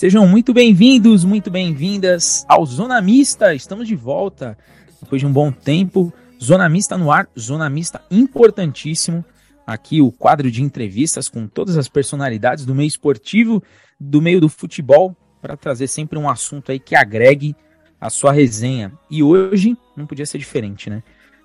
Sejam 0.00 0.26
muito 0.26 0.54
bem-vindos, 0.54 1.26
muito 1.26 1.50
bem-vindas 1.50 2.46
ao 2.48 2.64
Zona 2.64 3.02
Mista. 3.02 3.54
Estamos 3.54 3.86
de 3.86 3.94
volta 3.94 4.56
depois 4.98 5.20
de 5.20 5.26
um 5.26 5.32
bom 5.32 5.52
tempo. 5.52 6.10
Zona 6.42 6.66
Mista 6.70 6.96
no 6.96 7.12
ar, 7.12 7.28
Zona 7.38 7.68
Mista 7.68 8.00
importantíssimo. 8.10 9.22
Aqui 9.66 10.00
o 10.00 10.10
quadro 10.10 10.50
de 10.50 10.62
entrevistas 10.62 11.28
com 11.28 11.46
todas 11.46 11.76
as 11.76 11.86
personalidades 11.86 12.64
do 12.64 12.74
meio 12.74 12.88
esportivo, 12.88 13.62
do 14.00 14.22
meio 14.22 14.40
do 14.40 14.48
futebol, 14.48 15.14
para 15.42 15.54
trazer 15.54 15.86
sempre 15.86 16.18
um 16.18 16.30
assunto 16.30 16.72
aí 16.72 16.80
que 16.80 16.96
agregue 16.96 17.54
a 18.00 18.08
sua 18.08 18.32
resenha. 18.32 18.92
E 19.10 19.22
hoje 19.22 19.76
não 19.94 20.06
podia 20.06 20.24
ser 20.24 20.38
diferente, 20.38 20.88
né? 20.88 21.02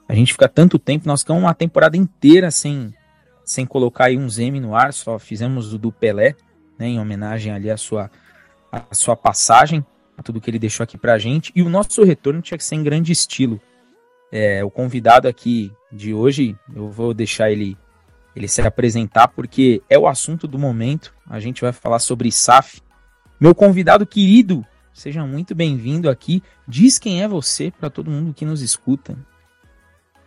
A 0.08 0.16
gente 0.16 0.32
fica 0.32 0.48
tanto 0.48 0.80
tempo, 0.80 1.10
nós 1.10 1.24
ficamos 1.24 1.44
uma 1.44 1.54
temporada 1.54 1.98
inteira 1.98 2.50
sem, 2.52 2.94
sem 3.46 3.66
colocar 3.66 4.06
aí 4.06 4.18
um 4.18 4.30
Zeme 4.30 4.60
no 4.60 4.76
ar, 4.76 4.92
só 4.92 5.18
fizemos 5.20 5.74
o 5.74 5.78
do 5.78 5.92
Pelé, 5.92 6.36
né, 6.78 6.88
em 6.88 7.00
homenagem 7.00 7.54
ali 7.54 7.70
à 7.70 7.78
sua 7.78 8.10
a 8.72 8.94
sua 8.94 9.16
passagem, 9.16 9.86
a 10.18 10.24
tudo 10.24 10.42
que 10.42 10.50
ele 10.50 10.60
deixou 10.60 10.84
aqui 10.84 10.98
pra 10.98 11.18
gente. 11.18 11.52
E 11.56 11.62
o 11.62 11.70
nosso 11.70 12.04
retorno 12.04 12.42
tinha 12.42 12.58
que 12.58 12.64
ser 12.64 12.76
em 12.76 12.84
grande 12.84 13.12
estilo. 13.12 13.62
É, 14.32 14.64
o 14.64 14.70
convidado 14.70 15.28
aqui 15.28 15.72
de 15.92 16.14
hoje, 16.14 16.58
eu 16.76 16.90
vou 16.90 17.14
deixar 17.14 17.50
ele, 17.50 17.78
ele 18.36 18.48
se 18.48 18.62
apresentar, 18.62 19.30
porque 19.30 19.82
é 19.90 19.98
o 19.98 20.08
assunto 20.08 20.48
do 20.48 20.60
momento. 20.60 21.14
A 21.30 21.40
gente 21.40 21.62
vai 21.62 21.72
falar 21.72 22.00
sobre 22.00 22.32
SAF. 22.32 22.82
Meu 23.40 23.56
convidado 23.56 24.06
querido, 24.06 24.66
seja 24.94 25.26
muito 25.26 25.56
bem-vindo 25.56 26.10
aqui. 26.10 26.44
Diz 26.68 27.00
quem 27.00 27.24
é 27.24 27.28
você 27.28 27.72
para 27.72 27.90
todo 27.90 28.12
mundo 28.12 28.34
que 28.34 28.46
nos 28.46 28.62
escuta. 28.62 29.18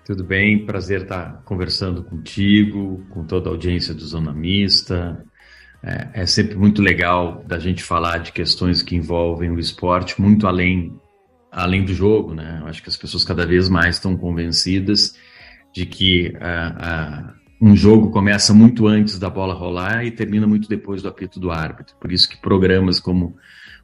Tudo 0.08 0.24
bem, 0.24 0.64
prazer 0.64 1.02
estar 1.02 1.42
conversando 1.44 2.02
contigo, 2.02 3.04
com 3.10 3.26
toda 3.26 3.50
a 3.50 3.52
audiência 3.52 3.92
do 3.92 4.00
Zona 4.00 4.32
Mista, 4.32 5.22
é, 5.82 6.22
é, 6.22 6.26
sempre 6.26 6.56
muito 6.56 6.80
legal 6.80 7.44
da 7.46 7.58
gente 7.58 7.82
falar 7.82 8.16
de 8.16 8.32
questões 8.32 8.82
que 8.82 8.96
envolvem 8.96 9.50
o 9.50 9.58
esporte 9.58 10.18
muito 10.18 10.46
além, 10.46 10.98
além 11.52 11.84
do 11.84 11.92
jogo, 11.92 12.32
né? 12.32 12.60
Eu 12.62 12.68
acho 12.68 12.82
que 12.82 12.88
as 12.88 12.96
pessoas 12.96 13.22
cada 13.22 13.44
vez 13.44 13.68
mais 13.68 13.96
estão 13.96 14.16
convencidas 14.16 15.14
de 15.74 15.84
que 15.84 16.32
um 17.60 17.76
jogo 17.76 18.10
começa 18.10 18.54
muito 18.54 18.86
antes 18.86 19.18
da 19.18 19.28
bola 19.28 19.52
rolar 19.52 20.06
e 20.06 20.10
termina 20.10 20.46
muito 20.46 20.70
depois 20.70 21.02
do 21.02 21.08
apito 21.08 21.38
do 21.38 21.50
árbitro. 21.50 21.94
Por 22.00 22.10
isso 22.10 22.30
que 22.30 22.40
programas 22.40 22.98
como 22.98 23.36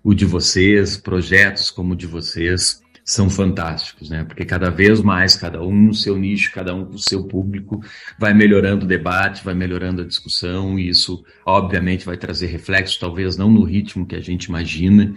o 0.03 0.15
de 0.15 0.25
vocês, 0.25 0.97
projetos 0.97 1.71
como 1.71 1.93
o 1.93 1.97
de 1.97 2.07
vocês, 2.07 2.83
são 3.05 3.29
fantásticos, 3.29 4.09
né? 4.09 4.25
Porque 4.25 4.47
cada 4.47 4.71
vez 4.71 5.03
mais, 5.03 5.37
cada 5.37 5.63
um 5.63 5.75
no 5.75 5.95
seu 5.95 6.17
nicho, 6.17 6.51
cada 6.53 6.75
um 6.75 6.87
com 6.87 6.95
o 6.95 6.99
seu 6.99 7.25
público, 7.25 7.85
vai 8.19 8.33
melhorando 8.33 8.87
o 8.87 8.89
debate, 8.89 9.45
vai 9.45 9.53
melhorando 9.53 10.01
a 10.01 10.07
discussão, 10.07 10.79
e 10.79 10.89
isso, 10.89 11.23
obviamente, 11.45 12.07
vai 12.07 12.17
trazer 12.17 12.47
reflexo, 12.47 12.99
talvez 12.99 13.37
não 13.37 13.51
no 13.51 13.63
ritmo 13.63 14.07
que 14.07 14.17
a 14.17 14.21
gente 14.21 14.45
imagina, 14.45 15.15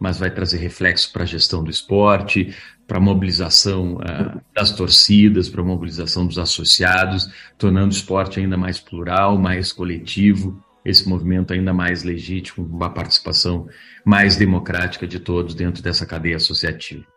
mas 0.00 0.18
vai 0.18 0.30
trazer 0.30 0.56
reflexo 0.58 1.12
para 1.12 1.24
a 1.24 1.26
gestão 1.26 1.62
do 1.62 1.70
esporte, 1.70 2.54
para 2.86 2.98
a 2.98 3.00
mobilização 3.00 3.96
uh, 3.96 4.40
das 4.54 4.70
torcidas, 4.70 5.48
para 5.48 5.60
a 5.60 5.64
mobilização 5.64 6.26
dos 6.26 6.38
associados, 6.38 7.30
tornando 7.58 7.88
o 7.88 7.96
esporte 7.96 8.40
ainda 8.40 8.56
mais 8.56 8.80
plural, 8.80 9.36
mais 9.36 9.72
coletivo, 9.72 10.62
esse 10.84 11.06
movimento 11.06 11.52
ainda 11.52 11.74
mais 11.74 12.02
legítimo, 12.02 12.66
uma 12.66 12.88
participação 12.88 13.68
mais 14.04 14.36
democrática 14.36 15.06
de 15.06 15.18
todos 15.18 15.54
dentro 15.54 15.82
dessa 15.82 16.06
cadeia 16.06 16.36
associativa. 16.36 17.15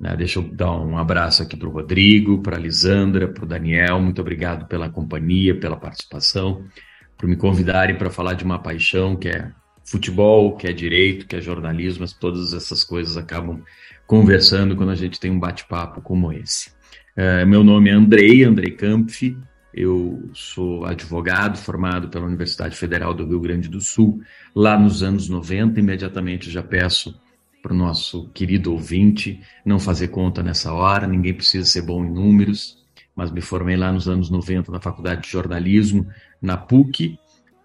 Né? 0.00 0.16
Deixa 0.16 0.38
eu 0.38 0.42
dar 0.42 0.72
um 0.72 0.96
abraço 0.96 1.42
aqui 1.42 1.56
para 1.56 1.68
o 1.68 1.72
Rodrigo, 1.72 2.42
para 2.42 2.56
a 2.56 2.60
Lisandra, 2.60 3.28
para 3.28 3.44
o 3.44 3.46
Daniel. 3.46 4.00
Muito 4.00 4.20
obrigado 4.20 4.66
pela 4.66 4.88
companhia, 4.88 5.54
pela 5.54 5.76
participação, 5.76 6.64
por 7.18 7.28
me 7.28 7.36
convidarem 7.36 7.96
para 7.96 8.08
falar 8.08 8.32
de 8.32 8.42
uma 8.42 8.58
paixão 8.58 9.14
que 9.14 9.28
é 9.28 9.50
futebol, 9.84 10.56
que 10.56 10.66
é 10.66 10.72
direito, 10.72 11.26
que 11.26 11.36
é 11.36 11.40
jornalismo. 11.40 12.06
Todas 12.18 12.54
essas 12.54 12.82
coisas 12.82 13.16
acabam 13.18 13.62
conversando 14.06 14.74
quando 14.74 14.90
a 14.90 14.94
gente 14.94 15.20
tem 15.20 15.30
um 15.30 15.38
bate-papo 15.38 16.00
como 16.00 16.32
esse. 16.32 16.70
Uh, 17.16 17.46
meu 17.46 17.62
nome 17.62 17.90
é 17.90 17.92
Andrei, 17.92 18.42
Andrei 18.44 18.70
Kampf. 18.70 19.36
Eu 19.72 20.30
sou 20.32 20.84
advogado 20.84 21.56
formado 21.56 22.08
pela 22.08 22.26
Universidade 22.26 22.76
Federal 22.76 23.14
do 23.14 23.24
Rio 23.24 23.38
Grande 23.38 23.68
do 23.68 23.80
Sul, 23.80 24.20
lá 24.54 24.78
nos 24.78 25.02
anos 25.02 25.28
90. 25.28 25.78
Imediatamente 25.78 26.50
já 26.50 26.62
peço 26.62 27.14
para 27.62 27.72
o 27.72 27.76
nosso 27.76 28.28
querido 28.30 28.72
ouvinte 28.72 29.40
não 29.64 29.78
fazer 29.78 30.08
conta 30.08 30.42
nessa 30.42 30.72
hora, 30.72 31.06
ninguém 31.06 31.34
precisa 31.34 31.64
ser 31.66 31.82
bom 31.82 32.04
em 32.04 32.10
números, 32.10 32.78
mas 33.14 33.30
me 33.30 33.40
formei 33.40 33.76
lá 33.76 33.92
nos 33.92 34.08
anos 34.08 34.30
90 34.30 34.72
na 34.72 34.80
Faculdade 34.80 35.22
de 35.22 35.28
Jornalismo, 35.28 36.06
na 36.40 36.56
PUC, 36.56 37.18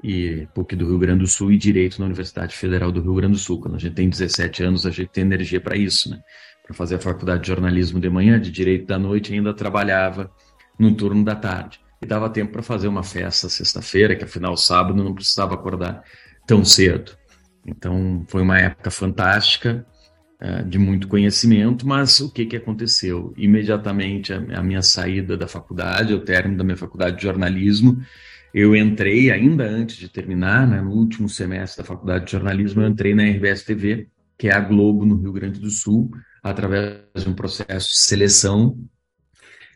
e 0.04 0.48
PUC 0.54 0.76
do 0.76 0.86
Rio 0.88 1.00
Grande 1.00 1.22
do 1.22 1.28
Sul 1.28 1.52
e 1.52 1.58
Direito 1.58 2.00
na 2.00 2.06
Universidade 2.06 2.56
Federal 2.56 2.92
do 2.92 3.02
Rio 3.02 3.16
Grande 3.16 3.34
do 3.34 3.40
Sul. 3.40 3.60
Quando 3.60 3.76
a 3.76 3.80
gente 3.80 3.96
tem 3.96 4.08
17 4.08 4.64
anos, 4.64 4.86
a 4.86 4.92
gente 4.92 5.10
tem 5.10 5.24
energia 5.24 5.60
para 5.60 5.76
isso, 5.76 6.12
né? 6.12 6.20
Para 6.64 6.76
fazer 6.76 6.96
a 6.96 7.00
Faculdade 7.00 7.42
de 7.42 7.48
Jornalismo 7.48 8.00
de 8.00 8.08
manhã, 8.08 8.40
de 8.40 8.52
Direito 8.52 8.86
da 8.86 9.00
noite, 9.00 9.34
ainda 9.34 9.52
trabalhava 9.52 10.30
no 10.78 10.94
turno 10.94 11.24
da 11.24 11.36
tarde. 11.36 11.80
E 12.02 12.06
dava 12.06 12.30
tempo 12.30 12.52
para 12.52 12.62
fazer 12.62 12.88
uma 12.88 13.02
festa 13.02 13.50
sexta-feira, 13.50 14.16
que 14.16 14.24
afinal 14.24 14.56
sábado 14.56 15.04
não 15.04 15.14
precisava 15.14 15.56
acordar 15.56 16.04
tão 16.46 16.64
cedo. 16.64 17.14
Então, 17.66 18.24
foi 18.28 18.42
uma 18.42 18.60
época 18.60 18.92
fantástica, 18.92 19.86
uh, 20.42 20.64
de 20.68 20.78
muito 20.78 21.08
conhecimento, 21.08 21.88
mas 21.88 22.20
o 22.20 22.32
que, 22.32 22.46
que 22.46 22.56
aconteceu? 22.56 23.34
Imediatamente, 23.36 24.32
a 24.34 24.62
minha 24.62 24.82
saída 24.82 25.36
da 25.36 25.48
faculdade, 25.48 26.14
o 26.14 26.20
término 26.20 26.58
da 26.58 26.64
minha 26.64 26.78
faculdade 26.78 27.18
de 27.18 27.24
jornalismo, 27.24 28.00
eu 28.54 28.76
entrei, 28.76 29.32
ainda 29.32 29.66
antes 29.66 29.98
de 29.98 30.08
terminar, 30.08 30.66
né, 30.66 30.80
no 30.82 30.92
último 30.92 31.28
semestre 31.28 31.84
da 31.84 31.88
faculdade 31.88 32.26
de 32.26 32.32
jornalismo, 32.32 32.82
eu 32.82 32.88
entrei 32.88 33.14
na 33.14 33.24
RBS 33.24 33.66
TV, 33.66 34.08
que 34.38 34.48
é 34.48 34.54
a 34.54 34.62
Globo 34.62 35.06
no 35.06 35.18
Rio 35.18 35.34
Grande 35.34 35.60
do 35.60 35.70
Sul, 35.70 36.10
através 36.42 37.02
de 37.18 37.28
um 37.28 37.34
processo 37.34 37.90
de 37.90 37.98
seleção, 37.98 38.78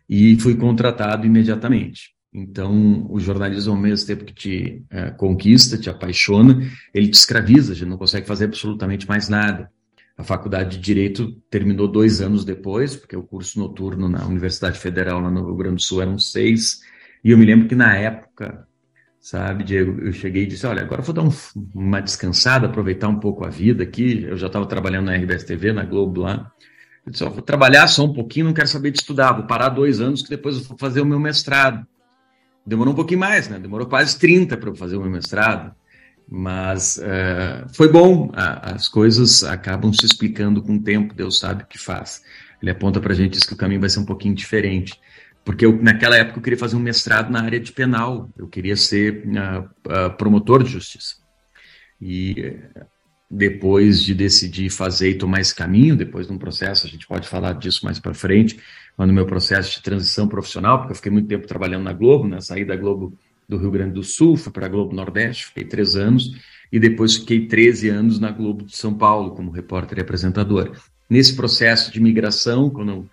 e 0.07 0.39
fui 0.39 0.55
contratado 0.55 1.25
imediatamente. 1.25 2.11
Então, 2.33 3.07
o 3.09 3.19
jornalismo, 3.19 3.73
ao 3.73 3.79
mesmo 3.79 4.05
tempo 4.05 4.23
que 4.23 4.33
te 4.33 4.83
é, 4.89 5.09
conquista, 5.11 5.77
te 5.77 5.89
apaixona, 5.89 6.61
ele 6.93 7.07
te 7.07 7.15
escraviza, 7.15 7.73
gente 7.73 7.89
não 7.89 7.97
consegue 7.97 8.27
fazer 8.27 8.45
absolutamente 8.45 9.07
mais 9.07 9.27
nada. 9.27 9.71
A 10.15 10.23
faculdade 10.23 10.77
de 10.77 10.83
Direito 10.83 11.31
terminou 11.49 11.87
dois 11.87 12.21
anos 12.21 12.45
depois, 12.45 12.95
porque 12.95 13.15
o 13.15 13.23
curso 13.23 13.57
noturno 13.57 14.07
na 14.07 14.25
Universidade 14.27 14.77
Federal, 14.77 15.19
lá 15.19 15.31
no 15.31 15.45
Rio 15.45 15.55
Grande 15.55 15.77
do 15.77 15.81
Sul, 15.81 16.01
eram 16.01 16.19
seis. 16.19 16.81
E 17.23 17.31
eu 17.31 17.37
me 17.37 17.45
lembro 17.45 17.67
que 17.67 17.73
na 17.73 17.95
época, 17.95 18.67
sabe, 19.19 19.63
Diego, 19.63 19.99
eu 20.01 20.11
cheguei 20.11 20.43
e 20.43 20.47
disse: 20.47 20.67
Olha, 20.67 20.81
agora 20.83 21.01
vou 21.01 21.15
dar 21.15 21.23
um, 21.23 21.31
uma 21.73 22.01
descansada, 22.01 22.67
aproveitar 22.67 23.07
um 23.07 23.19
pouco 23.19 23.45
a 23.45 23.49
vida 23.49 23.81
aqui. 23.83 24.23
Eu 24.23 24.37
já 24.37 24.47
estava 24.47 24.65
trabalhando 24.65 25.05
na 25.05 25.15
RBS 25.15 25.45
TV, 25.45 25.71
na 25.71 25.85
Globo 25.85 26.21
lá. 26.21 26.51
Eu 27.05 27.11
disse: 27.11 27.23
Vou 27.23 27.41
trabalhar 27.41 27.87
só 27.87 28.03
um 28.03 28.13
pouquinho, 28.13 28.47
não 28.47 28.53
quero 28.53 28.67
saber 28.67 28.91
de 28.91 28.99
estudar, 28.99 29.31
vou 29.31 29.47
parar 29.47 29.69
dois 29.69 30.01
anos, 30.01 30.21
que 30.21 30.29
depois 30.29 30.57
eu 30.57 30.63
vou 30.63 30.77
fazer 30.77 30.99
o 30.99 31.05
meu 31.05 31.19
mestrado. 31.19 31.87
Demorou 32.69 32.93
um 32.93 32.95
pouquinho 32.95 33.19
mais, 33.19 33.49
né? 33.49 33.57
Demorou 33.57 33.87
quase 33.87 34.17
30 34.19 34.55
para 34.55 34.69
eu 34.69 34.75
fazer 34.75 34.95
o 34.95 35.01
meu 35.01 35.09
mestrado. 35.09 35.73
Mas 36.31 36.97
uh, 36.97 37.67
foi 37.73 37.91
bom, 37.91 38.31
as 38.35 38.87
coisas 38.87 39.43
acabam 39.43 39.91
se 39.91 40.05
explicando 40.05 40.61
com 40.61 40.75
o 40.75 40.79
tempo, 40.79 41.15
Deus 41.15 41.39
sabe 41.39 41.63
o 41.63 41.65
que 41.65 41.79
faz. 41.79 42.21
Ele 42.61 42.69
aponta 42.69 43.01
para 43.01 43.13
a 43.13 43.15
gente 43.15 43.39
que 43.39 43.53
o 43.53 43.57
caminho 43.57 43.81
vai 43.81 43.89
ser 43.89 43.99
um 43.99 44.05
pouquinho 44.05 44.35
diferente. 44.35 44.93
Porque 45.43 45.65
eu, 45.65 45.81
naquela 45.81 46.15
época 46.15 46.37
eu 46.37 46.43
queria 46.43 46.59
fazer 46.59 46.75
um 46.75 46.79
mestrado 46.79 47.31
na 47.31 47.41
área 47.41 47.59
de 47.59 47.71
penal, 47.71 48.29
eu 48.37 48.47
queria 48.47 48.75
ser 48.75 49.25
uh, 49.25 49.61
uh, 49.91 50.15
promotor 50.15 50.63
de 50.63 50.69
justiça. 50.69 51.15
E 51.99 52.55
depois 53.31 54.03
de 54.03 54.13
decidir 54.13 54.69
fazer 54.69 55.09
e 55.09 55.17
tomar 55.17 55.41
esse 55.41 55.55
caminho, 55.55 55.95
depois 55.95 56.27
de 56.27 56.33
um 56.33 56.37
processo, 56.37 56.85
a 56.85 56.89
gente 56.89 57.07
pode 57.07 57.27
falar 57.27 57.53
disso 57.53 57.83
mais 57.83 57.99
para 57.99 58.13
frente, 58.13 58.59
no 59.05 59.13
meu 59.13 59.25
processo 59.25 59.77
de 59.77 59.81
transição 59.81 60.27
profissional, 60.27 60.79
porque 60.79 60.91
eu 60.91 60.95
fiquei 60.95 61.11
muito 61.11 61.27
tempo 61.27 61.47
trabalhando 61.47 61.83
na 61.83 61.93
Globo, 61.93 62.27
né? 62.27 62.41
saí 62.41 62.65
da 62.65 62.75
Globo 62.75 63.17
do 63.47 63.57
Rio 63.57 63.71
Grande 63.71 63.93
do 63.93 64.03
Sul, 64.03 64.37
fui 64.37 64.51
para 64.51 64.65
a 64.65 64.69
Globo 64.69 64.95
Nordeste, 64.95 65.47
fiquei 65.47 65.63
três 65.63 65.95
anos, 65.95 66.31
e 66.71 66.79
depois 66.79 67.15
fiquei 67.15 67.47
13 67.47 67.89
anos 67.89 68.19
na 68.19 68.31
Globo 68.31 68.63
de 68.63 68.77
São 68.77 68.93
Paulo 68.93 69.31
como 69.31 69.49
repórter 69.49 69.97
e 69.97 70.01
apresentador. 70.01 70.71
Nesse 71.09 71.35
processo 71.35 71.91
de 71.91 71.99
migração, 71.99 72.69
quando 72.69 72.91
eu, 72.91 73.09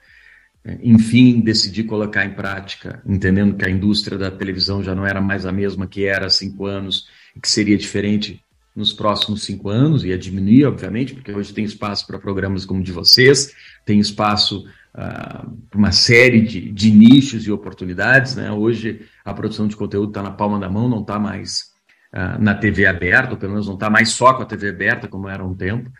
é, 0.64 0.78
enfim, 0.82 1.40
decidi 1.40 1.82
colocar 1.82 2.26
em 2.26 2.34
prática, 2.34 3.00
entendendo 3.06 3.54
que 3.54 3.64
a 3.64 3.70
indústria 3.70 4.18
da 4.18 4.30
televisão 4.30 4.82
já 4.82 4.94
não 4.94 5.06
era 5.06 5.20
mais 5.20 5.46
a 5.46 5.52
mesma 5.52 5.86
que 5.86 6.04
era 6.04 6.26
há 6.26 6.30
cinco 6.30 6.66
anos, 6.66 7.06
e 7.34 7.40
que 7.40 7.48
seria 7.48 7.78
diferente 7.78 8.42
nos 8.74 8.92
próximos 8.92 9.44
cinco 9.44 9.70
anos, 9.70 10.04
ia 10.04 10.18
diminuir, 10.18 10.66
obviamente, 10.66 11.14
porque 11.14 11.32
hoje 11.32 11.54
tem 11.54 11.64
espaço 11.64 12.06
para 12.06 12.18
programas 12.18 12.66
como 12.66 12.80
o 12.80 12.82
de 12.82 12.92
vocês, 12.92 13.54
tem 13.86 13.98
espaço 13.98 14.66
uh, 14.96 15.56
uma 15.74 15.92
série 15.92 16.40
de, 16.40 16.72
de, 16.72 16.90
nichos 16.90 17.46
e 17.46 17.52
oportunidades. 17.52 18.34
Né? 18.34 18.50
Hoje 18.50 19.06
a 19.24 19.34
produção 19.34 19.68
de 19.68 19.76
conteúdo 19.76 20.08
está 20.08 20.22
na 20.22 20.30
palma 20.30 20.58
da 20.58 20.68
mão, 20.68 20.88
não 20.88 21.02
está 21.02 21.18
mais 21.18 21.72
uh, 22.12 22.42
na 22.42 22.54
TV 22.54 22.86
aberta, 22.86 23.36
pelo 23.36 23.52
menos 23.52 23.66
não 23.66 23.74
está 23.74 23.90
mais 23.90 24.10
só 24.10 24.32
com 24.34 24.42
a 24.42 24.46
TV 24.46 24.70
aberta, 24.70 25.06
como 25.06 25.28
era 25.28 25.44
um 25.44 25.54
tempo. 25.54 25.90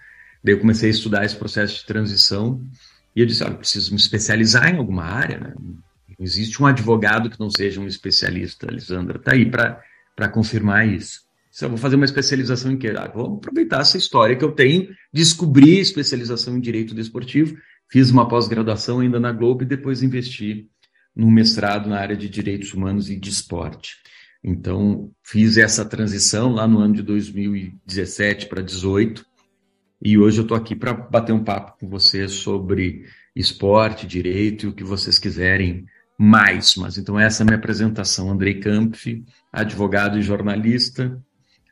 Daí 0.43 0.55
eu 0.55 0.61
comecei 0.61 0.89
a 0.89 0.93
estudar 0.93 1.25
esse 1.25 1.37
processo 1.37 1.81
de 1.81 1.87
transição 1.87 2.61
e 3.15 3.21
eu 3.21 3.27
disse, 3.27 3.45
olha, 3.45 3.55
preciso 3.55 3.93
me 3.93 3.99
especializar 3.99 4.73
em 4.73 4.79
alguma 4.79 5.05
área, 5.05 5.39
né? 5.39 5.55
existe 6.19 6.63
um 6.63 6.67
advogado 6.67 7.29
que 7.29 7.39
não 7.39 7.51
seja 7.51 7.81
um 7.81 7.87
especialista, 7.87 8.67
Lisandra. 8.67 9.19
Está 9.19 9.33
aí 9.33 9.51
para 9.51 10.29
confirmar 10.29 10.89
isso. 10.89 11.27
Se 11.51 11.65
eu 11.65 11.71
vou 11.71 11.79
fazer 11.79 11.97
uma 11.97 12.05
especialização 12.05 12.73
em 12.73 12.77
quê? 12.77 12.93
Ah, 12.97 13.11
vou 13.13 13.37
aproveitar 13.37 13.81
essa 13.81 13.97
história 13.97 14.37
que 14.37 14.45
eu 14.45 14.53
tenho, 14.53 14.89
descobri 15.13 15.79
especialização 15.79 16.57
em 16.57 16.61
direito 16.61 16.95
desportivo, 16.95 17.57
fiz 17.91 18.11
uma 18.11 18.29
pós-graduação 18.29 19.01
ainda 19.01 19.21
na 19.21 19.33
Globo 19.33 19.63
e 19.63 19.67
depois 19.67 20.03
investi 20.03 20.69
num 21.15 21.31
mestrado 21.31 21.89
na 21.89 21.99
área 21.99 22.17
de 22.17 22.29
direitos 22.29 22.75
humanos 22.75 23.09
e 23.11 23.17
de 23.17 23.31
esporte. 23.31 23.97
Então, 24.45 25.11
fiz 25.23 25.57
essa 25.57 25.85
transição 25.85 26.53
lá 26.53 26.69
no 26.69 26.79
ano 26.79 26.95
de 26.95 27.03
2017 27.03 28.47
para 28.47 28.61
2018 28.61 29.25
e 30.03 30.19
hoje 30.19 30.39
eu 30.39 30.43
estou 30.43 30.57
aqui 30.57 30.77
para 30.77 30.93
bater 30.93 31.33
um 31.33 31.43
papo 31.43 31.79
com 31.81 31.89
vocês 31.89 32.33
sobre 32.33 33.07
esporte, 33.35 34.07
direito 34.07 34.67
e 34.67 34.69
o 34.69 34.73
que 34.73 34.85
vocês 34.85 35.19
quiserem 35.19 35.87
mais. 36.19 36.77
Mas 36.77 36.99
então 36.99 37.19
essa 37.19 37.43
é 37.43 37.45
a 37.45 37.47
minha 37.47 37.59
apresentação. 37.59 38.31
Andrei 38.31 38.61
Kampf, 38.61 39.25
advogado 39.53 40.19
e 40.19 40.23
jornalista. 40.23 41.21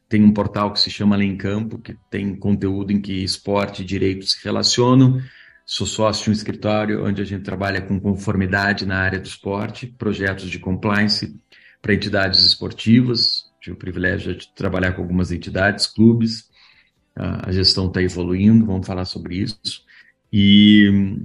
Tem 0.08 0.22
um 0.22 0.32
portal 0.32 0.72
que 0.72 0.80
se 0.80 0.90
chama 0.90 1.16
Além 1.16 1.36
Campo, 1.36 1.78
que 1.78 1.96
tem 2.10 2.34
conteúdo 2.34 2.92
em 2.92 3.00
que 3.00 3.24
esporte 3.24 3.82
e 3.82 3.84
direito 3.84 4.26
se 4.26 4.42
relacionam. 4.42 5.20
Sou 5.66 5.86
sócio 5.86 6.24
de 6.24 6.30
um 6.30 6.32
escritório 6.34 7.06
onde 7.06 7.22
a 7.22 7.24
gente 7.24 7.42
trabalha 7.42 7.80
com 7.80 7.98
conformidade 7.98 8.84
na 8.84 8.98
área 8.98 9.18
do 9.18 9.26
esporte, 9.26 9.86
projetos 9.86 10.50
de 10.50 10.58
compliance 10.58 11.34
para 11.80 11.94
entidades 11.94 12.44
esportivas. 12.44 13.50
Tive 13.62 13.74
o 13.74 13.78
privilégio 13.78 14.36
de 14.36 14.46
trabalhar 14.54 14.92
com 14.92 15.00
algumas 15.00 15.32
entidades, 15.32 15.86
clubes. 15.86 16.50
A 17.16 17.50
gestão 17.50 17.86
está 17.86 18.02
evoluindo, 18.02 18.66
vamos 18.66 18.86
falar 18.86 19.06
sobre 19.06 19.36
isso. 19.36 19.84
E, 20.30 21.16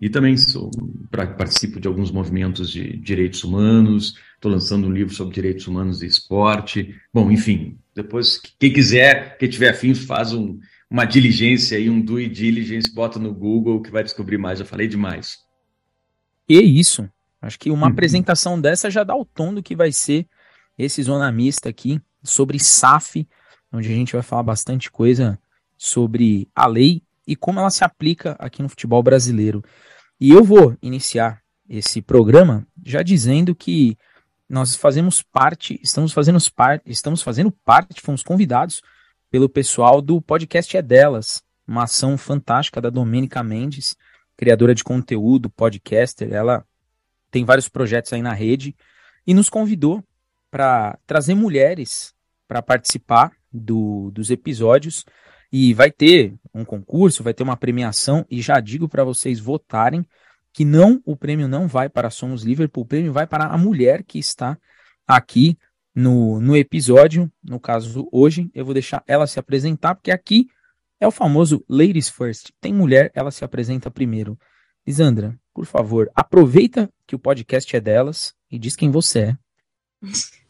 e 0.00 0.08
também 0.08 0.38
sou, 0.38 0.70
participo 1.10 1.78
de 1.78 1.86
alguns 1.86 2.10
movimentos 2.10 2.70
de 2.70 2.96
direitos 2.96 3.44
humanos, 3.44 4.14
estou 4.34 4.50
lançando 4.50 4.86
um 4.86 4.92
livro 4.92 5.12
sobre 5.12 5.34
direitos 5.34 5.66
humanos 5.66 6.00
e 6.02 6.06
esporte. 6.06 6.94
Bom, 7.12 7.30
enfim, 7.30 7.76
depois, 7.94 8.40
quem 8.58 8.72
quiser, 8.72 9.36
quem 9.36 9.48
tiver 9.48 9.70
afim, 9.70 9.94
faz 9.94 10.32
um, 10.32 10.58
uma 10.90 11.04
diligência 11.04 11.76
aí, 11.76 11.90
um 11.90 12.00
due 12.00 12.28
diligence, 12.28 12.92
bota 12.92 13.18
no 13.18 13.32
Google 13.34 13.82
que 13.82 13.90
vai 13.90 14.02
descobrir 14.02 14.38
mais. 14.38 14.58
Já 14.58 14.64
falei 14.64 14.88
demais. 14.88 15.38
E 16.48 16.58
isso. 16.58 17.08
Acho 17.40 17.58
que 17.58 17.70
uma 17.70 17.86
uhum. 17.86 17.92
apresentação 17.92 18.60
dessa 18.60 18.90
já 18.90 19.04
dá 19.04 19.14
o 19.14 19.24
tom 19.24 19.54
do 19.54 19.62
que 19.62 19.76
vai 19.76 19.92
ser 19.92 20.26
esse 20.76 21.02
Zona 21.02 21.30
Mista 21.30 21.68
aqui, 21.68 22.00
sobre 22.22 22.58
SAF, 22.58 23.26
onde 23.72 23.88
a 23.88 23.94
gente 23.94 24.12
vai 24.12 24.22
falar 24.22 24.42
bastante 24.42 24.90
coisa 24.90 25.38
sobre 25.76 26.48
a 26.54 26.66
lei 26.66 27.02
e 27.26 27.36
como 27.36 27.60
ela 27.60 27.70
se 27.70 27.84
aplica 27.84 28.34
aqui 28.38 28.62
no 28.62 28.68
futebol 28.68 29.02
brasileiro. 29.02 29.62
E 30.20 30.30
eu 30.30 30.42
vou 30.42 30.76
iniciar 30.82 31.42
esse 31.68 32.00
programa 32.00 32.66
já 32.84 33.02
dizendo 33.02 33.54
que 33.54 33.96
nós 34.48 34.74
fazemos 34.74 35.20
parte, 35.20 35.78
estamos 35.82 36.12
fazendo 36.12 36.38
parte, 36.50 36.82
estamos 36.86 37.22
fazendo 37.22 37.52
parte, 37.52 38.00
fomos 38.00 38.22
convidados 38.22 38.80
pelo 39.30 39.48
pessoal 39.48 40.00
do 40.00 40.20
podcast 40.20 40.76
É 40.76 40.82
Delas, 40.82 41.42
uma 41.66 41.84
ação 41.84 42.16
fantástica 42.16 42.80
da 42.80 42.90
Domênica 42.90 43.42
Mendes, 43.42 43.96
criadora 44.36 44.74
de 44.74 44.82
conteúdo, 44.82 45.50
podcaster. 45.50 46.32
Ela 46.32 46.64
tem 47.30 47.44
vários 47.44 47.68
projetos 47.68 48.12
aí 48.12 48.22
na 48.22 48.32
rede 48.32 48.74
e 49.26 49.34
nos 49.34 49.50
convidou 49.50 50.02
para 50.50 50.98
trazer 51.06 51.34
mulheres 51.34 52.14
para 52.46 52.62
participar 52.62 53.32
do, 53.52 54.10
dos 54.12 54.30
episódios 54.30 55.04
e 55.52 55.74
vai 55.74 55.90
ter 55.90 56.34
um 56.54 56.64
concurso, 56.64 57.22
vai 57.22 57.34
ter 57.34 57.42
uma 57.42 57.56
premiação 57.56 58.24
e 58.30 58.40
já 58.40 58.60
digo 58.60 58.88
para 58.88 59.04
vocês 59.04 59.38
votarem 59.38 60.06
que 60.52 60.64
não 60.64 61.02
o 61.04 61.14
prêmio 61.14 61.46
não 61.46 61.68
vai 61.68 61.88
para 61.88 62.10
Somos 62.10 62.42
Liverpool, 62.42 62.84
o 62.84 62.86
prêmio 62.86 63.12
vai 63.12 63.26
para 63.26 63.44
a 63.44 63.58
mulher 63.58 64.02
que 64.02 64.18
está 64.18 64.58
aqui 65.06 65.58
no, 65.98 66.40
no 66.40 66.56
episódio. 66.56 67.30
No 67.42 67.58
caso, 67.58 68.08
hoje, 68.12 68.48
eu 68.54 68.64
vou 68.64 68.72
deixar 68.72 69.02
ela 69.04 69.26
se 69.26 69.40
apresentar, 69.40 69.96
porque 69.96 70.12
aqui 70.12 70.46
é 71.00 71.08
o 71.08 71.10
famoso 71.10 71.64
Ladies 71.68 72.08
First. 72.08 72.50
Tem 72.60 72.72
mulher, 72.72 73.10
ela 73.14 73.32
se 73.32 73.44
apresenta 73.44 73.90
primeiro. 73.90 74.38
Lisandra, 74.86 75.36
por 75.52 75.66
favor, 75.66 76.08
aproveita 76.14 76.88
que 77.04 77.16
o 77.16 77.18
podcast 77.18 77.74
é 77.74 77.80
delas 77.80 78.32
e 78.48 78.58
diz 78.60 78.76
quem 78.76 78.92
você 78.92 79.18
é. 79.20 79.38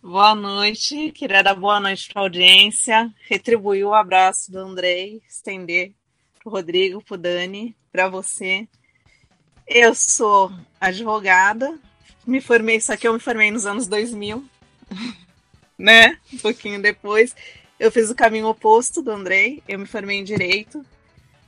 Boa 0.00 0.34
noite, 0.34 1.10
queria 1.10 1.42
dar 1.42 1.54
boa 1.56 1.80
noite 1.80 2.08
para 2.08 2.22
a 2.22 2.24
audiência, 2.24 3.12
retribuir 3.28 3.84
o 3.84 3.92
abraço 3.92 4.50
do 4.50 4.58
Andrei, 4.58 5.20
estender 5.28 5.92
para 6.38 6.48
o 6.48 6.52
Rodrigo, 6.52 7.04
para 7.04 7.14
o 7.14 7.18
Dani, 7.18 7.76
para 7.92 8.08
você, 8.08 8.66
eu 9.66 9.94
sou 9.94 10.50
advogada, 10.80 11.78
me 12.28 12.42
formei, 12.42 12.76
isso 12.76 12.92
aqui 12.92 13.08
eu 13.08 13.14
me 13.14 13.18
formei 13.18 13.50
nos 13.50 13.64
anos 13.64 13.86
2000, 13.86 14.44
né? 15.78 16.18
Um 16.30 16.36
pouquinho 16.36 16.80
depois. 16.80 17.34
Eu 17.80 17.90
fiz 17.90 18.10
o 18.10 18.14
caminho 18.14 18.48
oposto 18.48 19.00
do 19.00 19.10
Andrei, 19.10 19.62
eu 19.66 19.78
me 19.78 19.86
formei 19.86 20.18
em 20.18 20.24
Direito. 20.24 20.84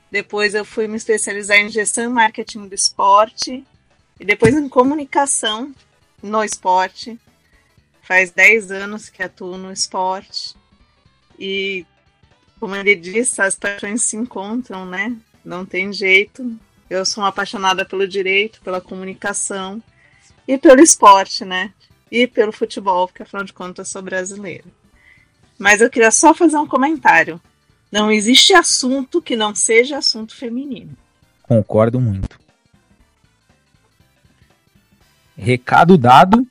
Depois 0.09 0.55
eu 0.55 0.65
fui 0.65 0.87
me 0.87 0.97
especializar 0.97 1.57
em 1.57 1.69
Gestão 1.69 2.05
e 2.05 2.09
Marketing 2.09 2.67
do 2.67 2.73
Esporte. 2.73 3.63
E 4.19 4.25
depois 4.25 4.55
em 4.55 4.67
Comunicação 4.67 5.71
no 6.21 6.43
Esporte. 6.43 7.19
Faz 8.01 8.31
10 8.31 8.71
anos 8.71 9.07
que 9.07 9.21
atuo 9.21 9.57
no 9.57 9.71
esporte. 9.71 10.55
E, 11.37 11.85
como 12.59 12.75
ele 12.75 12.95
disse, 12.95 13.39
as 13.41 13.55
paixões 13.55 14.01
se 14.01 14.17
encontram, 14.17 14.85
né? 14.85 15.15
Não 15.45 15.63
tem 15.63 15.93
jeito. 15.93 16.57
Eu 16.89 17.05
sou 17.05 17.23
uma 17.23 17.29
apaixonada 17.29 17.85
pelo 17.85 18.07
direito, 18.07 18.59
pela 18.61 18.81
comunicação 18.81 19.81
e 20.53 20.57
pelo 20.57 20.81
esporte, 20.81 21.45
né? 21.45 21.71
E 22.11 22.27
pelo 22.27 22.51
futebol, 22.51 23.07
porque 23.07 23.23
afinal 23.23 23.45
de 23.45 23.53
contas 23.53 23.87
eu 23.87 23.91
sou 23.91 24.01
brasileira. 24.01 24.65
Mas 25.57 25.79
eu 25.79 25.89
queria 25.89 26.11
só 26.11 26.33
fazer 26.33 26.57
um 26.57 26.67
comentário. 26.67 27.39
Não 27.91 28.11
existe 28.11 28.53
assunto 28.53 29.21
que 29.21 29.35
não 29.35 29.55
seja 29.55 29.97
assunto 29.97 30.35
feminino. 30.35 30.91
Concordo 31.43 32.01
muito. 32.01 32.39
Recado 35.37 35.97
dado. 35.97 36.45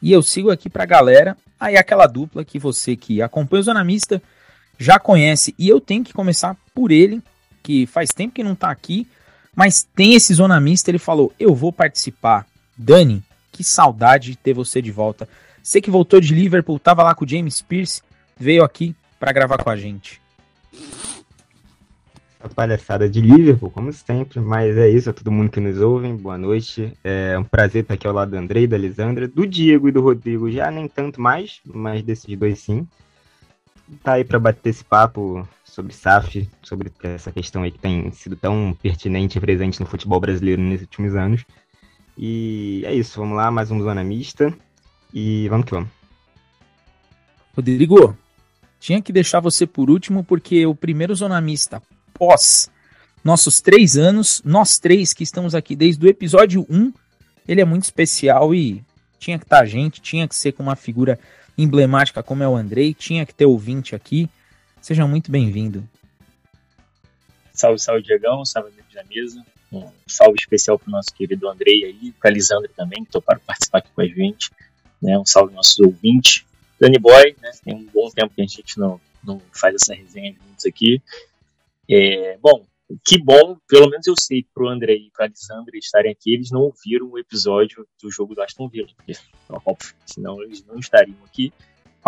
E 0.00 0.12
eu 0.12 0.22
sigo 0.22 0.50
aqui 0.50 0.70
pra 0.70 0.86
galera. 0.86 1.36
Aí 1.58 1.76
aquela 1.76 2.06
dupla 2.06 2.44
que 2.44 2.58
você 2.58 2.94
que 2.94 3.20
acompanha 3.20 3.60
o 3.60 3.64
Zona 3.64 3.82
Mista 3.82 4.22
já 4.78 4.98
conhece. 4.98 5.54
E 5.58 5.68
eu 5.68 5.80
tenho 5.80 6.04
que 6.04 6.12
começar 6.12 6.56
por 6.72 6.92
ele, 6.92 7.20
que 7.64 7.84
faz 7.86 8.10
tempo 8.10 8.34
que 8.34 8.44
não 8.44 8.54
tá 8.54 8.70
aqui 8.70 9.08
mas 9.58 9.82
tem 9.82 10.14
esse 10.14 10.32
zona 10.32 10.60
mista, 10.60 10.88
ele 10.88 11.00
falou: 11.00 11.32
"Eu 11.36 11.52
vou 11.52 11.72
participar". 11.72 12.46
Dani, 12.78 13.22
que 13.50 13.64
saudade 13.64 14.30
de 14.30 14.36
ter 14.36 14.54
você 14.54 14.80
de 14.80 14.92
volta. 14.92 15.28
Você 15.62 15.80
que 15.80 15.90
voltou 15.90 16.20
de 16.20 16.32
Liverpool, 16.32 16.78
tava 16.78 17.02
lá 17.02 17.14
com 17.14 17.24
o 17.24 17.28
James 17.28 17.60
Pierce, 17.60 18.00
veio 18.38 18.62
aqui 18.62 18.94
para 19.18 19.32
gravar 19.32 19.62
com 19.62 19.68
a 19.68 19.76
gente. 19.76 20.20
A 22.40 22.48
palhaçada 22.48 23.08
de 23.08 23.20
Liverpool, 23.20 23.68
como 23.68 23.92
sempre, 23.92 24.38
mas 24.38 24.76
é 24.76 24.88
isso, 24.88 25.10
a 25.10 25.12
todo 25.12 25.32
mundo 25.32 25.50
que 25.50 25.58
nos 25.58 25.80
ouve, 25.80 26.12
boa 26.12 26.38
noite. 26.38 26.96
É 27.02 27.36
um 27.36 27.42
prazer 27.42 27.82
estar 27.82 27.94
aqui 27.94 28.06
ao 28.06 28.14
lado 28.14 28.30
do 28.30 28.36
Andrei, 28.36 28.64
da 28.64 28.78
Lisandra, 28.78 29.26
do 29.26 29.44
Diego 29.44 29.88
e 29.88 29.92
do 29.92 30.00
Rodrigo, 30.00 30.48
já 30.48 30.70
nem 30.70 30.86
tanto 30.86 31.20
mais, 31.20 31.60
mas 31.66 32.00
desses 32.02 32.38
dois 32.38 32.60
sim. 32.60 32.86
Tá 34.04 34.12
aí 34.12 34.24
para 34.24 34.38
bater 34.38 34.70
esse 34.70 34.84
papo 34.84 35.46
sobre 35.64 35.92
SAF, 35.92 36.48
sobre 36.62 36.92
essa 37.02 37.32
questão 37.32 37.64
aí 37.64 37.72
que 37.72 37.78
tem 37.78 38.10
sido 38.12 38.36
tão 38.36 38.76
pertinente 38.80 39.36
e 39.36 39.40
presente 39.40 39.80
no 39.80 39.86
futebol 39.86 40.20
brasileiro 40.20 40.62
nesses 40.62 40.82
últimos 40.82 41.16
anos. 41.16 41.44
E 42.18 42.82
é 42.84 42.92
isso, 42.92 43.20
vamos 43.20 43.36
lá, 43.36 43.48
mais 43.48 43.70
um 43.70 43.80
Zona 43.80 44.02
Mista 44.02 44.52
e 45.14 45.48
vamos 45.48 45.66
que 45.66 45.72
vamos. 45.72 45.88
Rodrigo, 47.54 48.16
tinha 48.80 49.00
que 49.00 49.12
deixar 49.12 49.38
você 49.38 49.68
por 49.68 49.88
último 49.88 50.24
porque 50.24 50.66
o 50.66 50.74
primeiro 50.74 51.14
Zona 51.14 51.40
Mista 51.40 51.80
pós 52.12 52.68
nossos 53.22 53.60
três 53.60 53.96
anos, 53.96 54.42
nós 54.44 54.78
três 54.80 55.12
que 55.12 55.22
estamos 55.22 55.54
aqui 55.54 55.76
desde 55.76 56.04
o 56.04 56.08
episódio 56.08 56.66
1, 56.68 56.92
ele 57.46 57.60
é 57.60 57.64
muito 57.64 57.84
especial 57.84 58.52
e 58.52 58.82
tinha 59.18 59.38
que 59.38 59.44
estar 59.44 59.58
tá 59.58 59.62
a 59.62 59.66
gente, 59.66 60.00
tinha 60.00 60.26
que 60.26 60.34
ser 60.34 60.52
com 60.52 60.62
uma 60.64 60.74
figura 60.74 61.20
emblemática 61.56 62.22
como 62.22 62.42
é 62.42 62.48
o 62.48 62.56
Andrei, 62.56 62.94
tinha 62.94 63.24
que 63.24 63.34
ter 63.34 63.46
ouvinte 63.46 63.94
aqui. 63.94 64.28
Seja 64.80 65.06
muito 65.06 65.30
bem-vindo. 65.30 65.88
Salve, 67.58 67.80
salve, 67.80 68.02
Diegão, 68.02 68.44
salve, 68.44 68.70
amigos 68.70 68.94
da 68.94 69.02
mesa. 69.02 69.44
Um 69.72 69.90
salve 70.06 70.38
especial 70.38 70.78
para 70.78 70.88
o 70.88 70.92
nosso 70.92 71.12
querido 71.12 71.48
Andrei 71.48 71.84
aí, 71.84 72.12
para 72.12 72.30
a 72.30 72.32
Lisandra 72.32 72.70
também, 72.76 73.04
que 73.04 73.10
toparam 73.10 73.40
participar 73.44 73.78
aqui 73.78 73.90
com 73.92 74.00
a 74.00 74.06
gente. 74.06 74.52
Né? 75.02 75.18
Um 75.18 75.26
salve 75.26 75.48
aos 75.48 75.56
nossos 75.56 75.80
ouvintes. 75.80 76.44
Danny 76.80 76.98
Boy, 77.00 77.34
né? 77.42 77.50
tem 77.64 77.74
um 77.74 77.84
bom 77.92 78.08
tempo 78.10 78.32
que 78.32 78.40
a 78.40 78.46
gente 78.46 78.78
não, 78.78 79.00
não 79.24 79.42
faz 79.52 79.74
essa 79.74 79.92
resenha 79.92 80.32
juntos 80.32 80.66
aqui. 80.66 81.02
É, 81.90 82.38
bom, 82.40 82.64
que 83.04 83.18
bom, 83.18 83.58
pelo 83.66 83.90
menos 83.90 84.06
eu 84.06 84.14
sei 84.16 84.44
que 84.44 84.50
pro 84.54 84.68
André 84.68 84.94
e 84.94 85.10
pra 85.10 85.26
Alessandra 85.26 85.76
estarem 85.76 86.12
aqui, 86.12 86.34
eles 86.34 86.52
não 86.52 86.60
ouviram 86.60 87.10
o 87.10 87.18
episódio 87.18 87.84
do 88.00 88.08
jogo 88.08 88.36
do 88.36 88.42
Aston 88.42 88.68
Villa, 88.68 88.88
porque, 88.94 89.14
óbvio, 89.50 89.94
senão 90.06 90.40
eles 90.44 90.64
não 90.64 90.78
estariam 90.78 91.18
aqui 91.24 91.52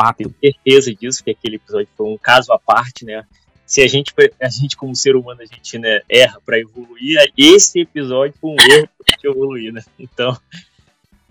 fato. 0.01 0.17
Tenho 0.17 0.35
certeza 0.41 0.95
disso, 0.95 1.23
que 1.23 1.31
aquele 1.31 1.57
episódio 1.57 1.89
foi 1.97 2.07
um 2.07 2.17
caso 2.17 2.53
à 2.53 2.59
parte, 2.59 3.05
né? 3.05 3.27
Se 3.71 3.81
a 3.83 3.87
gente, 3.87 4.13
a 4.43 4.49
gente 4.49 4.77
como 4.77 4.97
ser 4.97 5.15
humano, 5.15 5.43
a 5.43 5.45
gente 5.45 5.79
né, 5.79 6.01
erra 6.09 6.41
para 6.45 6.59
evoluir, 6.59 7.33
esse 7.39 7.79
episódio 7.79 8.35
foi 8.41 8.51
um 8.51 8.57
erro 8.69 8.89
esporte 8.99 9.27
evoluir, 9.29 9.73
né? 9.73 9.81
Então, 9.97 10.37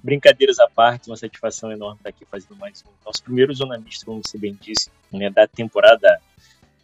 brincadeiras 0.01 0.57
à 0.57 0.69
parte, 0.69 1.09
uma 1.09 1.17
satisfação 1.17 1.69
enorme 1.69 1.97
estar 1.97 2.07
aqui 2.07 2.23
fazendo 2.23 2.55
mais 2.55 2.81
um 2.87 3.05
nosso 3.05 3.21
primeiro 3.21 3.53
zonamista, 3.53 4.05
como 4.05 4.21
você 4.25 4.37
bem 4.37 4.57
disse, 4.61 4.89
né, 5.11 5.29
da 5.29 5.45
temporada, 5.47 6.21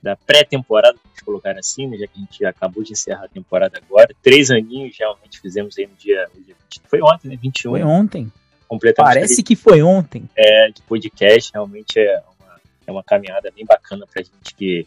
da 0.04 0.18
pré-temporada, 0.18 0.98
vamos 1.02 1.22
colocar 1.22 1.58
assim, 1.58 1.88
né, 1.88 2.00
já 2.00 2.08
que 2.08 2.18
a 2.18 2.20
gente 2.20 2.46
acabou 2.46 2.84
de 2.84 2.92
encerrar 2.92 3.24
a 3.24 3.30
temporada 3.30 3.78
agora. 3.78 4.14
Três 4.22 4.52
aninhos 4.52 4.98
realmente 5.00 5.40
fizemos 5.40 5.78
aí 5.78 5.88
no 5.88 5.96
dia, 5.96 6.28
no 6.36 6.44
dia 6.44 6.56
20, 6.70 6.82
foi 6.86 7.02
ontem, 7.02 7.30
né? 7.30 7.38
21. 7.42 7.72
Foi 7.72 7.84
ontem. 7.84 8.30
Completamente 8.68 9.14
Parece 9.14 9.42
que 9.42 9.56
foi 9.56 9.82
ontem. 9.82 10.30
É, 10.36 10.70
de 10.70 10.82
podcast, 10.82 11.50
realmente 11.54 11.98
é 11.98 12.22
uma, 12.42 12.62
é 12.88 12.92
uma 12.92 13.04
caminhada 13.06 13.50
bem 13.56 13.64
bacana 13.64 14.06
para 14.06 14.22
a 14.22 14.26
gente 14.26 14.54
que 14.54 14.86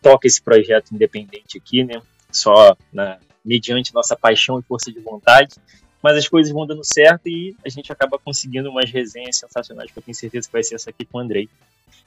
toca 0.00 0.26
esse 0.26 0.40
projeto 0.40 0.94
independente 0.94 1.58
aqui, 1.58 1.84
né? 1.84 2.00
Só 2.30 2.76
na, 2.92 3.18
mediante 3.44 3.94
nossa 3.94 4.16
paixão 4.16 4.58
e 4.58 4.62
força 4.62 4.92
de 4.92 5.00
vontade, 5.00 5.54
mas 6.02 6.16
as 6.16 6.28
coisas 6.28 6.52
vão 6.52 6.66
dando 6.66 6.84
certo 6.84 7.28
e 7.28 7.54
a 7.64 7.68
gente 7.68 7.92
acaba 7.92 8.18
conseguindo 8.18 8.70
umas 8.70 8.90
resenhas 8.90 9.36
sensacionais, 9.36 9.90
que 9.90 9.98
eu 9.98 10.02
tenho 10.02 10.14
certeza 10.14 10.48
que 10.48 10.52
vai 10.52 10.62
ser 10.62 10.76
essa 10.76 10.90
aqui 10.90 11.04
com 11.04 11.18
o 11.18 11.20
Andrei, 11.20 11.48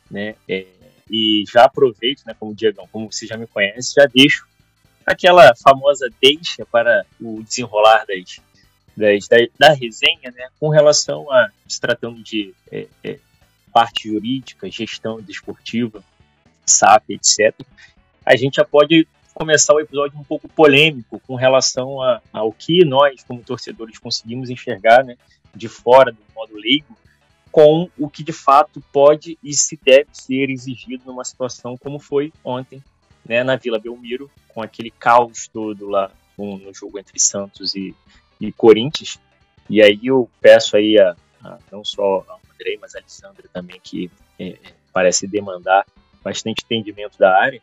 né? 0.09 0.35
É, 0.47 0.65
e 1.09 1.43
já 1.51 1.65
aproveito, 1.65 2.23
né, 2.25 2.35
como 2.39 2.51
o 2.51 2.55
Diegão, 2.55 2.87
como 2.91 3.11
você 3.11 3.27
já 3.27 3.37
me 3.37 3.45
conhece, 3.45 3.93
já 3.95 4.05
deixo 4.05 4.47
aquela 5.05 5.53
famosa 5.55 6.09
deixa 6.21 6.65
para 6.65 7.05
o 7.19 7.43
desenrolar 7.43 8.05
das, 8.05 8.39
das 8.95 9.27
da, 9.27 9.37
da, 9.59 9.73
resenha, 9.73 10.31
né, 10.31 10.47
com 10.59 10.69
relação 10.69 11.29
a 11.31 11.49
se 11.67 11.79
tratando 11.79 12.23
de 12.23 12.53
é, 12.71 12.87
é, 13.03 13.19
parte 13.73 14.07
jurídica, 14.07 14.71
gestão 14.71 15.21
desportiva, 15.21 16.03
SAP, 16.65 17.11
etc. 17.11 17.53
A 18.25 18.35
gente 18.35 18.55
já 18.55 18.65
pode 18.65 19.07
começar 19.33 19.73
o 19.73 19.79
episódio 19.79 20.17
um 20.17 20.23
pouco 20.23 20.47
polêmico 20.47 21.19
com 21.25 21.35
relação 21.35 22.01
a, 22.01 22.21
ao 22.31 22.51
que 22.51 22.85
nós, 22.85 23.23
como 23.23 23.43
torcedores, 23.43 23.97
conseguimos 23.97 24.49
enxergar 24.49 25.03
né, 25.03 25.15
de 25.55 25.67
fora 25.67 26.11
do 26.11 26.19
modo 26.35 26.55
leigo, 26.55 26.95
com 27.51 27.89
o 27.97 28.09
que 28.09 28.23
de 28.23 28.33
fato 28.33 28.81
pode 28.91 29.37
e 29.43 29.53
se 29.53 29.79
deve 29.83 30.07
ser 30.11 30.49
exigido 30.49 31.03
numa 31.05 31.23
situação 31.23 31.77
como 31.77 31.99
foi 31.99 32.33
ontem 32.43 32.83
né, 33.25 33.43
na 33.43 33.55
Vila 33.55 33.79
Belmiro, 33.79 34.29
com 34.47 34.61
aquele 34.61 34.91
caos 34.91 35.47
todo 35.47 35.87
lá 35.87 36.11
um, 36.37 36.57
no 36.57 36.73
jogo 36.73 36.99
entre 36.99 37.19
Santos 37.19 37.75
e, 37.75 37.95
e 38.39 38.51
Corinthians. 38.51 39.19
E 39.69 39.81
aí 39.81 39.99
eu 40.03 40.29
peço 40.41 40.75
aí 40.75 40.99
a, 40.99 41.15
a 41.43 41.57
não 41.71 41.83
só 41.85 42.25
a 42.27 42.37
Andrei, 42.53 42.77
mas 42.81 42.95
a 42.95 42.99
Alessandra 42.99 43.45
também, 43.51 43.79
que 43.81 44.11
é, 44.39 44.57
parece 44.91 45.27
demandar 45.27 45.85
bastante 46.23 46.63
entendimento 46.63 47.17
da 47.17 47.35
área, 47.35 47.61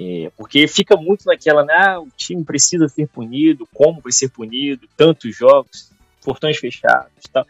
é, 0.00 0.30
porque 0.36 0.66
fica 0.66 0.96
muito 0.96 1.24
naquela, 1.24 1.64
né, 1.64 1.74
ah, 1.74 2.00
o 2.00 2.08
time 2.16 2.44
precisa 2.44 2.88
ser 2.88 3.06
punido, 3.06 3.68
como 3.72 4.00
vai 4.00 4.12
ser 4.12 4.28
punido, 4.28 4.88
tantos 4.96 5.36
jogos, 5.36 5.90
portões 6.22 6.58
fechados 6.58 7.12
tal. 7.32 7.46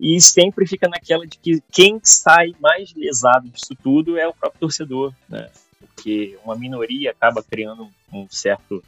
E 0.00 0.20
sempre 0.20 0.66
fica 0.66 0.88
naquela 0.88 1.24
de 1.26 1.38
que 1.38 1.62
quem 1.70 2.00
sai 2.02 2.52
mais 2.60 2.92
lesado 2.94 3.48
disso 3.48 3.76
tudo 3.80 4.18
é 4.18 4.26
o 4.26 4.34
próprio 4.34 4.60
torcedor, 4.60 5.14
né? 5.28 5.48
Porque 5.78 6.36
uma 6.44 6.56
minoria 6.56 7.12
acaba 7.12 7.42
criando 7.42 7.88
um 8.12 8.26
certo 8.28 8.82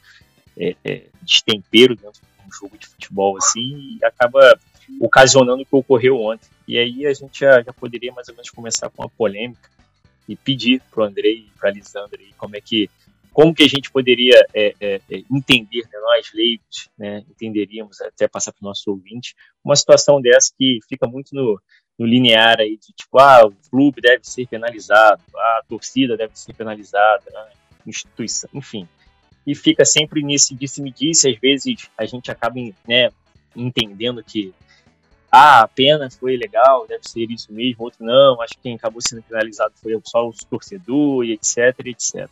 é, 0.58 0.74
é, 0.84 1.04
destempero 1.22 1.94
dentro 1.94 2.20
de 2.20 2.48
um 2.48 2.52
jogo 2.52 2.76
de 2.76 2.88
futebol 2.88 3.36
assim 3.36 3.98
e 4.00 4.04
acaba 4.04 4.58
ocasionando 5.00 5.62
o 5.62 5.66
que 5.66 5.76
ocorreu 5.76 6.20
ontem. 6.20 6.48
E 6.66 6.76
aí 6.76 7.06
a 7.06 7.14
gente 7.14 7.40
já, 7.40 7.62
já 7.62 7.72
poderia 7.72 8.12
mais 8.12 8.28
ou 8.28 8.34
menos 8.34 8.50
começar 8.50 8.90
com 8.90 9.02
uma 9.02 9.08
polêmica 9.08 9.70
e 10.28 10.36
pedir 10.36 10.82
para 10.90 11.02
o 11.02 11.04
Andrei 11.04 11.46
e 11.46 11.58
para 11.58 11.70
a 11.70 11.72
Lisandra 11.72 12.18
como 12.36 12.56
é 12.56 12.60
que 12.60 12.90
como 13.36 13.54
que 13.54 13.64
a 13.64 13.68
gente 13.68 13.90
poderia 13.90 14.46
é, 14.54 14.74
é, 14.80 14.94
é, 15.10 15.22
entender, 15.30 15.82
né, 15.92 15.98
nós 16.00 16.32
leigos, 16.32 16.88
né, 16.96 17.22
entenderíamos 17.28 18.00
até 18.00 18.26
passar 18.26 18.50
para 18.50 18.64
o 18.64 18.68
nosso 18.68 18.90
ouvinte, 18.90 19.34
uma 19.62 19.76
situação 19.76 20.22
dessa 20.22 20.50
que 20.56 20.78
fica 20.88 21.06
muito 21.06 21.34
no, 21.34 21.60
no, 21.98 22.06
linear 22.06 22.58
aí 22.60 22.78
de 22.78 22.94
tipo, 22.94 23.18
ah, 23.18 23.44
o 23.44 23.52
clube 23.70 24.00
deve 24.00 24.24
ser 24.24 24.46
penalizado, 24.46 25.22
a 25.36 25.62
torcida 25.68 26.16
deve 26.16 26.32
ser 26.34 26.54
penalizada, 26.54 27.24
a 27.34 27.50
instituição, 27.86 28.48
enfim. 28.54 28.88
E 29.46 29.54
fica 29.54 29.84
sempre 29.84 30.22
nesse 30.22 30.54
disse-me-disse, 30.54 31.28
às 31.28 31.38
vezes 31.38 31.90
a 31.98 32.06
gente 32.06 32.30
acaba 32.30 32.58
né, 32.88 33.10
entendendo 33.54 34.24
que 34.24 34.54
ah, 35.36 35.60
a 35.62 35.68
pena 35.68 36.08
foi 36.10 36.36
legal, 36.36 36.86
deve 36.86 37.06
ser 37.06 37.30
isso 37.30 37.52
mesmo, 37.52 37.84
outro 37.84 38.04
não, 38.04 38.40
acho 38.40 38.54
que 38.54 38.62
quem 38.62 38.74
acabou 38.74 39.00
sendo 39.00 39.22
penalizado 39.22 39.74
foi 39.82 39.92
só 40.04 40.26
o 40.26 40.32
torcedor 40.48 41.24
e 41.24 41.32
etc, 41.32 41.78
etc. 41.84 42.28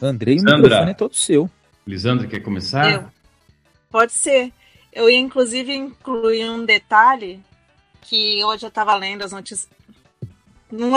Andrei, 0.00 0.38
o 0.38 0.44
microfone 0.44 0.90
é 0.90 0.94
todo 0.94 1.14
seu. 1.14 1.50
Lisandra, 1.86 2.26
quer 2.26 2.40
começar? 2.40 2.92
Eu. 2.92 3.08
Pode 3.90 4.12
ser. 4.12 4.52
Eu 4.92 5.08
ia, 5.10 5.18
inclusive, 5.18 5.74
incluir 5.74 6.48
um 6.50 6.64
detalhe 6.64 7.42
que 8.02 8.44
hoje 8.44 8.64
eu 8.64 8.68
estava 8.68 8.94
lendo 8.94 9.22
as 9.22 9.32
notícias. 9.32 9.68
Não, 10.70 10.90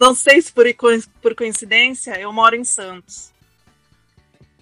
não 0.00 0.14
sei 0.14 0.40
se 0.40 0.52
por, 0.52 0.64
por 1.20 1.34
coincidência, 1.34 2.18
eu 2.20 2.32
moro 2.32 2.54
em 2.56 2.64
Santos. 2.64 3.31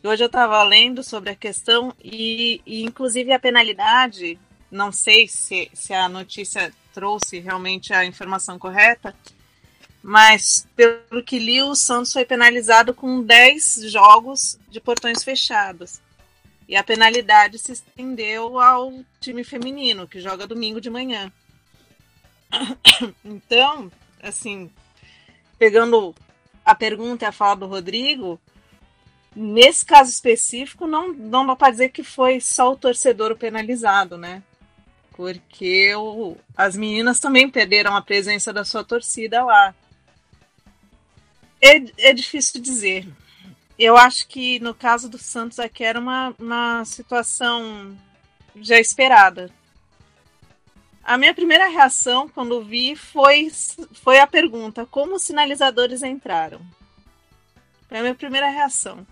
Hoje 0.02 0.22
eu 0.22 0.28
estava 0.28 0.62
lendo 0.62 1.02
sobre 1.02 1.28
a 1.30 1.36
questão 1.36 1.94
e, 2.02 2.62
e, 2.64 2.82
inclusive, 2.82 3.32
a 3.32 3.38
penalidade, 3.38 4.38
não 4.70 4.90
sei 4.90 5.28
se, 5.28 5.70
se 5.74 5.92
a 5.92 6.08
notícia 6.08 6.72
trouxe 6.94 7.38
realmente 7.38 7.92
a 7.92 8.06
informação 8.06 8.58
correta, 8.58 9.14
mas 10.02 10.66
pelo 10.74 11.22
que 11.22 11.38
li, 11.38 11.60
o 11.62 11.74
Santos 11.74 12.14
foi 12.14 12.24
penalizado 12.24 12.94
com 12.94 13.22
10 13.22 13.82
jogos 13.92 14.58
de 14.70 14.80
portões 14.80 15.22
fechados. 15.22 16.00
E 16.66 16.76
a 16.76 16.82
penalidade 16.82 17.58
se 17.58 17.72
estendeu 17.72 18.58
ao 18.58 19.04
time 19.20 19.44
feminino, 19.44 20.08
que 20.08 20.18
joga 20.18 20.46
domingo 20.46 20.80
de 20.80 20.88
manhã. 20.88 21.30
Então, 23.24 23.92
assim, 24.22 24.70
pegando 25.58 26.14
a 26.64 26.74
pergunta 26.74 27.24
e 27.24 27.28
a 27.28 27.32
fala 27.32 27.56
do 27.56 27.66
Rodrigo, 27.66 28.40
Nesse 29.34 29.86
caso 29.86 30.10
específico, 30.10 30.86
não, 30.86 31.12
não 31.12 31.46
dá 31.46 31.54
para 31.54 31.70
dizer 31.70 31.90
que 31.90 32.02
foi 32.02 32.40
só 32.40 32.72
o 32.72 32.76
torcedor 32.76 33.36
penalizado, 33.36 34.18
né? 34.18 34.42
Porque 35.12 35.94
o, 35.94 36.36
as 36.56 36.76
meninas 36.76 37.20
também 37.20 37.48
perderam 37.48 37.94
a 37.94 38.02
presença 38.02 38.52
da 38.52 38.64
sua 38.64 38.82
torcida 38.82 39.44
lá. 39.44 39.74
É, 41.60 42.08
é 42.10 42.12
difícil 42.12 42.60
dizer. 42.60 43.06
Eu 43.78 43.96
acho 43.96 44.26
que 44.26 44.58
no 44.60 44.74
caso 44.74 45.08
do 45.08 45.18
Santos 45.18 45.58
aqui 45.58 45.84
era 45.84 45.98
uma, 45.98 46.34
uma 46.38 46.84
situação 46.84 47.96
já 48.56 48.78
esperada. 48.78 49.50
A 51.04 51.16
minha 51.16 51.34
primeira 51.34 51.68
reação 51.68 52.28
quando 52.28 52.64
vi 52.64 52.96
foi, 52.96 53.50
foi 53.92 54.18
a 54.18 54.26
pergunta: 54.26 54.84
como 54.86 55.16
os 55.16 55.22
sinalizadores 55.22 56.02
entraram? 56.02 56.60
Foi 57.88 57.98
a 57.98 58.02
minha 58.02 58.14
primeira 58.14 58.48
reação. 58.48 59.06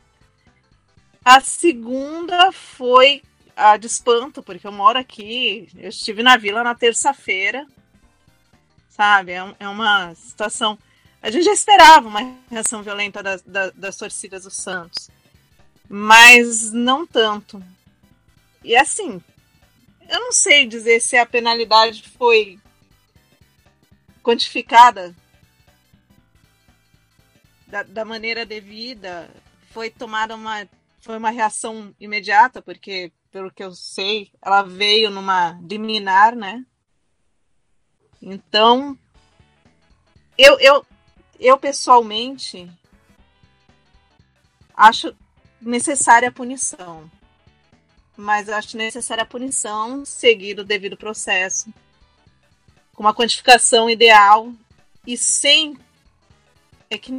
A 1.29 1.43
segunda 1.43 2.51
foi 2.51 3.23
a 3.55 3.77
de 3.77 3.87
espanto, 3.87 4.43
porque 4.43 4.67
eu 4.67 4.73
moro 4.73 4.99
aqui, 4.99 5.69
eu 5.77 5.91
estive 5.91 6.23
na 6.23 6.39
vila 6.39 6.65
na 6.65 6.75
terça-feira, 6.75 7.67
sabe? 8.89 9.33
É, 9.33 9.55
é, 9.61 9.69
uma 9.69 10.15
situação. 10.15 10.79
A 11.21 11.31
gente 11.31 11.45
já 11.45 11.53
esperava 11.53 12.09
uma 12.09 12.35
reação 12.51 12.83
violenta 12.83 13.23
das, 13.23 13.43
das, 13.43 13.75
das 13.75 13.97
torcidas 13.99 14.45
do 14.45 14.51
Santos, 14.51 15.11
mas 15.87 16.73
não 16.73 17.07
tanto. 17.07 17.63
E 18.65 18.75
assim, 18.75 19.23
eu 20.09 20.21
não 20.21 20.33
sei 20.33 20.67
dizer 20.67 20.99
se 20.99 21.19
a 21.19 21.27
penalidade 21.27 22.09
foi 22.17 22.59
quantificada 24.23 25.15
da, 27.67 27.83
da 27.83 28.05
maneira 28.07 28.47
devida, 28.47 29.29
foi 29.75 29.91
tomada 29.91 30.35
uma 30.35 30.67
foi 31.01 31.17
uma 31.17 31.31
reação 31.31 31.95
imediata, 31.99 32.61
porque, 32.61 33.13
pelo 33.31 33.51
que 33.51 33.63
eu 33.63 33.75
sei, 33.75 34.31
ela 34.43 34.63
veio 34.63 35.11
numa 35.11 35.59
liminar, 35.63 36.35
né? 36.35 36.65
Então, 38.21 38.99
eu, 40.37 40.59
eu, 40.61 40.87
eu 41.39 41.59
pessoalmente 41.59 42.71
acho 44.75 45.15
necessária 45.61 46.29
a 46.29 46.33
punição. 46.33 47.11
Mas 48.17 48.49
acho 48.49 48.77
necessária 48.77 49.23
a 49.23 49.27
punição 49.27 50.05
seguir 50.05 50.59
o 50.59 50.65
devido 50.65 50.97
processo, 50.97 51.73
com 52.93 53.05
uma 53.05 53.15
quantificação 53.15 53.89
ideal 53.89 54.53
e 55.07 55.17
sem. 55.17 55.79
É 56.91 56.99
que 56.99 57.13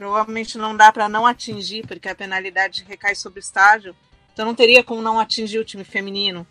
provavelmente 0.00 0.56
não 0.56 0.74
dá 0.74 0.90
para 0.90 1.10
não 1.10 1.26
atingir, 1.26 1.86
porque 1.86 2.08
a 2.08 2.14
penalidade 2.14 2.82
recai 2.84 3.14
sobre 3.14 3.38
o 3.38 3.44
estádio. 3.44 3.94
Então 4.32 4.46
não 4.46 4.54
teria 4.54 4.82
como 4.82 5.02
não 5.02 5.20
atingir 5.20 5.58
o 5.58 5.64
time 5.64 5.84
feminino. 5.84 6.46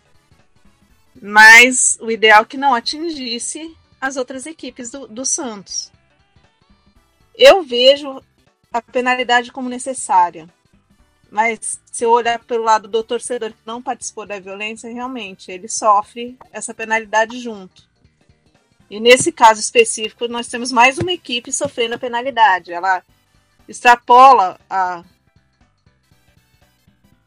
Mas 1.20 1.98
o 2.00 2.12
ideal 2.12 2.42
é 2.42 2.44
que 2.44 2.56
não 2.56 2.76
atingisse 2.76 3.76
as 4.00 4.16
outras 4.16 4.46
equipes 4.46 4.92
do, 4.92 5.08
do 5.08 5.26
Santos. 5.26 5.90
Eu 7.34 7.64
vejo 7.64 8.22
a 8.72 8.80
penalidade 8.80 9.50
como 9.50 9.68
necessária. 9.68 10.48
Mas 11.28 11.80
se 11.90 12.04
eu 12.04 12.10
olhar 12.10 12.38
pelo 12.44 12.62
lado 12.62 12.86
do 12.86 13.02
torcedor 13.02 13.50
que 13.50 13.66
não 13.66 13.82
participou 13.82 14.26
da 14.26 14.38
violência, 14.38 14.92
realmente 14.92 15.50
ele 15.50 15.66
sofre 15.66 16.38
essa 16.52 16.72
penalidade 16.72 17.40
junto. 17.40 17.82
E 18.88 19.00
nesse 19.00 19.32
caso 19.32 19.58
específico, 19.58 20.28
nós 20.28 20.46
temos 20.46 20.70
mais 20.70 20.98
uma 20.98 21.12
equipe 21.12 21.50
sofrendo 21.50 21.96
a 21.96 21.98
penalidade. 21.98 22.72
Ela 22.72 23.02
extrapola 23.70 24.58
a, 24.68 25.04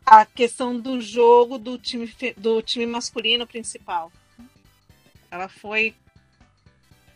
a 0.05 0.25
questão 0.25 0.77
do 0.77 0.99
jogo 0.99 1.57
do 1.57 1.77
time, 1.77 2.13
do 2.35 2.61
time 2.61 2.85
masculino 2.85 3.47
principal. 3.47 4.11
Ela 5.31 5.47
foi. 5.47 5.95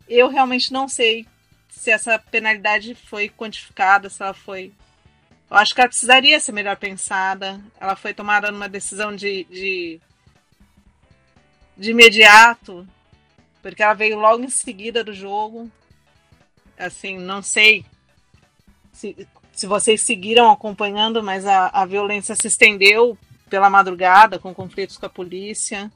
Eu 0.07 0.29
realmente 0.29 0.71
não 0.71 0.87
sei 0.87 1.27
se 1.69 1.91
essa 1.91 2.17
penalidade 2.17 2.95
foi 2.95 3.27
quantificada, 3.27 4.09
se 4.09 4.23
ela 4.23 4.33
foi. 4.33 4.71
Eu 5.51 5.57
acho 5.57 5.75
que 5.75 5.81
ela 5.81 5.89
precisaria 5.89 6.39
ser 6.39 6.53
melhor 6.53 6.77
pensada. 6.77 7.61
Ela 7.79 7.97
foi 7.97 8.13
tomada 8.13 8.49
numa 8.49 8.69
decisão 8.69 9.13
de, 9.13 9.43
de, 9.45 9.99
de 11.75 11.91
imediato 11.91 12.87
porque 13.61 13.83
ela 13.83 13.93
veio 13.93 14.17
logo 14.17 14.41
em 14.41 14.49
seguida 14.49 15.03
do 15.03 15.13
jogo. 15.13 15.69
Assim, 16.77 17.17
não 17.17 17.41
sei 17.41 17.85
se, 18.97 19.27
se 19.53 19.67
vocês 19.67 20.01
seguiram 20.01 20.51
acompanhando, 20.51 21.21
mas 21.21 21.45
a, 21.45 21.67
a 21.67 21.85
violência 21.85 22.35
se 22.35 22.47
estendeu 22.47 23.17
pela 23.47 23.69
madrugada, 23.69 24.39
com 24.39 24.53
conflitos 24.53 24.97
com 24.97 25.05
a 25.05 25.09
polícia. 25.09 25.91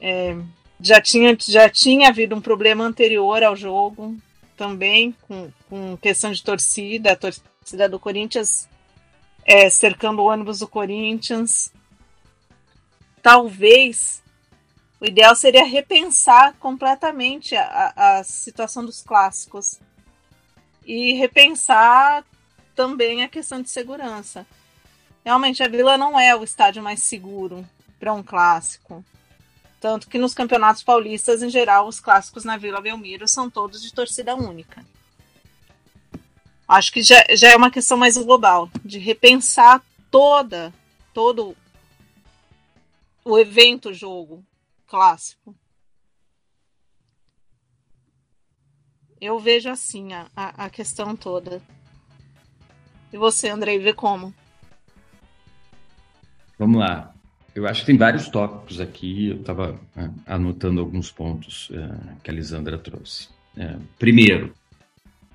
É, 0.00 0.36
já, 0.80 1.00
tinha, 1.00 1.36
já 1.40 1.68
tinha 1.68 2.08
havido 2.08 2.34
um 2.34 2.40
problema 2.40 2.84
anterior 2.84 3.42
ao 3.42 3.54
jogo, 3.54 4.16
também 4.56 5.14
com, 5.22 5.50
com 5.68 5.96
questão 5.96 6.32
de 6.32 6.42
torcida, 6.42 7.12
a 7.12 7.16
torcida 7.16 7.88
do 7.88 8.00
Corinthians 8.00 8.68
é, 9.44 9.70
cercando 9.70 10.20
o 10.20 10.26
ônibus 10.26 10.58
do 10.58 10.66
Corinthians. 10.66 11.72
Talvez 13.22 14.22
o 15.00 15.06
ideal 15.06 15.36
seria 15.36 15.64
repensar 15.64 16.54
completamente 16.58 17.54
a, 17.54 17.92
a 18.18 18.24
situação 18.24 18.84
dos 18.84 19.02
clássicos 19.02 19.78
e 20.86 21.12
repensar 21.14 22.24
também 22.74 23.22
a 23.22 23.28
questão 23.28 23.60
de 23.60 23.68
segurança. 23.68 24.46
Realmente, 25.24 25.62
a 25.62 25.68
Vila 25.68 25.98
não 25.98 26.18
é 26.18 26.36
o 26.36 26.44
estádio 26.44 26.82
mais 26.82 27.02
seguro 27.02 27.68
para 27.98 28.12
um 28.12 28.22
clássico. 28.22 29.04
Tanto 29.80 30.08
que 30.08 30.18
nos 30.18 30.34
campeonatos 30.34 30.82
paulistas, 30.82 31.42
em 31.42 31.50
geral, 31.50 31.88
os 31.88 32.00
clássicos 32.00 32.44
na 32.44 32.56
Vila 32.56 32.80
Belmiro 32.80 33.26
são 33.26 33.50
todos 33.50 33.82
de 33.82 33.92
torcida 33.92 34.34
única. 34.34 34.84
Acho 36.68 36.92
que 36.92 37.02
já, 37.02 37.24
já 37.30 37.50
é 37.50 37.56
uma 37.56 37.70
questão 37.70 37.96
mais 37.96 38.16
global, 38.16 38.70
de 38.84 38.98
repensar 38.98 39.82
toda, 40.10 40.72
todo 41.12 41.56
o 43.24 43.38
evento 43.38 43.92
jogo, 43.92 44.44
clássico. 44.86 45.54
Eu 49.20 49.38
vejo 49.38 49.70
assim 49.70 50.12
a, 50.12 50.26
a, 50.36 50.68
questão 50.68 51.16
toda. 51.16 51.62
E 53.12 53.16
você, 53.16 53.48
Andrei, 53.48 53.78
vê 53.78 53.92
como? 53.92 54.34
Vamos 56.58 56.80
lá. 56.80 57.14
Eu 57.54 57.66
acho 57.66 57.80
que 57.80 57.86
tem 57.86 57.96
vários 57.96 58.28
tópicos 58.28 58.80
aqui. 58.80 59.30
Eu 59.30 59.40
estava 59.40 59.80
é, 59.96 60.10
anotando 60.26 60.80
alguns 60.80 61.10
pontos 61.10 61.70
é, 61.72 62.16
que 62.22 62.30
a 62.30 62.34
Lisandra 62.34 62.76
trouxe. 62.76 63.28
É, 63.56 63.76
primeiro, 63.98 64.54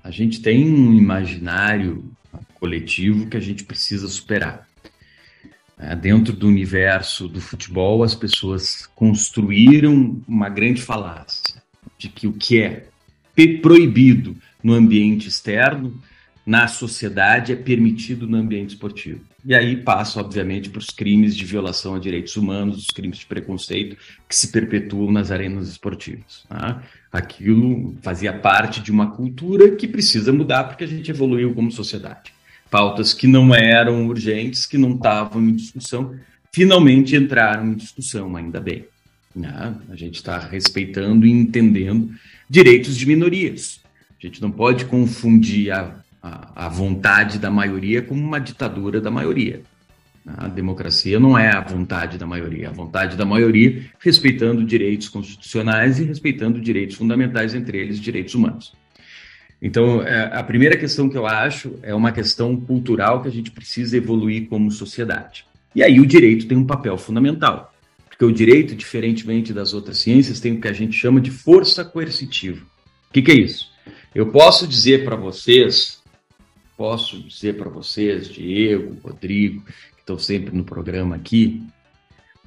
a 0.04 0.10
gente 0.10 0.40
tem 0.40 0.64
um 0.64 0.94
imaginário 0.94 2.04
coletivo 2.54 3.28
que 3.28 3.36
a 3.36 3.40
gente 3.40 3.64
precisa 3.64 4.06
superar. 4.06 4.68
É, 5.76 5.96
dentro 5.96 6.32
do 6.32 6.46
universo 6.46 7.26
do 7.26 7.40
futebol, 7.40 8.04
as 8.04 8.14
pessoas 8.14 8.86
construíram 8.94 10.22
uma 10.28 10.48
grande 10.48 10.80
falácia 10.80 11.60
de 11.98 12.08
que 12.08 12.28
o 12.28 12.32
que 12.32 12.62
é 12.62 12.91
proibido 13.60 14.36
no 14.62 14.74
ambiente 14.74 15.28
externo, 15.28 16.00
na 16.44 16.66
sociedade, 16.66 17.52
é 17.52 17.56
permitido 17.56 18.26
no 18.26 18.36
ambiente 18.36 18.70
esportivo. 18.70 19.20
E 19.44 19.54
aí 19.54 19.76
passa, 19.76 20.20
obviamente, 20.20 20.70
para 20.70 20.78
os 20.78 20.90
crimes 20.90 21.36
de 21.36 21.44
violação 21.44 21.94
a 21.94 21.98
direitos 21.98 22.36
humanos, 22.36 22.78
os 22.78 22.86
crimes 22.88 23.18
de 23.18 23.26
preconceito 23.26 23.96
que 24.28 24.34
se 24.34 24.50
perpetuam 24.50 25.10
nas 25.10 25.30
arenas 25.30 25.68
esportivas. 25.68 26.44
Tá? 26.48 26.82
Aquilo 27.10 27.96
fazia 28.02 28.32
parte 28.32 28.80
de 28.80 28.90
uma 28.90 29.10
cultura 29.10 29.70
que 29.76 29.88
precisa 29.88 30.32
mudar 30.32 30.64
porque 30.64 30.84
a 30.84 30.88
gente 30.88 31.10
evoluiu 31.10 31.54
como 31.54 31.70
sociedade 31.70 32.32
pautas 32.72 33.12
que 33.12 33.26
não 33.26 33.54
eram 33.54 34.06
urgentes, 34.06 34.64
que 34.64 34.78
não 34.78 34.94
estavam 34.94 35.42
em 35.42 35.54
discussão, 35.54 36.16
finalmente 36.50 37.14
entraram 37.14 37.66
em 37.66 37.74
discussão, 37.74 38.34
ainda 38.34 38.58
bem. 38.58 38.86
Né? 39.34 39.74
A 39.88 39.96
gente 39.96 40.16
está 40.16 40.38
respeitando 40.38 41.26
e 41.26 41.30
entendendo 41.30 42.10
direitos 42.48 42.96
de 42.96 43.06
minorias. 43.06 43.80
A 44.22 44.26
gente 44.26 44.40
não 44.40 44.50
pode 44.50 44.84
confundir 44.84 45.72
a, 45.72 45.96
a, 46.22 46.66
a 46.66 46.68
vontade 46.68 47.38
da 47.38 47.50
maioria 47.50 48.02
com 48.02 48.14
uma 48.14 48.38
ditadura 48.38 49.00
da 49.00 49.10
maioria. 49.10 49.62
A 50.24 50.46
democracia 50.46 51.18
não 51.18 51.36
é 51.36 51.50
a 51.50 51.60
vontade 51.60 52.16
da 52.16 52.26
maioria, 52.26 52.68
a 52.68 52.72
vontade 52.72 53.16
da 53.16 53.24
maioria 53.24 53.86
respeitando 53.98 54.64
direitos 54.64 55.08
constitucionais 55.08 55.98
e 55.98 56.04
respeitando 56.04 56.60
direitos 56.60 56.96
fundamentais, 56.96 57.54
entre 57.54 57.78
eles 57.78 57.98
direitos 57.98 58.34
humanos. 58.34 58.72
Então, 59.60 60.02
é, 60.02 60.30
a 60.32 60.42
primeira 60.42 60.76
questão 60.76 61.08
que 61.08 61.16
eu 61.16 61.26
acho 61.26 61.78
é 61.82 61.94
uma 61.94 62.12
questão 62.12 62.56
cultural 62.56 63.22
que 63.22 63.28
a 63.28 63.32
gente 63.32 63.50
precisa 63.50 63.96
evoluir 63.96 64.48
como 64.48 64.70
sociedade. 64.70 65.44
E 65.74 65.82
aí 65.82 65.98
o 65.98 66.06
direito 66.06 66.46
tem 66.46 66.56
um 66.56 66.66
papel 66.66 66.96
fundamental, 66.96 67.71
porque 68.12 68.24
o 68.26 68.30
direito, 68.30 68.76
diferentemente 68.76 69.54
das 69.54 69.72
outras 69.72 69.98
ciências, 69.98 70.38
tem 70.38 70.52
o 70.52 70.60
que 70.60 70.68
a 70.68 70.72
gente 70.72 70.94
chama 70.94 71.18
de 71.18 71.30
força 71.30 71.82
coercitiva. 71.82 72.62
O 73.08 73.12
que, 73.12 73.22
que 73.22 73.32
é 73.32 73.36
isso? 73.36 73.70
Eu 74.14 74.30
posso 74.30 74.68
dizer 74.68 75.02
para 75.02 75.16
vocês, 75.16 76.02
posso 76.76 77.18
dizer 77.22 77.56
para 77.56 77.70
vocês, 77.70 78.28
Diego, 78.28 78.98
Rodrigo, 79.02 79.62
que 79.62 80.00
estão 80.00 80.18
sempre 80.18 80.54
no 80.54 80.62
programa 80.62 81.16
aqui, 81.16 81.62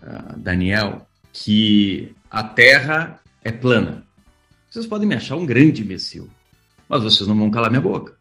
uh, 0.03 0.37
Daniel, 0.37 1.07
que 1.33 2.13
a 2.29 2.43
Terra 2.43 3.19
é 3.43 3.51
plana. 3.51 4.05
Vocês 4.69 4.85
podem 4.85 5.07
me 5.07 5.15
achar 5.15 5.35
um 5.35 5.45
grande 5.45 5.81
imbecil 5.81 6.29
mas 6.87 7.03
vocês 7.03 7.27
não 7.27 7.37
vão 7.37 7.49
calar 7.49 7.69
minha 7.69 7.81
boca. 7.81 8.15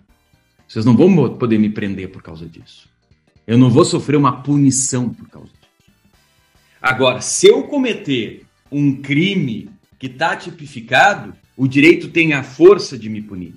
Vocês 0.66 0.84
não 0.84 0.96
vão 0.96 1.36
poder 1.36 1.58
me 1.58 1.68
prender 1.68 2.10
por 2.10 2.22
causa 2.22 2.48
disso. 2.48 2.88
Eu 3.46 3.58
não 3.58 3.70
vou 3.70 3.84
sofrer 3.84 4.16
uma 4.16 4.42
punição 4.42 5.10
por 5.10 5.28
causa 5.28 5.48
disso. 5.48 5.63
Agora, 6.84 7.22
se 7.22 7.46
eu 7.46 7.62
cometer 7.62 8.44
um 8.70 9.00
crime 9.00 9.70
que 9.98 10.06
está 10.06 10.36
tipificado, 10.36 11.34
o 11.56 11.66
direito 11.66 12.10
tem 12.10 12.34
a 12.34 12.42
força 12.42 12.98
de 12.98 13.08
me 13.08 13.22
punir. 13.22 13.54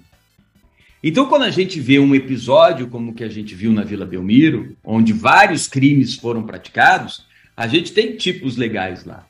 Então, 1.04 1.26
quando 1.26 1.42
a 1.42 1.50
gente 1.50 1.78
vê 1.78 2.00
um 2.00 2.16
episódio 2.16 2.88
como 2.88 3.12
o 3.12 3.14
que 3.14 3.26
a 3.26 3.30
gente 3.30 3.54
viu 3.54 3.74
na 3.74 3.84
Vila 3.84 4.06
Belmiro, 4.06 4.78
onde 4.82 5.12
vários 5.12 5.68
crimes 5.68 6.16
foram 6.16 6.44
praticados, 6.44 7.26
a 7.58 7.68
gente 7.68 7.92
tem 7.92 8.16
tipos 8.16 8.56
legais 8.56 9.04
lá. 9.04 9.28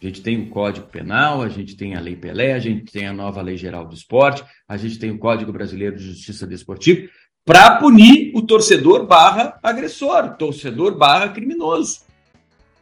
A 0.00 0.06
gente 0.06 0.22
tem 0.22 0.40
o 0.40 0.46
Código 0.46 0.86
Penal, 0.86 1.42
a 1.42 1.50
gente 1.50 1.76
tem 1.76 1.94
a 1.94 2.00
Lei 2.00 2.16
Pelé, 2.16 2.54
a 2.54 2.58
gente 2.58 2.90
tem 2.90 3.06
a 3.06 3.12
nova 3.12 3.42
Lei 3.42 3.58
Geral 3.58 3.86
do 3.86 3.94
Esporte, 3.94 4.42
a 4.66 4.78
gente 4.78 4.98
tem 4.98 5.10
o 5.10 5.18
Código 5.18 5.52
Brasileiro 5.52 5.98
de 5.98 6.06
Justiça 6.06 6.46
Desportiva, 6.46 7.10
para 7.44 7.76
punir 7.76 8.32
o 8.34 8.40
torcedor 8.40 9.06
barra 9.06 9.58
agressor, 9.62 10.34
torcedor 10.38 10.96
barra 10.96 11.28
criminoso. 11.28 12.04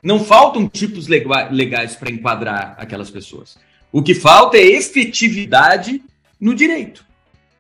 Não 0.02 0.24
faltam 0.24 0.68
tipos 0.68 1.06
legais 1.06 1.94
para 1.94 2.10
enquadrar 2.10 2.74
aquelas 2.76 3.08
pessoas. 3.08 3.56
O 3.92 4.02
que 4.02 4.14
falta 4.14 4.56
é 4.56 4.62
efetividade 4.62 6.02
no 6.40 6.54
direito. 6.54 7.04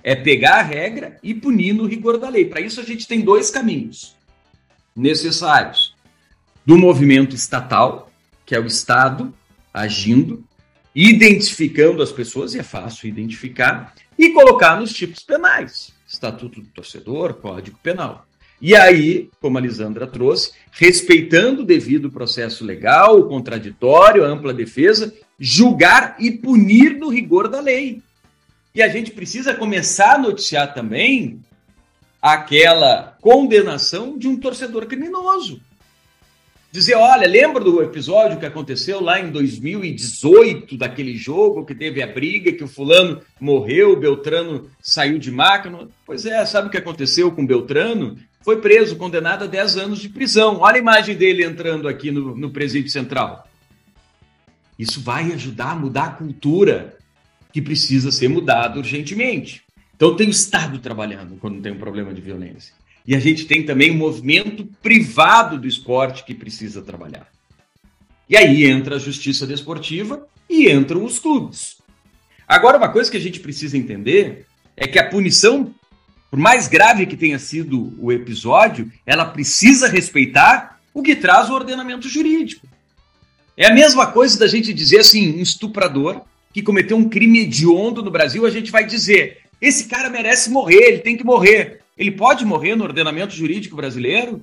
É 0.02 0.16
pegar 0.16 0.56
a 0.56 0.62
regra 0.62 1.18
e 1.22 1.32
punir 1.32 1.72
no 1.72 1.86
rigor 1.86 2.18
da 2.18 2.28
lei. 2.28 2.46
Para 2.46 2.60
isso, 2.60 2.80
a 2.80 2.84
gente 2.84 3.06
tem 3.06 3.20
dois 3.20 3.48
caminhos 3.48 4.16
necessários: 4.96 5.94
do 6.66 6.76
movimento 6.76 7.36
estatal, 7.36 8.10
que 8.44 8.56
é 8.56 8.58
o 8.58 8.66
Estado, 8.66 9.32
agindo, 9.72 10.44
identificando 10.92 12.02
as 12.02 12.10
pessoas, 12.10 12.54
e 12.54 12.58
é 12.58 12.64
fácil 12.64 13.08
identificar, 13.08 13.94
e 14.18 14.30
colocar 14.30 14.80
nos 14.80 14.92
tipos 14.92 15.22
penais. 15.22 15.92
Estatuto 16.08 16.60
do 16.60 16.66
Torcedor, 16.68 17.34
Código 17.34 17.78
Penal. 17.80 18.26
E 18.62 18.76
aí, 18.76 19.28
como 19.40 19.58
a 19.58 19.60
Lisandra 19.60 20.06
trouxe, 20.06 20.52
respeitando 20.70 21.62
o 21.62 21.66
devido 21.66 22.12
processo 22.12 22.64
legal, 22.64 23.18
o 23.18 23.28
contraditório, 23.28 24.24
a 24.24 24.28
ampla 24.28 24.54
defesa, 24.54 25.12
julgar 25.36 26.14
e 26.20 26.30
punir 26.30 26.96
no 26.96 27.08
rigor 27.08 27.48
da 27.48 27.60
lei. 27.60 28.00
E 28.72 28.80
a 28.80 28.86
gente 28.86 29.10
precisa 29.10 29.52
começar 29.52 30.14
a 30.14 30.18
noticiar 30.18 30.72
também 30.72 31.40
aquela 32.22 33.18
condenação 33.20 34.16
de 34.16 34.28
um 34.28 34.36
torcedor 34.36 34.86
criminoso. 34.86 35.60
dizer, 36.70 36.94
olha, 36.94 37.26
lembra 37.26 37.62
do 37.62 37.82
episódio 37.82 38.38
que 38.38 38.46
aconteceu 38.46 39.02
lá 39.02 39.20
em 39.20 39.30
2018, 39.30 40.76
daquele 40.76 41.16
jogo 41.16 41.66
que 41.66 41.74
teve 41.74 42.00
a 42.00 42.06
briga, 42.06 42.52
que 42.52 42.62
o 42.62 42.68
fulano 42.68 43.20
morreu, 43.40 43.92
o 43.92 44.00
Beltrano 44.00 44.70
saiu 44.80 45.18
de 45.18 45.32
máquina? 45.32 45.88
Pois 46.06 46.24
é, 46.24 46.46
sabe 46.46 46.68
o 46.68 46.70
que 46.70 46.78
aconteceu 46.78 47.32
com 47.32 47.42
o 47.42 47.46
Beltrano? 47.46 48.16
Foi 48.44 48.60
preso, 48.60 48.96
condenado 48.96 49.44
a 49.44 49.46
10 49.46 49.76
anos 49.76 49.98
de 50.00 50.08
prisão. 50.08 50.58
Olha 50.60 50.76
a 50.76 50.80
imagem 50.80 51.16
dele 51.16 51.44
entrando 51.44 51.86
aqui 51.86 52.10
no, 52.10 52.36
no 52.36 52.50
presídio 52.50 52.90
central. 52.90 53.48
Isso 54.78 55.00
vai 55.00 55.32
ajudar 55.32 55.70
a 55.70 55.76
mudar 55.76 56.04
a 56.04 56.10
cultura 56.10 56.98
que 57.52 57.62
precisa 57.62 58.10
ser 58.10 58.28
mudada 58.28 58.78
urgentemente. 58.78 59.62
Então 59.94 60.16
tem 60.16 60.26
o 60.26 60.30
Estado 60.30 60.78
trabalhando 60.78 61.36
quando 61.36 61.60
tem 61.60 61.72
um 61.72 61.78
problema 61.78 62.12
de 62.12 62.20
violência. 62.20 62.74
E 63.06 63.14
a 63.14 63.20
gente 63.20 63.46
tem 63.46 63.64
também 63.64 63.90
o 63.90 63.94
um 63.94 63.98
movimento 63.98 64.64
privado 64.82 65.58
do 65.58 65.66
esporte 65.66 66.24
que 66.24 66.34
precisa 66.34 66.82
trabalhar. 66.82 67.28
E 68.28 68.36
aí 68.36 68.64
entra 68.64 68.96
a 68.96 68.98
justiça 68.98 69.46
desportiva 69.46 70.26
e 70.48 70.70
entram 70.70 71.04
os 71.04 71.18
clubes. 71.18 71.76
Agora, 72.46 72.78
uma 72.78 72.88
coisa 72.88 73.10
que 73.10 73.16
a 73.16 73.20
gente 73.20 73.40
precisa 73.40 73.76
entender 73.76 74.46
é 74.76 74.86
que 74.86 74.98
a 74.98 75.08
punição, 75.08 75.74
por 76.32 76.38
mais 76.38 76.66
grave 76.66 77.04
que 77.04 77.14
tenha 77.14 77.38
sido 77.38 77.94
o 77.98 78.10
episódio, 78.10 78.90
ela 79.04 79.26
precisa 79.26 79.86
respeitar 79.86 80.80
o 80.94 81.02
que 81.02 81.14
traz 81.14 81.50
o 81.50 81.52
ordenamento 81.52 82.08
jurídico. 82.08 82.66
É 83.54 83.66
a 83.66 83.74
mesma 83.74 84.06
coisa 84.06 84.38
da 84.38 84.46
gente 84.46 84.72
dizer 84.72 85.00
assim, 85.00 85.36
um 85.36 85.42
estuprador 85.42 86.22
que 86.50 86.62
cometeu 86.62 86.96
um 86.96 87.06
crime 87.06 87.40
hediondo 87.40 88.02
no 88.02 88.10
Brasil, 88.10 88.46
a 88.46 88.50
gente 88.50 88.70
vai 88.70 88.86
dizer, 88.86 89.42
esse 89.60 89.88
cara 89.88 90.08
merece 90.08 90.48
morrer, 90.48 90.82
ele 90.82 90.98
tem 91.00 91.18
que 91.18 91.24
morrer. 91.24 91.82
Ele 91.98 92.10
pode 92.10 92.46
morrer 92.46 92.76
no 92.76 92.84
ordenamento 92.84 93.34
jurídico 93.34 93.76
brasileiro? 93.76 94.42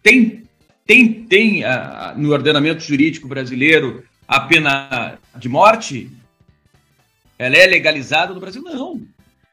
Tem, 0.00 0.44
tem, 0.86 1.12
tem 1.24 1.64
uh, 1.64 2.16
no 2.16 2.30
ordenamento 2.30 2.80
jurídico 2.80 3.26
brasileiro 3.26 4.04
a 4.28 4.38
pena 4.38 5.18
de 5.36 5.48
morte? 5.48 6.08
Ela 7.36 7.56
é 7.56 7.66
legalizada 7.66 8.32
no 8.32 8.38
Brasil? 8.38 8.62
Não. 8.62 9.02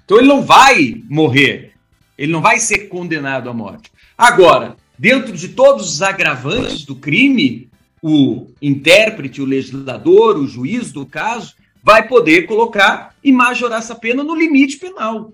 Então 0.05 0.17
ele 0.17 0.27
não 0.27 0.41
vai 0.41 1.03
morrer. 1.09 1.73
Ele 2.17 2.31
não 2.31 2.41
vai 2.41 2.59
ser 2.59 2.87
condenado 2.87 3.49
à 3.49 3.53
morte. 3.53 3.91
Agora, 4.17 4.77
dentro 4.97 5.33
de 5.33 5.49
todos 5.49 5.95
os 5.95 6.01
agravantes 6.01 6.85
do 6.85 6.95
crime, 6.95 7.69
o 8.01 8.47
intérprete, 8.61 9.41
o 9.41 9.45
legislador, 9.45 10.37
o 10.37 10.47
juiz 10.47 10.93
do 10.93 11.05
caso, 11.05 11.55
vai 11.83 12.07
poder 12.07 12.43
colocar 12.43 13.15
e 13.23 13.31
majorar 13.31 13.79
essa 13.79 13.95
pena 13.95 14.23
no 14.23 14.35
limite 14.35 14.77
penal. 14.77 15.33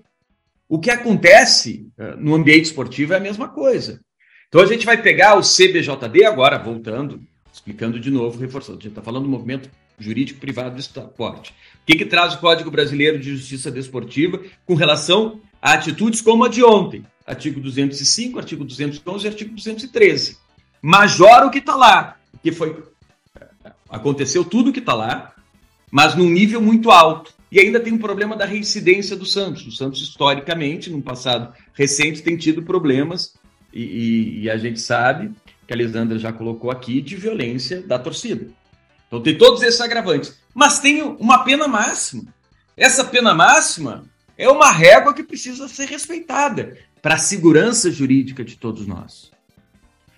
O 0.68 0.78
que 0.78 0.90
acontece 0.90 1.86
uh, 1.98 2.16
no 2.18 2.34
ambiente 2.34 2.64
esportivo 2.64 3.12
é 3.12 3.18
a 3.18 3.20
mesma 3.20 3.48
coisa. 3.48 4.00
Então 4.48 4.60
a 4.60 4.66
gente 4.66 4.84
vai 4.84 5.00
pegar 5.00 5.34
o 5.34 5.42
CBJD 5.42 6.24
agora, 6.24 6.58
voltando, 6.58 7.22
explicando 7.52 8.00
de 8.00 8.10
novo, 8.10 8.38
reforçando. 8.38 8.78
A 8.78 8.82
gente 8.82 8.90
está 8.90 9.02
falando 9.02 9.24
do 9.24 9.30
movimento 9.30 9.70
jurídico 9.98 10.40
privado 10.40 10.74
do 10.74 10.80
esporte. 10.80 11.54
O 11.82 11.86
que, 11.86 11.96
que 11.96 12.06
traz 12.06 12.34
o 12.34 12.38
Código 12.38 12.70
Brasileiro 12.70 13.18
de 13.18 13.36
Justiça 13.36 13.70
Desportiva 13.70 14.40
com 14.64 14.74
relação 14.74 15.40
a 15.60 15.72
atitudes 15.72 16.20
como 16.20 16.44
a 16.44 16.48
de 16.48 16.62
ontem? 16.62 17.04
Artigo 17.26 17.60
205, 17.60 18.38
artigo 18.38 18.64
211 18.64 19.24
e 19.24 19.28
artigo 19.28 19.54
213. 19.54 20.38
Majora 20.80 21.46
o 21.46 21.50
que 21.50 21.58
está 21.58 21.74
lá, 21.74 22.16
que 22.40 22.52
foi 22.52 22.84
aconteceu 23.90 24.44
tudo 24.44 24.70
o 24.70 24.72
que 24.72 24.78
está 24.78 24.94
lá, 24.94 25.34
mas 25.90 26.14
num 26.14 26.28
nível 26.28 26.62
muito 26.62 26.90
alto. 26.90 27.34
E 27.50 27.60
ainda 27.60 27.78
tem 27.78 27.92
um 27.92 27.98
problema 27.98 28.34
da 28.34 28.46
reincidência 28.46 29.14
do 29.14 29.26
Santos. 29.26 29.66
O 29.66 29.70
Santos, 29.70 30.00
historicamente, 30.00 30.88
no 30.88 31.02
passado 31.02 31.52
recente, 31.74 32.22
tem 32.22 32.36
tido 32.36 32.62
problemas, 32.62 33.34
e, 33.72 33.82
e, 33.82 34.40
e 34.42 34.50
a 34.50 34.56
gente 34.56 34.80
sabe, 34.80 35.30
que 35.66 35.74
a 35.74 35.76
Lisandra 35.76 36.18
já 36.18 36.32
colocou 36.32 36.70
aqui, 36.70 37.02
de 37.02 37.16
violência 37.16 37.82
da 37.82 37.98
torcida. 37.98 38.46
Então 39.12 39.20
tem 39.20 39.36
todos 39.36 39.62
esses 39.62 39.78
agravantes. 39.78 40.38
Mas 40.54 40.78
tem 40.78 41.02
uma 41.02 41.44
pena 41.44 41.68
máxima. 41.68 42.32
Essa 42.74 43.04
pena 43.04 43.34
máxima 43.34 44.06
é 44.38 44.48
uma 44.48 44.70
régua 44.70 45.12
que 45.12 45.22
precisa 45.22 45.68
ser 45.68 45.86
respeitada 45.86 46.78
para 47.02 47.16
a 47.16 47.18
segurança 47.18 47.90
jurídica 47.90 48.42
de 48.42 48.56
todos 48.56 48.86
nós. 48.86 49.30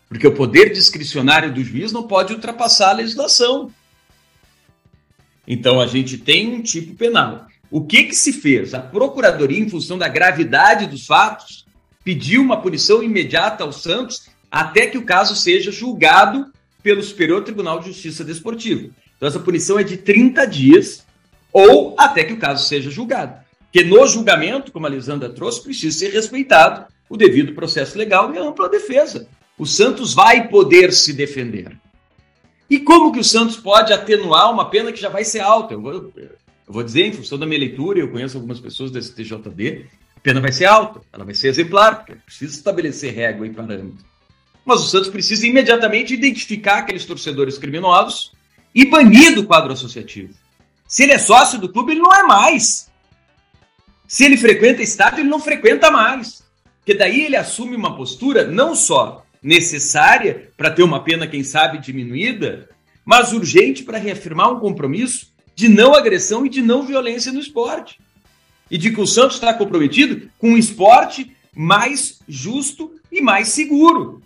Porque 0.08 0.28
o 0.28 0.34
poder 0.34 0.72
discricionário 0.72 1.52
do 1.52 1.64
juiz 1.64 1.90
não 1.90 2.06
pode 2.06 2.34
ultrapassar 2.34 2.90
a 2.90 2.92
legislação. 2.92 3.72
Então 5.44 5.80
a 5.80 5.88
gente 5.88 6.16
tem 6.16 6.54
um 6.54 6.62
tipo 6.62 6.94
penal. 6.94 7.48
O 7.72 7.84
que 7.84 8.04
que 8.04 8.14
se 8.14 8.32
fez? 8.32 8.74
A 8.74 8.80
procuradoria, 8.80 9.58
em 9.58 9.68
função 9.68 9.98
da 9.98 10.06
gravidade 10.06 10.86
dos 10.86 11.04
fatos, 11.04 11.66
pediu 12.04 12.40
uma 12.40 12.60
punição 12.62 13.02
imediata 13.02 13.64
aos 13.64 13.82
Santos 13.82 14.28
até 14.48 14.86
que 14.86 14.98
o 14.98 15.04
caso 15.04 15.34
seja 15.34 15.72
julgado 15.72 16.53
pelo 16.84 17.02
Superior 17.02 17.42
Tribunal 17.42 17.80
de 17.80 17.86
Justiça 17.86 18.22
Desportivo. 18.22 18.90
Então 19.16 19.26
essa 19.26 19.40
punição 19.40 19.78
é 19.78 19.82
de 19.82 19.96
30 19.96 20.44
dias 20.44 21.04
ou 21.50 21.96
até 21.98 22.22
que 22.22 22.34
o 22.34 22.38
caso 22.38 22.68
seja 22.68 22.90
julgado. 22.90 23.42
Porque 23.62 23.82
no 23.82 24.06
julgamento, 24.06 24.70
como 24.70 24.86
a 24.86 24.90
Lisandra 24.90 25.30
trouxe, 25.30 25.62
precisa 25.62 25.98
ser 25.98 26.12
respeitado 26.12 26.86
o 27.08 27.16
devido 27.16 27.54
processo 27.54 27.96
legal 27.96 28.32
e 28.34 28.38
a 28.38 28.42
ampla 28.42 28.68
defesa. 28.68 29.26
O 29.58 29.64
Santos 29.64 30.12
vai 30.12 30.48
poder 30.48 30.92
se 30.92 31.14
defender. 31.14 31.74
E 32.68 32.78
como 32.78 33.12
que 33.12 33.20
o 33.20 33.24
Santos 33.24 33.56
pode 33.56 33.92
atenuar 33.92 34.52
uma 34.52 34.68
pena 34.68 34.92
que 34.92 35.00
já 35.00 35.08
vai 35.08 35.24
ser 35.24 35.40
alta? 35.40 35.74
Eu 35.74 35.80
vou, 35.80 35.92
eu 36.16 36.30
vou 36.66 36.82
dizer, 36.82 37.06
em 37.06 37.12
função 37.12 37.38
da 37.38 37.46
minha 37.46 37.60
leitura, 37.60 37.98
eu 37.98 38.10
conheço 38.10 38.36
algumas 38.36 38.60
pessoas 38.60 38.90
desse 38.90 39.14
TJD, 39.14 39.86
a 40.16 40.20
pena 40.20 40.40
vai 40.40 40.52
ser 40.52 40.66
alta, 40.66 41.00
ela 41.12 41.24
vai 41.24 41.34
ser 41.34 41.48
exemplar, 41.48 41.98
porque 41.98 42.14
precisa 42.26 42.54
estabelecer 42.54 43.14
régua 43.14 43.46
e 43.46 43.50
parâmetro. 43.50 44.04
Mas 44.64 44.80
o 44.80 44.88
Santos 44.88 45.10
precisa 45.10 45.46
imediatamente 45.46 46.14
identificar 46.14 46.78
aqueles 46.78 47.04
torcedores 47.04 47.58
criminosos 47.58 48.32
e 48.74 48.86
banir 48.86 49.34
do 49.34 49.44
quadro 49.44 49.72
associativo. 49.72 50.32
Se 50.86 51.02
ele 51.02 51.12
é 51.12 51.18
sócio 51.18 51.58
do 51.58 51.68
clube, 51.68 51.92
ele 51.92 52.00
não 52.00 52.14
é 52.14 52.22
mais. 52.22 52.90
Se 54.06 54.24
ele 54.24 54.36
frequenta 54.36 54.82
estádio, 54.82 55.20
ele 55.20 55.28
não 55.28 55.40
frequenta 55.40 55.90
mais. 55.90 56.42
Porque 56.78 56.94
daí 56.94 57.22
ele 57.22 57.36
assume 57.36 57.76
uma 57.76 57.96
postura 57.96 58.46
não 58.46 58.74
só 58.74 59.24
necessária 59.42 60.50
para 60.56 60.70
ter 60.70 60.82
uma 60.82 61.02
pena, 61.02 61.26
quem 61.26 61.44
sabe, 61.44 61.78
diminuída, 61.78 62.68
mas 63.04 63.32
urgente 63.32 63.82
para 63.82 63.98
reafirmar 63.98 64.50
um 64.50 64.60
compromisso 64.60 65.32
de 65.54 65.68
não 65.68 65.94
agressão 65.94 66.44
e 66.44 66.48
de 66.48 66.62
não 66.62 66.86
violência 66.86 67.30
no 67.30 67.40
esporte. 67.40 68.00
E 68.70 68.78
de 68.78 68.90
que 68.90 69.00
o 69.00 69.06
Santos 69.06 69.36
está 69.36 69.52
comprometido 69.52 70.30
com 70.38 70.50
um 70.50 70.58
esporte 70.58 71.36
mais 71.54 72.20
justo 72.26 72.92
e 73.12 73.20
mais 73.20 73.48
seguro. 73.48 74.22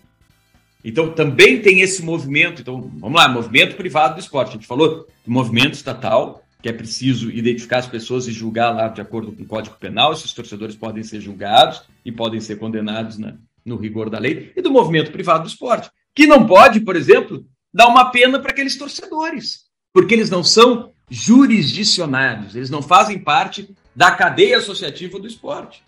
Então 0.88 1.12
também 1.12 1.60
tem 1.60 1.80
esse 1.80 2.02
movimento. 2.02 2.62
Então, 2.62 2.90
vamos 2.98 3.20
lá, 3.20 3.28
movimento 3.28 3.76
privado 3.76 4.14
do 4.14 4.20
esporte. 4.20 4.48
A 4.48 4.52
gente 4.52 4.66
falou 4.66 5.06
do 5.24 5.30
movimento 5.30 5.74
estatal, 5.74 6.42
que 6.62 6.68
é 6.68 6.72
preciso 6.72 7.30
identificar 7.30 7.78
as 7.78 7.86
pessoas 7.86 8.26
e 8.26 8.32
julgar 8.32 8.70
lá 8.70 8.88
de 8.88 9.00
acordo 9.00 9.30
com 9.32 9.42
o 9.42 9.46
Código 9.46 9.76
Penal. 9.78 10.14
Esses 10.14 10.32
torcedores 10.32 10.74
podem 10.74 11.02
ser 11.02 11.20
julgados 11.20 11.82
e 12.06 12.10
podem 12.10 12.40
ser 12.40 12.56
condenados 12.56 13.18
né, 13.18 13.36
no 13.66 13.76
rigor 13.76 14.08
da 14.08 14.18
lei, 14.18 14.50
e 14.56 14.62
do 14.62 14.70
movimento 14.70 15.12
privado 15.12 15.42
do 15.42 15.48
esporte, 15.48 15.90
que 16.14 16.26
não 16.26 16.46
pode, 16.46 16.80
por 16.80 16.96
exemplo, 16.96 17.44
dar 17.72 17.86
uma 17.86 18.06
pena 18.10 18.38
para 18.38 18.50
aqueles 18.50 18.76
torcedores, 18.76 19.66
porque 19.92 20.14
eles 20.14 20.30
não 20.30 20.42
são 20.42 20.90
jurisdicionados, 21.10 22.56
eles 22.56 22.70
não 22.70 22.80
fazem 22.80 23.18
parte 23.18 23.68
da 23.94 24.10
cadeia 24.10 24.56
associativa 24.56 25.18
do 25.18 25.26
esporte, 25.26 25.82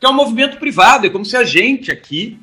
que 0.00 0.06
é 0.06 0.08
um 0.08 0.14
movimento 0.14 0.58
privado, 0.58 1.06
é 1.06 1.10
como 1.10 1.26
se 1.26 1.36
a 1.36 1.44
gente 1.44 1.90
aqui, 1.90 2.40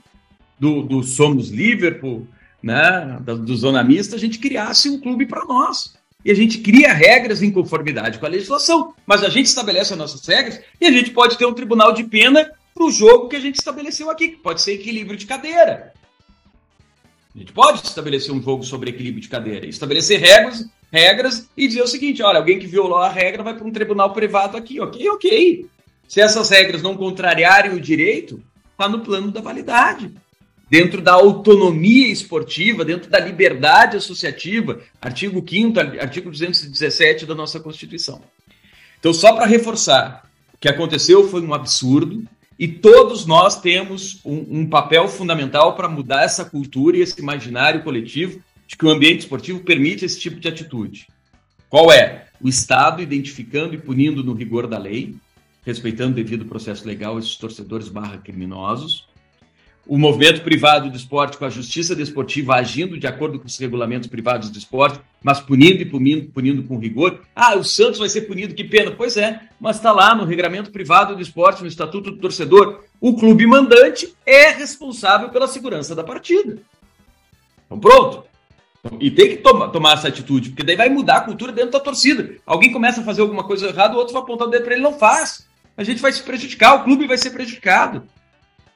do, 0.60 0.82
do 0.82 1.04
Somos 1.04 1.50
Liverpool, 1.50 2.28
né, 2.62 3.20
do 3.22 3.56
Zona 3.56 3.84
Mista, 3.84 4.16
a 4.16 4.20
gente 4.20 4.40
criasse 4.40 4.90
um 4.90 5.00
clube 5.00 5.26
para 5.26 5.46
nós. 5.46 5.96
E 6.24 6.32
a 6.32 6.34
gente 6.34 6.60
cria 6.60 6.94
regras 6.94 7.42
em 7.42 7.52
conformidade 7.52 8.18
com 8.18 8.26
a 8.26 8.30
legislação, 8.30 8.94
mas 9.06 9.24
a 9.24 9.30
gente 9.30 9.48
estabelece 9.48 9.92
as 9.92 10.00
nossas 10.00 10.26
regras 10.26 10.62
e 10.80 10.86
a 10.86 10.92
gente 10.92 11.12
pode 11.12 11.38
ter 11.38 11.46
um 11.46 11.54
tribunal 11.54 11.92
de 11.92 12.06
pena 12.06 12.50
para 12.74 12.86
o 12.86 12.92
jogo 12.92 13.28
que 13.28 13.36
a 13.36 13.42
gente 13.42 13.56
estabeleceu 13.56 14.10
aqui, 14.10 14.30
que 14.30 14.38
pode 14.38 14.62
ser 14.62 14.74
equilíbrio 14.74 15.18
de 15.18 15.26
cadeira. 15.26 15.94
A 17.36 17.40
gente 17.40 17.52
pode 17.52 17.84
estabelecer 17.84 18.34
um 18.34 18.42
jogo 18.42 18.64
sobre 18.64 18.92
equilíbrio 18.92 19.22
de 19.22 19.28
cadeira, 19.28 19.66
estabelecer 19.66 20.20
regras, 20.20 20.66
regras 20.92 21.50
e 21.58 21.68
dizer 21.68 21.82
o 21.82 21.88
seguinte: 21.88 22.22
olha, 22.22 22.38
alguém 22.38 22.60
que 22.60 22.68
violou 22.68 23.00
a 23.00 23.10
regra 23.10 23.44
vai 23.44 23.56
para 23.56 23.68
um 23.68 23.72
tribunal 23.72 24.14
privado 24.14 24.56
aqui, 24.56 24.80
ok, 24.80 25.10
ok. 25.10 25.66
Se 26.08 26.22
essas 26.22 26.50
regras 26.52 26.82
não 26.82 26.96
contrariarem 26.96 27.74
o 27.74 27.82
direito, 27.82 28.42
está 28.72 28.88
no 28.88 29.00
plano 29.00 29.32
da 29.32 29.42
validade. 29.42 30.14
Dentro 30.74 31.04
da 31.04 31.14
autonomia 31.14 32.08
esportiva, 32.08 32.84
dentro 32.84 33.08
da 33.08 33.20
liberdade 33.20 33.96
associativa, 33.96 34.80
artigo 35.00 35.46
5 35.48 35.80
artigo 35.80 36.32
217 36.32 37.28
da 37.28 37.36
nossa 37.36 37.60
Constituição. 37.60 38.24
Então, 39.00 39.14
só 39.14 39.34
para 39.34 39.46
reforçar, 39.46 40.28
o 40.52 40.58
que 40.58 40.68
aconteceu 40.68 41.30
foi 41.30 41.44
um 41.44 41.54
absurdo, 41.54 42.28
e 42.58 42.68
todos 42.68 43.28
nós 43.28 43.62
temos 43.62 44.20
um, 44.26 44.62
um 44.62 44.66
papel 44.68 45.08
fundamental 45.08 45.76
para 45.76 45.88
mudar 45.88 46.24
essa 46.24 46.44
cultura 46.44 46.98
e 46.98 47.02
esse 47.02 47.22
imaginário 47.22 47.84
coletivo 47.84 48.42
de 48.66 48.76
que 48.76 48.84
o 48.84 48.90
ambiente 48.90 49.20
esportivo 49.20 49.60
permite 49.60 50.04
esse 50.04 50.20
tipo 50.20 50.40
de 50.40 50.48
atitude. 50.48 51.06
Qual 51.70 51.92
é? 51.92 52.30
O 52.42 52.50
Estado 52.50 53.00
identificando 53.00 53.76
e 53.76 53.78
punindo 53.78 54.24
no 54.24 54.34
rigor 54.34 54.66
da 54.66 54.80
lei, 54.80 55.14
respeitando 55.64 56.14
o 56.14 56.16
devido 56.16 56.46
processo 56.46 56.88
legal 56.88 57.20
esses 57.20 57.36
torcedores 57.36 57.90
barra 57.90 58.18
criminosos. 58.18 59.13
O 59.86 59.98
movimento 59.98 60.42
privado 60.42 60.90
do 60.90 60.96
esporte 60.96 61.38
com 61.38 61.46
a 61.46 61.50
justiça 61.50 61.96
desportiva 61.96 62.56
agindo 62.56 62.98
de 62.98 63.06
acordo 63.06 63.38
com 63.38 63.46
os 63.46 63.58
regulamentos 63.58 64.08
privados 64.08 64.50
do 64.50 64.58
esporte, 64.58 65.00
mas 65.22 65.42
punindo 65.42 65.82
e 65.82 65.86
punindo, 65.86 66.32
punindo 66.32 66.64
com 66.64 66.80
rigor. 66.80 67.22
Ah, 67.36 67.56
o 67.56 67.64
Santos 67.64 68.00
vai 68.00 68.08
ser 68.08 68.22
punido, 68.22 68.54
que 68.54 68.64
pena. 68.64 68.92
Pois 68.92 69.18
é, 69.18 69.42
mas 69.60 69.76
está 69.76 69.92
lá 69.92 70.16
no 70.16 70.24
regulamento 70.24 70.72
privado 70.72 71.16
do 71.16 71.22
esporte, 71.22 71.62
no 71.62 71.68
Estatuto 71.68 72.12
do 72.12 72.18
Torcedor. 72.18 72.84
O 73.00 73.16
clube 73.16 73.46
mandante 73.46 74.14
é 74.26 74.52
responsável 74.52 75.30
pela 75.30 75.48
segurança 75.48 75.94
da 75.94 76.04
partida. 76.04 76.60
Então, 77.66 77.80
pronto. 77.80 78.24
E 79.00 79.10
tem 79.12 79.30
que 79.30 79.38
toma, 79.38 79.70
tomar 79.70 79.94
essa 79.94 80.10
atitude, 80.10 80.50
porque 80.50 80.64
daí 80.64 80.76
vai 80.76 80.90
mudar 80.90 81.18
a 81.18 81.22
cultura 81.22 81.52
dentro 81.52 81.72
da 81.72 81.80
torcida. 81.80 82.36
Alguém 82.46 82.72
começa 82.72 83.00
a 83.00 83.04
fazer 83.04 83.22
alguma 83.22 83.44
coisa 83.46 83.68
errada, 83.68 83.96
o 83.96 83.98
outro 83.98 84.14
vai 84.14 84.22
apontar 84.22 84.48
o 84.48 84.52
dedo 84.52 84.64
para 84.64 84.74
ele, 84.74 84.84
não 84.84 84.94
faz. 84.94 85.48
A 85.76 85.84
gente 85.84 86.02
vai 86.02 86.12
se 86.12 86.22
prejudicar, 86.22 86.76
o 86.76 86.84
clube 86.84 87.08
vai 87.08 87.18
ser 87.18 87.32
prejudicado. 87.32 88.04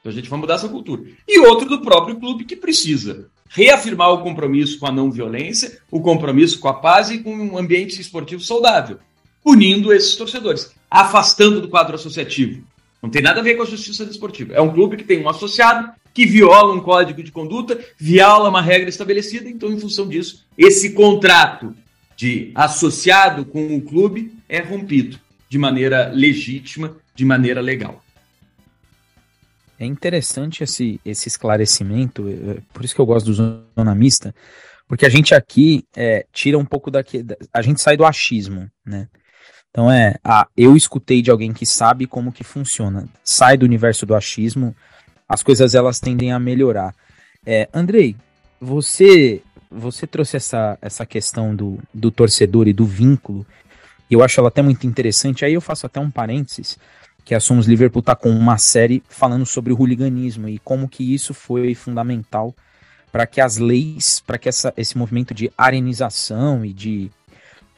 Então 0.08 0.10
a 0.10 0.14
gente 0.14 0.30
vai 0.30 0.38
mudar 0.38 0.54
essa 0.54 0.68
cultura. 0.68 1.02
E 1.26 1.38
outro 1.40 1.68
do 1.68 1.82
próprio 1.82 2.16
clube 2.16 2.44
que 2.44 2.56
precisa 2.56 3.26
reafirmar 3.50 4.10
o 4.10 4.22
compromisso 4.22 4.78
com 4.78 4.86
a 4.86 4.92
não 4.92 5.10
violência, 5.10 5.78
o 5.90 6.00
compromisso 6.00 6.58
com 6.58 6.68
a 6.68 6.74
paz 6.74 7.10
e 7.10 7.18
com 7.18 7.34
um 7.34 7.58
ambiente 7.58 8.00
esportivo 8.00 8.42
saudável, 8.42 8.98
punindo 9.42 9.92
esses 9.92 10.16
torcedores, 10.16 10.72
afastando 10.90 11.60
do 11.60 11.68
quadro 11.68 11.94
associativo. 11.94 12.62
Não 13.02 13.10
tem 13.10 13.22
nada 13.22 13.40
a 13.40 13.42
ver 13.42 13.54
com 13.54 13.62
a 13.62 13.66
justiça 13.66 14.04
desportiva. 14.04 14.54
É 14.54 14.60
um 14.60 14.72
clube 14.72 14.96
que 14.96 15.04
tem 15.04 15.22
um 15.22 15.28
associado 15.28 15.90
que 16.14 16.26
viola 16.26 16.74
um 16.74 16.80
código 16.80 17.22
de 17.22 17.30
conduta, 17.30 17.78
viola 17.98 18.48
uma 18.48 18.62
regra 18.62 18.88
estabelecida, 18.88 19.48
então, 19.48 19.70
em 19.70 19.78
função 19.78 20.08
disso, 20.08 20.44
esse 20.56 20.90
contrato 20.90 21.74
de 22.16 22.50
associado 22.54 23.44
com 23.44 23.76
o 23.76 23.82
clube 23.82 24.32
é 24.48 24.60
rompido 24.60 25.18
de 25.48 25.58
maneira 25.58 26.10
legítima, 26.12 26.96
de 27.14 27.24
maneira 27.24 27.60
legal. 27.60 28.02
É 29.78 29.86
interessante 29.86 30.64
esse, 30.64 31.00
esse 31.04 31.28
esclarecimento, 31.28 32.28
é, 32.28 32.32
é, 32.32 32.60
por 32.72 32.84
isso 32.84 32.94
que 32.94 33.00
eu 33.00 33.06
gosto 33.06 33.26
do 33.26 33.32
zona 33.32 33.94
mista, 33.94 34.34
porque 34.88 35.06
a 35.06 35.08
gente 35.08 35.34
aqui 35.34 35.84
é, 35.96 36.26
tira 36.32 36.58
um 36.58 36.64
pouco 36.64 36.90
daqui, 36.90 37.24
a 37.52 37.62
gente 37.62 37.80
sai 37.80 37.96
do 37.96 38.04
achismo, 38.04 38.68
né? 38.84 39.08
Então 39.70 39.90
é, 39.90 40.16
ah, 40.24 40.48
eu 40.56 40.76
escutei 40.76 41.22
de 41.22 41.30
alguém 41.30 41.52
que 41.52 41.64
sabe 41.64 42.06
como 42.06 42.32
que 42.32 42.42
funciona, 42.42 43.06
sai 43.22 43.56
do 43.56 43.64
universo 43.64 44.04
do 44.04 44.14
achismo, 44.14 44.74
as 45.28 45.42
coisas 45.42 45.74
elas 45.74 46.00
tendem 46.00 46.32
a 46.32 46.38
melhorar. 46.38 46.94
É, 47.46 47.68
Andrei, 47.72 48.16
você 48.60 49.42
você 49.70 50.06
trouxe 50.06 50.36
essa, 50.36 50.78
essa 50.80 51.04
questão 51.04 51.54
do, 51.54 51.78
do 51.92 52.10
torcedor 52.10 52.66
e 52.66 52.72
do 52.72 52.86
vínculo, 52.86 53.46
e 54.10 54.14
eu 54.14 54.22
acho 54.22 54.40
ela 54.40 54.48
até 54.48 54.62
muito 54.62 54.86
interessante, 54.86 55.44
aí 55.44 55.52
eu 55.52 55.60
faço 55.60 55.86
até 55.86 56.00
um 56.00 56.10
parênteses, 56.10 56.78
que 57.28 57.34
a 57.34 57.40
Somos 57.40 57.66
Liverpool 57.66 58.00
está 58.00 58.16
com 58.16 58.30
uma 58.30 58.56
série 58.56 59.02
falando 59.06 59.44
sobre 59.44 59.70
o 59.70 59.78
hooliganismo 59.78 60.48
e 60.48 60.58
como 60.58 60.88
que 60.88 61.12
isso 61.12 61.34
foi 61.34 61.74
fundamental 61.74 62.54
para 63.12 63.26
que 63.26 63.38
as 63.38 63.58
leis, 63.58 64.22
para 64.26 64.38
que 64.38 64.48
essa, 64.48 64.72
esse 64.78 64.96
movimento 64.96 65.34
de 65.34 65.52
arenização 65.58 66.64
e 66.64 66.72
de. 66.72 67.10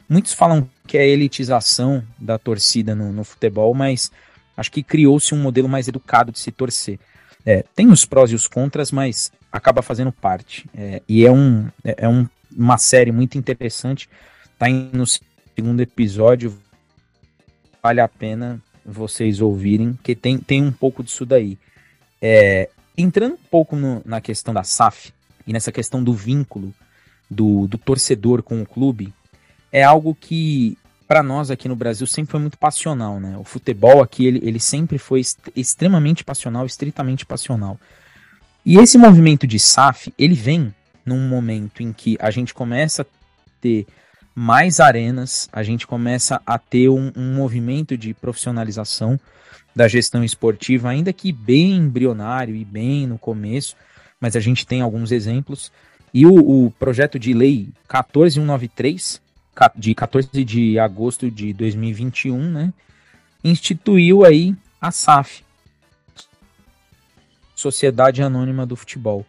Muitos 0.09 0.33
falam 0.35 0.71
que 0.87 0.97
é 0.97 1.05
elitização 1.05 2.01
da 2.17 2.39
torcida 2.39 2.95
no, 2.95 3.11
no 3.11 3.25
futebol, 3.25 3.75
mas 3.75 4.13
acho 4.57 4.71
que 4.71 4.85
criou-se 4.85 5.35
um 5.35 5.43
modelo 5.43 5.69
mais 5.69 5.89
educado 5.89 6.31
de 6.31 6.39
se 6.39 6.53
torcer. 6.53 7.01
É, 7.45 7.65
tem 7.75 7.91
os 7.91 8.05
prós 8.05 8.31
e 8.31 8.37
os 8.37 8.47
contras, 8.47 8.93
mas 8.93 9.33
acaba 9.51 9.83
fazendo 9.83 10.13
parte. 10.13 10.65
É, 10.73 11.03
e 11.09 11.27
é, 11.27 11.33
um, 11.33 11.67
é, 11.83 12.05
é 12.05 12.09
um, 12.09 12.25
uma 12.57 12.79
série 12.79 13.11
muito 13.11 13.37
interessante. 13.37 14.09
Está 14.53 14.69
no 14.69 15.05
segundo 15.09 15.81
episódio. 15.81 16.57
Vale 17.83 18.01
a 18.01 18.07
pena 18.07 18.63
vocês 18.91 19.41
ouvirem, 19.41 19.99
que 20.03 20.15
tem, 20.15 20.39
tem 20.39 20.63
um 20.63 20.73
pouco 20.73 21.03
disso 21.03 21.25
daí. 21.25 21.59
É, 22.21 22.69
entrando 22.97 23.35
um 23.35 23.49
pouco 23.51 23.77
no, 23.77 24.03
na 24.05 24.21
questão 24.21 24.53
da 24.53 24.65
SAF 24.65 25.13
e 25.47 25.53
nessa 25.53 25.73
questão 25.73 26.03
do 26.03 26.13
vínculo 26.13 26.75
do, 27.31 27.67
do 27.67 27.79
torcedor 27.79 28.43
com 28.43 28.61
o 28.61 28.67
clube, 28.67 29.13
é 29.73 29.83
algo 29.83 30.15
que 30.15 30.77
para 31.07 31.23
nós 31.23 31.51
aqui 31.51 31.69
no 31.69 31.75
Brasil 31.75 32.07
sempre 32.07 32.33
foi 32.33 32.41
muito 32.41 32.59
passional, 32.59 33.19
né? 33.19 33.37
O 33.37 33.45
futebol 33.45 34.03
aqui 34.03 34.27
ele, 34.27 34.41
ele 34.45 34.61
sempre 34.61 34.99
foi 34.99 35.21
est 35.21 35.39
extremamente 35.57 36.23
passional, 36.23 36.67
estritamente 36.67 37.27
passional. 37.27 37.79
E 38.65 38.77
esse 38.77 38.99
movimento 38.99 39.47
de 39.47 39.59
SAF, 39.59 40.13
ele 40.19 40.35
vem 40.35 40.75
num 41.05 41.29
momento 41.29 41.83
em 41.83 41.93
que 41.93 42.17
a 42.21 42.31
gente 42.31 42.53
começa 42.53 43.03
a 43.03 43.07
ter 43.61 43.87
mais 44.41 44.81
arenas, 44.81 45.51
a 45.53 45.63
gente 45.63 45.87
começa 45.87 46.41
a 46.47 46.59
ter 46.59 46.89
um, 46.89 47.13
um 47.15 47.35
movimento 47.35 47.95
de 47.95 48.15
profissionalização 48.15 49.21
da 49.77 49.87
gestão 49.87 50.25
esportiva, 50.25 50.89
ainda 50.89 51.13
que 51.13 51.31
bem 51.31 51.77
embrionário 51.77 52.57
e 52.57 52.65
bem 52.65 53.07
no 53.07 53.19
começo, 53.19 53.77
mas 54.19 54.37
a 54.37 54.41
gente 54.41 54.67
tem 54.67 54.81
alguns 54.81 55.13
exemplos. 55.13 55.71
E 56.15 56.25
o, 56.25 56.33
o 56.65 56.71
projeto 56.71 57.19
de 57.19 57.35
lei 57.35 57.69
14193, 57.87 59.21
de 59.77 59.95
14 59.95 60.43
de 60.43 60.79
agosto 60.79 61.31
de 61.31 61.53
2021, 61.53 62.43
né, 62.43 62.73
instituiu 63.45 64.25
aí 64.25 64.57
a 64.81 64.91
SAF, 64.91 65.45
Sociedade 67.55 68.23
Anônima 68.23 68.65
do 68.65 68.75
Futebol. 68.75 69.27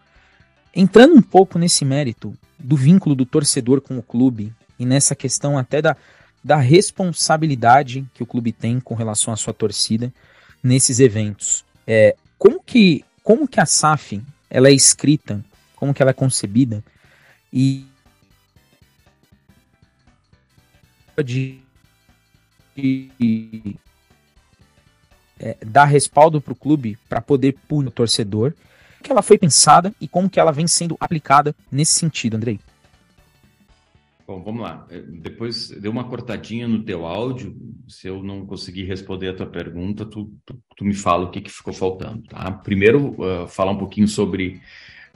Entrando 0.74 1.13
um 1.13 1.21
pouco 1.21 1.60
nesse 1.60 1.84
mérito 1.84 2.34
do 2.58 2.78
vínculo 2.78 3.13
do 3.13 3.26
torcedor 3.26 3.82
com 3.82 3.97
o 3.97 4.04
clube, 4.04 4.54
e 4.82 4.86
nessa 4.86 5.15
questão 5.15 5.60
até 5.60 5.80
da, 5.80 5.96
da 6.44 6.58
responsabilidade 6.58 8.04
que 8.15 8.24
o 8.24 8.26
clube 8.26 8.52
tem 8.52 8.80
com 8.80 8.96
relação 8.96 9.32
à 9.32 9.38
sua 9.38 9.54
torcida 9.54 10.12
nesses 10.63 11.00
eventos. 11.00 11.63
É, 11.86 12.15
como 12.38 12.62
que 12.63 13.06
como 13.24 13.48
que 13.48 13.60
a 13.60 13.65
SAF 13.67 14.20
ela 14.50 14.67
é 14.67 14.74
escrita, 14.74 15.46
como 15.76 15.94
que 15.94 16.02
ela 16.02 16.10
é 16.10 16.15
concebida 16.15 16.84
e 17.54 17.86
de, 21.24 21.60
de 22.76 23.76
é, 25.39 25.58
dar 25.63 25.86
respaldo 25.86 26.41
para 26.41 26.54
o 26.54 26.56
clube 26.56 26.98
para 27.08 27.22
poder 27.22 27.56
punir 27.67 27.89
o 27.89 27.91
torcedor, 27.91 28.54
que 29.04 29.12
ela 29.12 29.22
foi 29.22 29.38
pensada 29.38 29.94
e 30.02 30.08
como 30.08 30.28
que 30.28 30.39
ela 30.39 30.52
vem 30.52 30.65
sendo 30.65 30.98
aplicada 31.00 31.56
nesse 31.72 31.94
sentido, 31.94 32.38
Andrei? 32.38 32.60
Bom, 34.32 34.41
vamos 34.41 34.62
lá. 34.62 34.88
É, 34.89 35.02
depois 35.02 35.72
deu 35.72 35.91
uma 35.91 36.06
cortadinha 36.06 36.65
no 36.65 36.84
teu 36.84 37.06
áudio. 37.06 37.54
Se 37.86 38.08
eu 38.08 38.24
não 38.24 38.46
conseguir 38.46 38.86
responder 38.86 39.28
a 39.28 39.34
tua 39.34 39.46
pergunta, 39.46 40.06
tu, 40.06 40.32
tu, 40.46 40.58
tu 40.78 40.86
me 40.86 40.94
fala 40.94 41.26
o 41.26 41.32
que, 41.32 41.41
que 41.41 41.52
ficou 41.52 41.74
faltando. 41.74 42.24
Tá? 42.30 42.50
Primeiro, 42.50 43.13
uh, 43.22 43.46
falar 43.46 43.74
um 43.74 43.78
pouquinho 43.78 44.08
sobre 44.08 44.62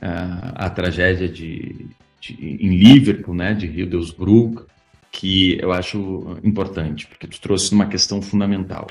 uh, 0.01 0.51
a 0.55 0.69
tragédia 0.69 1.29
de, 1.29 1.87
de, 2.19 2.33
em 2.33 2.75
Liverpool, 2.75 3.33
né, 3.33 3.53
de 3.53 3.67
Hildesbrug, 3.67 4.63
que 5.09 5.57
eu 5.61 5.71
acho 5.71 6.37
importante, 6.43 7.07
porque 7.07 7.25
tu 7.25 7.39
trouxe 7.39 7.71
uma 7.73 7.85
questão 7.85 8.21
fundamental. 8.21 8.85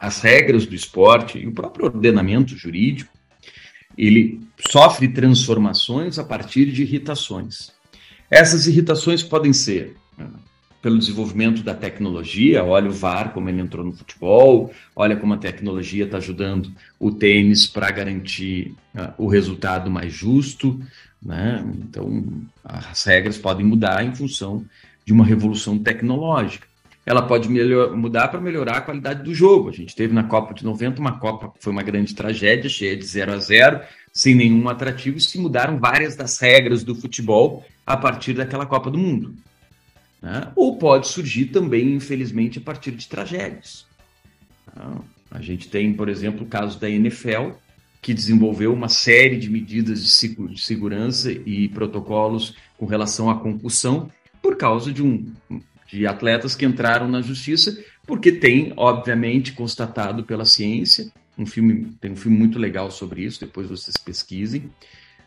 As 0.00 0.20
regras 0.20 0.66
do 0.66 0.74
esporte 0.74 1.38
e 1.38 1.46
o 1.46 1.52
próprio 1.52 1.84
ordenamento 1.84 2.56
jurídico, 2.56 3.12
ele 3.96 4.40
sofre 4.68 5.06
transformações 5.06 6.18
a 6.18 6.24
partir 6.24 6.72
de 6.72 6.82
irritações. 6.82 7.78
Essas 8.30 8.66
irritações 8.66 9.22
podem 9.22 9.52
ser 9.52 9.96
né, 10.16 10.26
pelo 10.80 10.98
desenvolvimento 10.98 11.62
da 11.62 11.74
tecnologia, 11.74 12.64
olha 12.64 12.88
o 12.88 12.92
VAR 12.92 13.32
como 13.32 13.48
ele 13.48 13.60
entrou 13.60 13.84
no 13.84 13.92
futebol, 13.92 14.72
olha 14.94 15.16
como 15.16 15.34
a 15.34 15.38
tecnologia 15.38 16.04
está 16.04 16.18
ajudando 16.18 16.70
o 16.98 17.10
tênis 17.10 17.66
para 17.66 17.90
garantir 17.90 18.74
uh, 18.94 19.12
o 19.18 19.26
resultado 19.26 19.90
mais 19.90 20.12
justo, 20.12 20.80
né? 21.20 21.62
Então 21.82 22.24
as 22.64 23.04
regras 23.04 23.36
podem 23.36 23.66
mudar 23.66 24.04
em 24.04 24.14
função 24.14 24.64
de 25.04 25.12
uma 25.12 25.24
revolução 25.24 25.76
tecnológica. 25.78 26.70
Ela 27.04 27.22
pode 27.22 27.48
melhor, 27.48 27.96
mudar 27.96 28.28
para 28.28 28.40
melhorar 28.40 28.76
a 28.76 28.80
qualidade 28.80 29.22
do 29.22 29.34
jogo. 29.34 29.68
A 29.68 29.72
gente 29.72 29.96
teve 29.96 30.14
na 30.14 30.24
Copa 30.24 30.54
de 30.54 30.64
90 30.64 31.00
uma 31.00 31.18
Copa 31.18 31.48
que 31.48 31.62
foi 31.62 31.72
uma 31.72 31.82
grande 31.82 32.14
tragédia, 32.14 32.70
cheia 32.70 32.96
de 32.96 33.04
0 33.04 33.32
a 33.32 33.38
0 33.38 33.80
sem 34.12 34.34
nenhum 34.34 34.68
atrativo, 34.68 35.18
e 35.18 35.20
se 35.20 35.38
mudaram 35.38 35.78
várias 35.78 36.16
das 36.16 36.38
regras 36.38 36.82
do 36.82 36.94
futebol 36.94 37.64
a 37.92 37.96
partir 37.96 38.34
daquela 38.34 38.66
Copa 38.66 38.90
do 38.90 38.98
Mundo. 38.98 39.34
Né? 40.22 40.52
Ou 40.54 40.76
pode 40.76 41.08
surgir 41.08 41.46
também, 41.46 41.94
infelizmente, 41.94 42.58
a 42.58 42.62
partir 42.62 42.92
de 42.92 43.08
tragédias. 43.08 43.86
Então, 44.68 45.04
a 45.30 45.40
gente 45.40 45.68
tem, 45.68 45.92
por 45.92 46.08
exemplo, 46.08 46.44
o 46.44 46.48
caso 46.48 46.78
da 46.78 46.88
NFL, 46.88 47.52
que 48.02 48.14
desenvolveu 48.14 48.72
uma 48.72 48.88
série 48.88 49.38
de 49.38 49.50
medidas 49.50 50.04
de 50.04 50.60
segurança 50.60 51.30
e 51.30 51.68
protocolos 51.68 52.54
com 52.76 52.86
relação 52.86 53.28
à 53.28 53.38
concussão 53.38 54.10
por 54.42 54.56
causa 54.56 54.92
de, 54.92 55.02
um, 55.02 55.32
de 55.86 56.06
atletas 56.06 56.54
que 56.54 56.64
entraram 56.64 57.08
na 57.08 57.20
justiça, 57.20 57.78
porque 58.06 58.32
tem, 58.32 58.72
obviamente, 58.76 59.52
constatado 59.52 60.24
pela 60.24 60.44
ciência, 60.44 61.12
um 61.36 61.46
filme, 61.46 61.92
tem 62.00 62.12
um 62.12 62.16
filme 62.16 62.36
muito 62.36 62.58
legal 62.58 62.90
sobre 62.90 63.22
isso, 63.22 63.40
depois 63.40 63.68
vocês 63.68 63.96
pesquisem, 63.96 64.70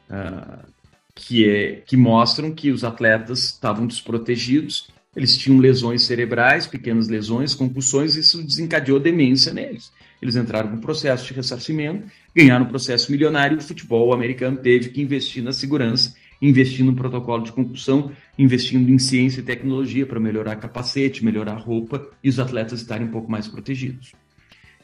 uh, 0.10 0.68
que, 1.16 1.48
é, 1.48 1.82
que 1.86 1.96
mostram 1.96 2.52
que 2.52 2.72
os 2.72 2.84
atletas 2.84 3.46
estavam 3.46 3.86
desprotegidos 3.86 4.88
Eles 5.16 5.38
tinham 5.38 5.60
lesões 5.60 6.04
cerebrais, 6.04 6.66
pequenas 6.66 7.08
lesões, 7.08 7.54
concussões, 7.54 8.16
e 8.16 8.22
isso 8.22 8.44
desencadeou 8.44 9.00
demência 9.00 9.54
neles. 9.54 9.92
Eles 10.20 10.36
entraram 10.36 10.72
com 10.72 10.78
processo 10.78 11.28
de 11.28 11.34
ressarcimento, 11.34 12.08
ganharam 12.36 12.66
um 12.66 12.70
processo 12.70 13.12
milionário, 13.12 13.58
o 13.58 13.62
futebol 13.62 14.12
americano 14.14 14.58
teve 14.58 14.90
que 14.90 15.02
investir 15.02 15.44
na 15.44 15.52
segurança, 15.52 16.16
investir 16.42 16.84
no 16.84 16.96
protocolo 16.96 17.44
de 17.44 17.52
concussão, 17.52 18.12
investindo 18.40 18.90
em 18.90 18.98
ciência 18.98 19.42
e 19.42 19.44
tecnologia 19.44 20.06
para 20.06 20.20
melhorar 20.20 20.56
capacete, 20.56 21.24
melhorar 21.24 21.56
roupa 21.56 22.10
e 22.24 22.30
os 22.30 22.40
atletas 22.40 22.82
estarem 22.82 23.08
um 23.08 23.12
pouco 23.12 23.30
mais 23.30 23.48
protegidos. 23.48 24.14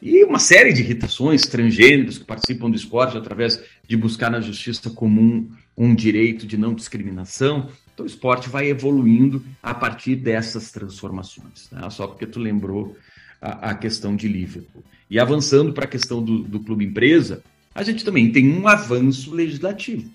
E 0.00 0.24
uma 0.24 0.38
série 0.38 0.72
de 0.72 0.80
irritações, 0.80 1.42
transgêneros 1.42 2.18
que 2.18 2.24
participam 2.24 2.70
do 2.70 2.76
esporte 2.76 3.18
através 3.18 3.62
de 3.86 3.96
buscar 3.96 4.30
na 4.30 4.40
justiça 4.40 4.88
comum 4.90 5.50
um 5.80 5.94
direito 5.94 6.46
de 6.46 6.58
não 6.58 6.74
discriminação. 6.74 7.70
Então 7.94 8.04
o 8.04 8.06
esporte 8.06 8.50
vai 8.50 8.68
evoluindo 8.68 9.42
a 9.62 9.72
partir 9.72 10.14
dessas 10.14 10.70
transformações. 10.70 11.70
Né? 11.72 11.88
Só 11.88 12.06
porque 12.06 12.26
tu 12.26 12.38
lembrou 12.38 12.94
a, 13.40 13.70
a 13.70 13.74
questão 13.74 14.14
de 14.14 14.28
Liverpool. 14.28 14.84
E 15.08 15.18
avançando 15.18 15.72
para 15.72 15.86
a 15.86 15.88
questão 15.88 16.22
do, 16.22 16.42
do 16.42 16.60
clube 16.60 16.84
empresa, 16.84 17.42
a 17.74 17.82
gente 17.82 18.04
também 18.04 18.30
tem 18.30 18.52
um 18.52 18.68
avanço 18.68 19.34
legislativo. 19.34 20.10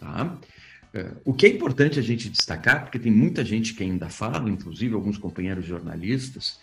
Tá? 0.00 0.36
É, 0.92 1.12
o 1.24 1.32
que 1.32 1.46
é 1.46 1.48
importante 1.48 1.96
a 1.96 2.02
gente 2.02 2.28
destacar, 2.28 2.82
porque 2.82 2.98
tem 2.98 3.12
muita 3.12 3.44
gente 3.44 3.72
que 3.72 3.84
ainda 3.84 4.08
fala, 4.08 4.50
inclusive 4.50 4.94
alguns 4.94 5.16
companheiros 5.16 5.64
jornalistas, 5.64 6.58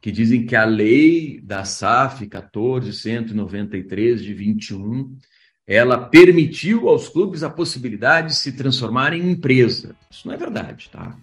que 0.00 0.10
dizem 0.10 0.46
que 0.46 0.56
a 0.56 0.64
lei 0.64 1.42
da 1.42 1.66
SAF 1.66 2.22
1493 2.22 4.22
de 4.22 4.32
21, 4.32 5.14
ela 5.66 5.98
permitiu 5.98 6.88
aos 6.88 7.08
clubes 7.08 7.42
a 7.42 7.50
possibilidade 7.50 8.28
de 8.28 8.36
se 8.36 8.52
transformarem 8.52 9.22
em 9.22 9.30
empresa. 9.30 9.94
Isso 10.10 10.26
não 10.26 10.34
é 10.34 10.36
verdade, 10.36 10.88
tá? 10.90 11.16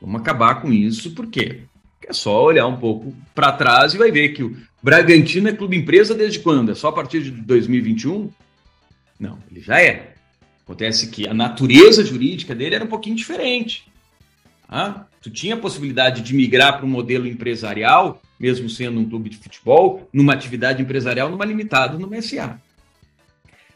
Vamos 0.00 0.20
acabar 0.20 0.60
com 0.60 0.72
isso, 0.72 1.14
por 1.14 1.26
quê? 1.26 1.62
Porque 1.94 2.10
é 2.10 2.12
só 2.12 2.44
olhar 2.44 2.66
um 2.66 2.76
pouco 2.76 3.14
para 3.34 3.52
trás 3.52 3.94
e 3.94 3.98
vai 3.98 4.10
ver 4.10 4.30
que 4.30 4.42
o 4.42 4.56
Bragantino 4.82 5.48
é 5.48 5.52
clube 5.52 5.76
empresa 5.76 6.14
desde 6.14 6.40
quando? 6.40 6.72
É 6.72 6.74
só 6.74 6.88
a 6.88 6.92
partir 6.92 7.22
de 7.22 7.30
2021? 7.30 8.30
Não, 9.18 9.38
ele 9.50 9.60
já 9.60 9.80
é. 9.80 10.14
Acontece 10.64 11.08
que 11.08 11.28
a 11.28 11.34
natureza 11.34 12.04
jurídica 12.04 12.54
dele 12.54 12.74
era 12.74 12.84
um 12.84 12.88
pouquinho 12.88 13.16
diferente. 13.16 13.86
Ah, 14.68 15.04
tu 15.20 15.30
tinha 15.30 15.54
a 15.54 15.58
possibilidade 15.58 16.22
de 16.22 16.34
migrar 16.34 16.76
para 16.76 16.86
um 16.86 16.90
modelo 16.90 17.26
empresarial, 17.26 18.20
mesmo 18.40 18.68
sendo 18.68 18.98
um 18.98 19.08
clube 19.08 19.30
de 19.30 19.36
futebol, 19.36 20.08
numa 20.12 20.32
atividade 20.32 20.82
empresarial, 20.82 21.30
numa 21.30 21.44
limitada, 21.44 21.98
numa 21.98 22.20
SA. 22.20 22.58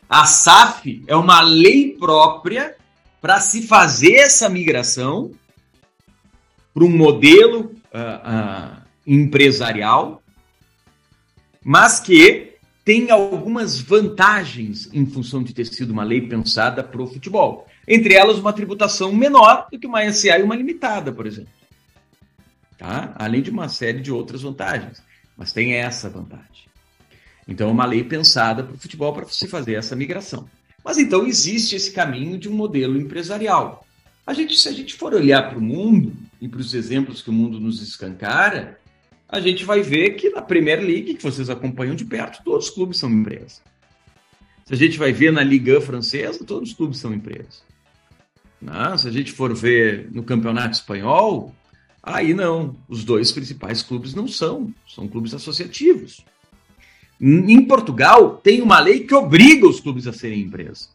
A 0.08 0.24
SAF 0.24 1.02
é 1.06 1.16
uma 1.16 1.40
lei 1.40 1.96
própria 1.98 2.76
para 3.20 3.40
se 3.40 3.66
fazer 3.66 4.14
essa 4.14 4.48
migração 4.48 5.32
para 6.72 6.84
um 6.84 6.90
modelo 6.90 7.72
uh, 7.92 8.76
uh, 8.76 8.82
empresarial, 9.06 10.22
mas 11.64 11.98
que 11.98 12.54
tem 12.84 13.10
algumas 13.10 13.80
vantagens 13.80 14.88
em 14.92 15.04
função 15.06 15.42
de 15.42 15.52
ter 15.52 15.66
sido 15.66 15.90
uma 15.90 16.04
lei 16.04 16.20
pensada 16.20 16.84
para 16.84 17.02
o 17.02 17.06
futebol. 17.06 17.66
Entre 17.88 18.14
elas, 18.14 18.38
uma 18.38 18.52
tributação 18.52 19.12
menor 19.12 19.66
do 19.72 19.78
que 19.78 19.88
uma 19.88 20.08
SA 20.12 20.38
e 20.38 20.42
uma 20.42 20.54
limitada, 20.54 21.10
por 21.10 21.26
exemplo. 21.26 21.50
Tá? 22.78 23.12
Além 23.16 23.42
de 23.42 23.50
uma 23.50 23.68
série 23.68 24.00
de 24.00 24.12
outras 24.12 24.42
vantagens. 24.42 25.02
Mas 25.36 25.52
tem 25.52 25.74
essa 25.74 26.08
vantagem. 26.08 26.66
Então, 27.46 27.68
é 27.68 27.72
uma 27.72 27.86
lei 27.86 28.02
pensada 28.02 28.62
para 28.62 28.74
o 28.74 28.78
futebol 28.78 29.12
para 29.12 29.26
se 29.26 29.46
fazer 29.46 29.74
essa 29.74 29.94
migração. 29.94 30.48
Mas 30.84 30.98
então 30.98 31.26
existe 31.26 31.74
esse 31.74 31.90
caminho 31.90 32.38
de 32.38 32.48
um 32.48 32.52
modelo 32.52 32.96
empresarial. 32.96 33.84
A 34.24 34.32
gente, 34.32 34.56
se 34.56 34.68
a 34.68 34.72
gente 34.72 34.94
for 34.94 35.14
olhar 35.14 35.48
para 35.48 35.58
o 35.58 35.62
mundo 35.62 36.12
e 36.40 36.48
para 36.48 36.60
os 36.60 36.74
exemplos 36.74 37.22
que 37.22 37.30
o 37.30 37.32
mundo 37.32 37.58
nos 37.58 37.82
escancara, 37.82 38.78
a 39.28 39.40
gente 39.40 39.64
vai 39.64 39.82
ver 39.82 40.10
que 40.10 40.30
na 40.30 40.42
Premier 40.42 40.80
League, 40.80 41.14
que 41.14 41.22
vocês 41.22 41.50
acompanham 41.50 41.96
de 41.96 42.04
perto, 42.04 42.42
todos 42.44 42.66
os 42.68 42.74
clubes 42.74 42.98
são 42.98 43.10
empresas. 43.10 43.62
Se 44.64 44.74
a 44.74 44.76
gente 44.76 44.98
vai 44.98 45.12
ver 45.12 45.32
na 45.32 45.42
Liga 45.42 45.80
francesa, 45.80 46.44
todos 46.44 46.70
os 46.70 46.76
clubes 46.76 46.98
são 46.98 47.12
empresas. 47.12 47.64
Né? 48.60 48.96
Se 48.98 49.08
a 49.08 49.12
gente 49.12 49.32
for 49.32 49.54
ver 49.54 50.08
no 50.12 50.22
campeonato 50.22 50.74
espanhol, 50.74 51.54
aí 52.02 52.34
não. 52.34 52.76
Os 52.88 53.04
dois 53.04 53.30
principais 53.32 53.82
clubes 53.82 54.14
não 54.14 54.26
são, 54.26 54.72
são 54.88 55.08
clubes 55.08 55.34
associativos. 55.34 56.24
Em 57.20 57.64
Portugal, 57.64 58.36
tem 58.36 58.60
uma 58.60 58.78
lei 58.78 59.00
que 59.00 59.14
obriga 59.14 59.66
os 59.66 59.80
clubes 59.80 60.06
a 60.06 60.12
serem 60.12 60.42
empresas. 60.42 60.94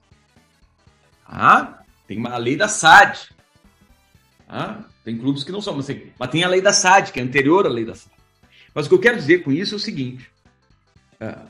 Ah, 1.26 1.82
tem 2.08 2.18
uma 2.18 2.38
lei 2.38 2.56
da 2.56 2.68
SAD. 2.68 3.30
Ah, 4.48 4.84
tem 5.04 5.18
clubes 5.18 5.44
que 5.44 5.52
não 5.52 5.62
são, 5.62 5.76
mas 5.76 5.86
tem, 5.86 6.12
mas 6.20 6.30
tem 6.30 6.44
a 6.44 6.48
lei 6.48 6.62
da 6.62 6.74
SAD, 6.74 7.12
que 7.12 7.20
é 7.20 7.24
anterior 7.24 7.66
à 7.66 7.70
lei 7.70 7.86
da 7.86 7.96
SAD. 7.96 8.12
Mas 8.74 8.86
o 8.86 8.90
que 8.90 8.96
eu 8.96 9.00
quero 9.00 9.18
dizer 9.18 9.44
com 9.44 9.52
isso 9.52 9.74
é 9.74 9.78
o 9.78 9.80
seguinte: 9.80 10.30
uh, 11.22 11.48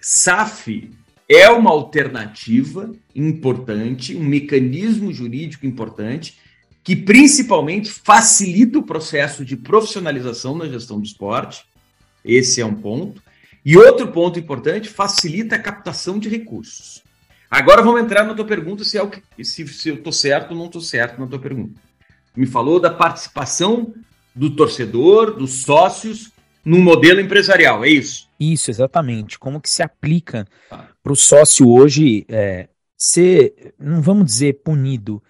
SAF 0.00 0.90
é 1.28 1.48
uma 1.50 1.70
alternativa 1.70 2.92
importante, 3.14 4.16
um 4.16 4.24
mecanismo 4.24 5.12
jurídico 5.12 5.66
importante, 5.66 6.38
que 6.82 6.96
principalmente 6.96 7.90
facilita 7.90 8.78
o 8.78 8.82
processo 8.82 9.44
de 9.44 9.56
profissionalização 9.56 10.56
na 10.56 10.66
gestão 10.66 10.98
do 10.98 11.06
esporte. 11.06 11.64
Esse 12.24 12.60
é 12.60 12.66
um 12.66 12.74
ponto. 12.74 13.22
E 13.64 13.76
outro 13.76 14.08
ponto 14.08 14.38
importante, 14.38 14.88
facilita 14.88 15.56
a 15.56 15.58
captação 15.58 16.18
de 16.18 16.28
recursos. 16.28 17.02
Agora 17.50 17.82
vamos 17.82 18.00
entrar 18.00 18.24
na 18.24 18.34
tua 18.34 18.44
pergunta 18.44 18.84
se, 18.84 18.96
é 18.96 19.02
o 19.02 19.10
que, 19.10 19.22
se, 19.44 19.66
se 19.66 19.88
eu 19.88 19.96
estou 19.96 20.12
certo 20.12 20.52
ou 20.52 20.56
não 20.56 20.66
estou 20.66 20.80
certo 20.80 21.20
na 21.20 21.26
tua 21.26 21.38
pergunta. 21.38 21.80
Me 22.36 22.46
falou 22.46 22.78
da 22.78 22.90
participação 22.90 23.92
do 24.34 24.54
torcedor, 24.54 25.36
dos 25.36 25.62
sócios, 25.62 26.30
num 26.64 26.80
modelo 26.80 27.20
empresarial, 27.20 27.84
é 27.84 27.88
isso? 27.88 28.28
Isso, 28.38 28.70
exatamente. 28.70 29.38
Como 29.38 29.60
que 29.60 29.68
se 29.68 29.82
aplica 29.82 30.46
tá. 30.68 30.88
para 31.02 31.12
o 31.12 31.16
sócio 31.16 31.68
hoje 31.68 32.24
é, 32.28 32.68
ser, 32.96 33.74
não 33.78 34.00
vamos 34.00 34.26
dizer 34.26 34.60
punido, 34.62 35.22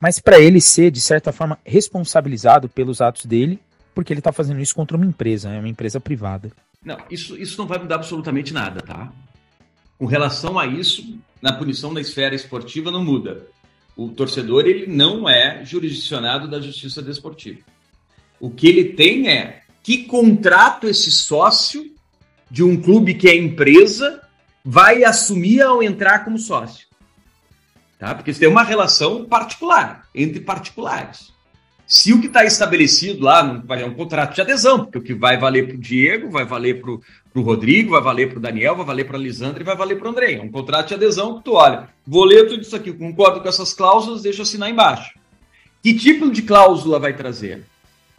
mas 0.00 0.18
para 0.18 0.40
ele 0.40 0.60
ser, 0.60 0.90
de 0.90 1.00
certa 1.00 1.32
forma, 1.32 1.58
responsabilizado 1.64 2.68
pelos 2.68 3.00
atos 3.00 3.26
dele, 3.26 3.60
porque 3.94 4.12
ele 4.12 4.20
está 4.20 4.32
fazendo 4.32 4.60
isso 4.60 4.74
contra 4.74 4.96
uma 4.96 5.06
empresa, 5.06 5.50
é 5.50 5.58
uma 5.58 5.68
empresa 5.68 6.00
privada. 6.00 6.50
Não, 6.84 6.96
isso, 7.10 7.36
isso 7.36 7.58
não 7.58 7.66
vai 7.66 7.78
mudar 7.78 7.96
absolutamente 7.96 8.54
nada, 8.54 8.80
tá? 8.80 9.12
Com 9.98 10.06
relação 10.06 10.58
a 10.58 10.66
isso, 10.66 11.18
na 11.42 11.52
punição 11.52 11.92
da 11.92 12.00
esfera 12.00 12.34
esportiva 12.34 12.90
não 12.90 13.04
muda. 13.04 13.46
O 13.94 14.08
torcedor 14.08 14.66
ele 14.66 14.86
não 14.86 15.28
é 15.28 15.62
jurisdicionado 15.64 16.48
da 16.48 16.60
justiça 16.60 17.02
desportiva. 17.02 17.60
O 18.38 18.50
que 18.50 18.66
ele 18.66 18.94
tem 18.94 19.28
é 19.28 19.62
que 19.82 20.04
contrato 20.04 20.86
esse 20.86 21.10
sócio 21.10 21.94
de 22.50 22.62
um 22.62 22.80
clube 22.80 23.14
que 23.14 23.28
é 23.28 23.36
empresa 23.36 24.22
vai 24.64 25.04
assumir 25.04 25.60
ao 25.60 25.82
entrar 25.82 26.24
como 26.24 26.38
sócio. 26.38 26.88
Tá? 27.98 28.14
Porque 28.14 28.30
isso 28.30 28.40
tem 28.40 28.48
uma 28.48 28.62
relação 28.62 29.26
particular, 29.26 30.08
entre 30.14 30.40
particulares. 30.40 31.32
Se 31.92 32.12
o 32.12 32.20
que 32.20 32.28
está 32.28 32.44
estabelecido 32.44 33.24
lá 33.24 33.64
é 33.70 33.84
um 33.84 33.94
contrato 33.94 34.36
de 34.36 34.40
adesão, 34.40 34.84
porque 34.84 34.98
o 34.98 35.02
que 35.02 35.12
vai 35.12 35.36
valer 35.36 35.66
para 35.66 35.74
o 35.74 35.80
Diego, 35.80 36.30
vai 36.30 36.44
valer 36.44 36.80
para 36.80 36.92
o 36.92 37.42
Rodrigo, 37.42 37.90
vai 37.90 38.00
valer 38.00 38.28
para 38.28 38.38
o 38.38 38.40
Daniel, 38.40 38.76
vai 38.76 38.86
valer 38.86 39.08
para 39.08 39.16
a 39.16 39.20
Lisandra 39.20 39.60
e 39.60 39.66
vai 39.66 39.76
valer 39.76 39.98
para 39.98 40.06
o 40.06 40.10
André. 40.12 40.34
É 40.34 40.40
um 40.40 40.52
contrato 40.52 40.86
de 40.86 40.94
adesão 40.94 41.38
que 41.38 41.44
tu 41.46 41.54
olha, 41.54 41.88
vou 42.06 42.22
ler 42.22 42.46
tudo 42.46 42.62
isso 42.62 42.76
aqui, 42.76 42.92
concordo 42.92 43.40
com 43.40 43.48
essas 43.48 43.74
cláusulas, 43.74 44.22
deixa 44.22 44.42
assinar 44.42 44.70
embaixo. 44.70 45.18
Que 45.82 45.92
tipo 45.92 46.30
de 46.30 46.42
cláusula 46.42 47.00
vai 47.00 47.12
trazer? 47.12 47.64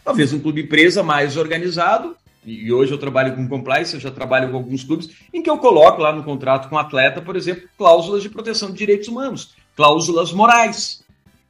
Talvez 0.03 0.33
um 0.33 0.39
clube 0.41 0.63
empresa 0.63 1.01
mais 1.01 1.37
organizado, 1.37 2.17
e 2.45 2.73
hoje 2.73 2.91
eu 2.91 2.97
trabalho 2.97 3.37
com 3.37 3.47
compliance, 3.47 3.93
eu 3.93 4.01
já 4.01 4.11
trabalho 4.11 4.51
com 4.51 4.57
alguns 4.57 4.83
clubes, 4.83 5.11
em 5.33 5.41
que 5.41 5.49
eu 5.49 5.57
coloco 5.57 6.01
lá 6.01 6.11
no 6.11 6.25
contrato 6.25 6.67
com 6.67 6.75
o 6.75 6.79
atleta, 6.79 7.21
por 7.21 7.37
exemplo, 7.37 7.69
cláusulas 7.77 8.21
de 8.21 8.27
proteção 8.27 8.69
de 8.69 8.77
direitos 8.77 9.07
humanos, 9.07 9.53
cláusulas 9.77 10.33
morais. 10.33 11.00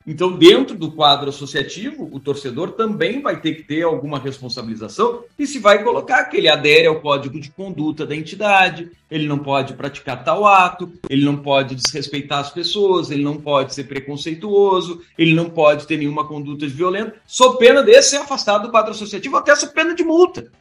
Então, 0.05 0.35
dentro 0.35 0.75
do 0.75 0.91
quadro 0.91 1.29
associativo, 1.29 2.09
o 2.11 2.19
torcedor 2.19 2.71
também 2.71 3.21
vai 3.21 3.39
ter 3.39 3.53
que 3.53 3.63
ter 3.63 3.83
alguma 3.83 4.17
responsabilização 4.17 5.23
e 5.37 5.45
se 5.45 5.59
vai 5.59 5.83
colocar 5.83 6.25
que 6.25 6.37
ele 6.37 6.49
adere 6.49 6.87
ao 6.87 6.99
código 6.99 7.39
de 7.39 7.51
conduta 7.51 8.05
da 8.05 8.15
entidade, 8.15 8.89
ele 9.11 9.27
não 9.27 9.37
pode 9.37 9.73
praticar 9.73 10.23
tal 10.23 10.45
ato, 10.45 10.91
ele 11.07 11.23
não 11.23 11.37
pode 11.37 11.75
desrespeitar 11.75 12.39
as 12.39 12.49
pessoas, 12.49 13.11
ele 13.11 13.23
não 13.23 13.37
pode 13.37 13.75
ser 13.75 13.83
preconceituoso, 13.83 15.01
ele 15.17 15.35
não 15.35 15.49
pode 15.49 15.85
ter 15.85 15.97
nenhuma 15.97 16.27
conduta 16.27 16.67
violenta, 16.67 17.15
sob 17.27 17.59
pena 17.59 17.83
de 17.83 18.01
ser 18.01 18.17
afastado 18.17 18.63
do 18.63 18.71
quadro 18.71 18.91
associativo, 18.91 19.37
até 19.37 19.55
sob 19.55 19.71
pena 19.71 19.93
de 19.93 20.03
multa. 20.03 20.51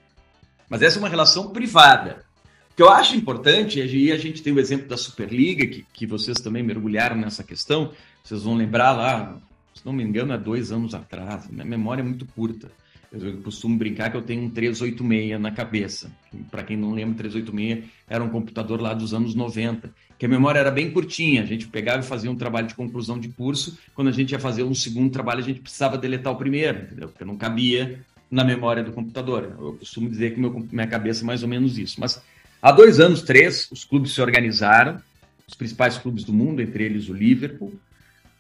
Mas 0.68 0.82
essa 0.82 0.98
é 0.98 1.00
uma 1.00 1.08
relação 1.08 1.48
privada. 1.48 2.24
O 2.72 2.76
que 2.76 2.82
eu 2.82 2.90
acho 2.90 3.16
importante, 3.16 3.80
e 3.80 4.12
a 4.12 4.16
gente 4.16 4.42
tem 4.42 4.52
o 4.52 4.60
exemplo 4.60 4.86
da 4.86 4.96
Superliga, 4.96 5.66
que, 5.66 5.84
que 5.92 6.06
vocês 6.06 6.38
também 6.38 6.62
mergulharam 6.62 7.16
nessa 7.16 7.42
questão, 7.42 7.90
vocês 8.22 8.42
vão 8.42 8.54
lembrar 8.54 8.92
lá, 8.92 9.38
se 9.74 9.84
não 9.84 9.92
me 9.92 10.02
engano, 10.02 10.32
há 10.32 10.36
dois 10.36 10.70
anos 10.72 10.94
atrás, 10.94 11.48
minha 11.48 11.64
memória 11.64 12.02
é 12.02 12.04
muito 12.04 12.26
curta. 12.26 12.70
Eu 13.12 13.38
costumo 13.38 13.76
brincar 13.76 14.08
que 14.10 14.16
eu 14.16 14.22
tenho 14.22 14.44
um 14.44 14.50
386 14.50 15.40
na 15.40 15.50
cabeça. 15.50 16.12
Para 16.48 16.62
quem 16.62 16.76
não 16.76 16.92
lembra, 16.92 17.16
386 17.16 17.90
era 18.08 18.22
um 18.22 18.28
computador 18.28 18.80
lá 18.80 18.94
dos 18.94 19.12
anos 19.12 19.34
90, 19.34 19.92
que 20.16 20.26
a 20.26 20.28
memória 20.28 20.60
era 20.60 20.70
bem 20.70 20.92
curtinha. 20.92 21.42
A 21.42 21.46
gente 21.46 21.66
pegava 21.66 22.00
e 22.00 22.06
fazia 22.06 22.30
um 22.30 22.36
trabalho 22.36 22.68
de 22.68 22.74
conclusão 22.76 23.18
de 23.18 23.28
curso. 23.28 23.76
Quando 23.96 24.08
a 24.08 24.12
gente 24.12 24.30
ia 24.30 24.38
fazer 24.38 24.62
um 24.62 24.74
segundo 24.74 25.10
trabalho, 25.10 25.40
a 25.40 25.44
gente 25.44 25.60
precisava 25.60 25.98
deletar 25.98 26.32
o 26.32 26.36
primeiro, 26.36 26.82
entendeu? 26.82 27.08
Porque 27.08 27.24
não 27.24 27.36
cabia 27.36 28.00
na 28.30 28.44
memória 28.44 28.84
do 28.84 28.92
computador. 28.92 29.56
Eu 29.58 29.72
costumo 29.72 30.08
dizer 30.08 30.34
que 30.34 30.40
meu, 30.40 30.64
minha 30.70 30.86
cabeça 30.86 31.24
é 31.24 31.26
mais 31.26 31.42
ou 31.42 31.48
menos 31.48 31.78
isso. 31.78 31.98
Mas 31.98 32.22
há 32.62 32.70
dois 32.70 33.00
anos, 33.00 33.22
três, 33.22 33.68
os 33.72 33.82
clubes 33.82 34.12
se 34.12 34.20
organizaram, 34.22 35.02
os 35.48 35.54
principais 35.54 35.98
clubes 35.98 36.22
do 36.22 36.32
mundo, 36.32 36.62
entre 36.62 36.84
eles 36.84 37.08
o 37.08 37.12
Liverpool, 37.12 37.72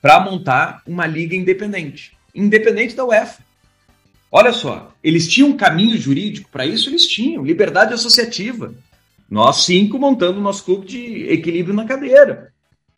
para 0.00 0.20
montar 0.20 0.82
uma 0.86 1.06
liga 1.06 1.34
independente, 1.34 2.16
independente 2.34 2.94
da 2.94 3.04
UEFA. 3.04 3.42
Olha 4.32 4.52
só, 4.52 4.94
eles 5.02 5.28
tinham 5.28 5.50
um 5.50 5.56
caminho 5.56 5.96
jurídico 5.98 6.48
para 6.50 6.64
isso, 6.64 6.88
eles 6.88 7.06
tinham 7.06 7.44
liberdade 7.44 7.92
associativa. 7.92 8.74
Nós 9.28 9.64
cinco 9.64 9.98
montando 9.98 10.38
o 10.38 10.42
nosso 10.42 10.64
clube 10.64 10.86
de 10.86 11.24
equilíbrio 11.28 11.74
na 11.74 11.84
cadeira. 11.84 12.52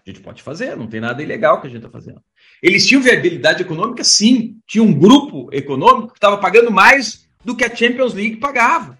A 0.04 0.10
gente 0.10 0.20
pode 0.20 0.42
fazer, 0.42 0.76
não 0.76 0.86
tem 0.86 1.00
nada 1.00 1.22
ilegal 1.22 1.60
que 1.60 1.66
a 1.66 1.70
gente 1.70 1.78
está 1.78 1.90
fazendo. 1.90 2.20
Eles 2.62 2.86
tinham 2.86 3.02
viabilidade 3.02 3.62
econômica? 3.62 4.02
Sim. 4.02 4.56
Tinha 4.66 4.82
um 4.82 4.92
grupo 4.92 5.48
econômico 5.52 6.08
que 6.08 6.18
estava 6.18 6.38
pagando 6.38 6.70
mais 6.70 7.26
do 7.44 7.56
que 7.56 7.64
a 7.64 7.74
Champions 7.74 8.14
League 8.14 8.36
pagava. 8.36 8.98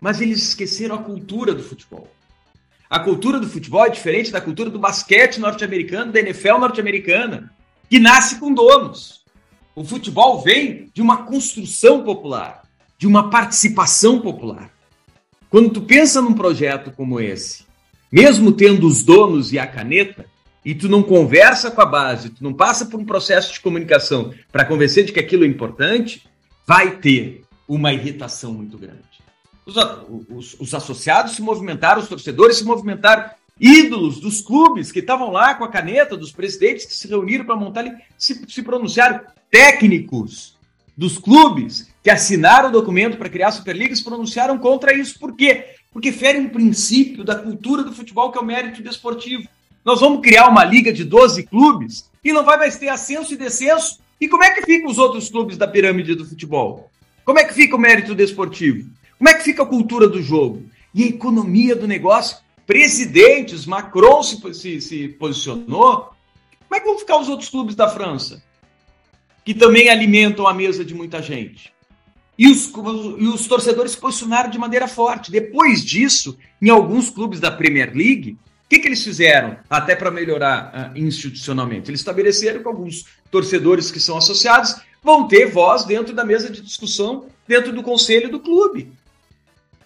Mas 0.00 0.20
eles 0.20 0.42
esqueceram 0.42 0.96
a 0.96 1.02
cultura 1.02 1.54
do 1.54 1.62
futebol. 1.62 2.10
A 2.92 3.00
cultura 3.00 3.40
do 3.40 3.48
futebol 3.48 3.86
é 3.86 3.88
diferente 3.88 4.30
da 4.30 4.38
cultura 4.38 4.68
do 4.68 4.78
basquete 4.78 5.38
norte-americano, 5.38 6.12
da 6.12 6.20
NFL 6.20 6.58
norte-americana, 6.58 7.50
que 7.88 7.98
nasce 7.98 8.38
com 8.38 8.52
donos. 8.52 9.24
O 9.74 9.82
futebol 9.82 10.42
vem 10.42 10.90
de 10.92 11.00
uma 11.00 11.24
construção 11.24 12.04
popular, 12.04 12.64
de 12.98 13.06
uma 13.06 13.30
participação 13.30 14.20
popular. 14.20 14.70
Quando 15.48 15.70
tu 15.70 15.80
pensa 15.80 16.20
num 16.20 16.34
projeto 16.34 16.90
como 16.90 17.18
esse, 17.18 17.64
mesmo 18.12 18.52
tendo 18.52 18.86
os 18.86 19.02
donos 19.02 19.54
e 19.54 19.58
a 19.58 19.66
caneta, 19.66 20.26
e 20.62 20.74
tu 20.74 20.86
não 20.86 21.02
conversa 21.02 21.70
com 21.70 21.80
a 21.80 21.86
base, 21.86 22.28
tu 22.28 22.44
não 22.44 22.52
passa 22.52 22.84
por 22.84 23.00
um 23.00 23.06
processo 23.06 23.54
de 23.54 23.60
comunicação 23.62 24.34
para 24.52 24.66
convencer 24.66 25.06
de 25.06 25.12
que 25.12 25.20
aquilo 25.20 25.44
é 25.44 25.48
importante, 25.48 26.28
vai 26.66 26.98
ter 26.98 27.40
uma 27.66 27.90
irritação 27.90 28.52
muito 28.52 28.76
grande. 28.76 29.11
Os, 29.64 29.76
os, 30.28 30.60
os, 30.60 30.74
associados 30.74 31.36
se 31.36 31.42
movimentaram, 31.42 32.02
os 32.02 32.08
torcedores 32.08 32.58
se 32.58 32.64
movimentaram, 32.64 33.30
ídolos 33.60 34.18
dos 34.18 34.40
clubes 34.40 34.90
que 34.90 34.98
estavam 34.98 35.30
lá 35.30 35.54
com 35.54 35.64
a 35.64 35.68
caneta, 35.68 36.16
dos 36.16 36.32
presidentes 36.32 36.84
que 36.84 36.94
se 36.94 37.06
reuniram 37.06 37.44
para 37.44 37.54
montar 37.54 37.80
ali, 37.80 37.92
se, 38.18 38.44
se 38.48 38.62
pronunciaram, 38.62 39.20
técnicos 39.50 40.56
dos 40.96 41.18
clubes 41.18 41.92
que 42.02 42.10
assinaram 42.10 42.68
o 42.68 42.72
documento 42.72 43.16
para 43.16 43.28
criar 43.28 43.48
a 43.48 43.52
Superliga 43.52 43.94
se 43.94 44.02
pronunciaram 44.02 44.58
contra 44.58 44.94
isso. 44.94 45.18
Por 45.18 45.36
quê? 45.36 45.76
Porque 45.92 46.10
fere 46.10 46.38
um 46.38 46.48
princípio 46.48 47.22
da 47.22 47.36
cultura 47.36 47.82
do 47.82 47.92
futebol 47.92 48.32
que 48.32 48.38
é 48.38 48.40
o 48.40 48.44
mérito 48.44 48.82
desportivo. 48.82 49.46
Nós 49.84 50.00
vamos 50.00 50.20
criar 50.20 50.48
uma 50.48 50.64
liga 50.64 50.92
de 50.92 51.04
12 51.04 51.44
clubes 51.44 52.10
e 52.24 52.32
não 52.32 52.44
vai 52.44 52.56
mais 52.56 52.76
ter 52.76 52.88
ascenso 52.88 53.34
e 53.34 53.36
descenso. 53.36 53.98
E 54.20 54.28
como 54.28 54.44
é 54.44 54.52
que 54.52 54.62
ficam 54.62 54.90
os 54.90 54.98
outros 54.98 55.28
clubes 55.28 55.56
da 55.56 55.66
pirâmide 55.66 56.14
do 56.14 56.24
futebol? 56.24 56.90
Como 57.24 57.38
é 57.38 57.44
que 57.44 57.54
fica 57.54 57.76
o 57.76 57.78
mérito 57.78 58.14
desportivo? 58.14 58.88
Como 59.22 59.28
é 59.28 59.34
que 59.34 59.44
fica 59.44 59.62
a 59.62 59.66
cultura 59.66 60.08
do 60.08 60.20
jogo? 60.20 60.64
E 60.92 61.04
a 61.04 61.06
economia 61.06 61.76
do 61.76 61.86
negócio? 61.86 62.38
Presidentes, 62.66 63.66
Macron 63.66 64.20
se, 64.20 64.52
se, 64.52 64.80
se 64.80 65.08
posicionou. 65.10 66.10
Como 66.68 66.74
é 66.74 66.80
que 66.80 66.86
vão 66.86 66.98
ficar 66.98 67.18
os 67.18 67.28
outros 67.28 67.48
clubes 67.48 67.76
da 67.76 67.88
França? 67.88 68.42
Que 69.44 69.54
também 69.54 69.88
alimentam 69.88 70.44
a 70.44 70.52
mesa 70.52 70.84
de 70.84 70.92
muita 70.92 71.22
gente. 71.22 71.72
E 72.36 72.48
os, 72.48 72.66
e 72.66 73.28
os 73.28 73.46
torcedores 73.46 73.92
se 73.92 73.98
posicionaram 73.98 74.50
de 74.50 74.58
maneira 74.58 74.88
forte. 74.88 75.30
Depois 75.30 75.84
disso, 75.84 76.36
em 76.60 76.68
alguns 76.68 77.08
clubes 77.08 77.38
da 77.38 77.52
Premier 77.52 77.94
League, 77.94 78.36
o 78.64 78.68
que, 78.68 78.80
que 78.80 78.88
eles 78.88 79.04
fizeram 79.04 79.56
até 79.70 79.94
para 79.94 80.10
melhorar 80.10 80.92
uh, 80.96 80.98
institucionalmente? 80.98 81.88
Eles 81.88 82.00
estabeleceram 82.00 82.60
que 82.60 82.66
alguns 82.66 83.06
torcedores 83.30 83.88
que 83.88 84.00
são 84.00 84.16
associados 84.16 84.80
vão 85.00 85.28
ter 85.28 85.46
voz 85.46 85.84
dentro 85.84 86.12
da 86.12 86.24
mesa 86.24 86.50
de 86.50 86.60
discussão, 86.60 87.26
dentro 87.46 87.72
do 87.72 87.84
conselho 87.84 88.28
do 88.28 88.40
clube 88.40 88.90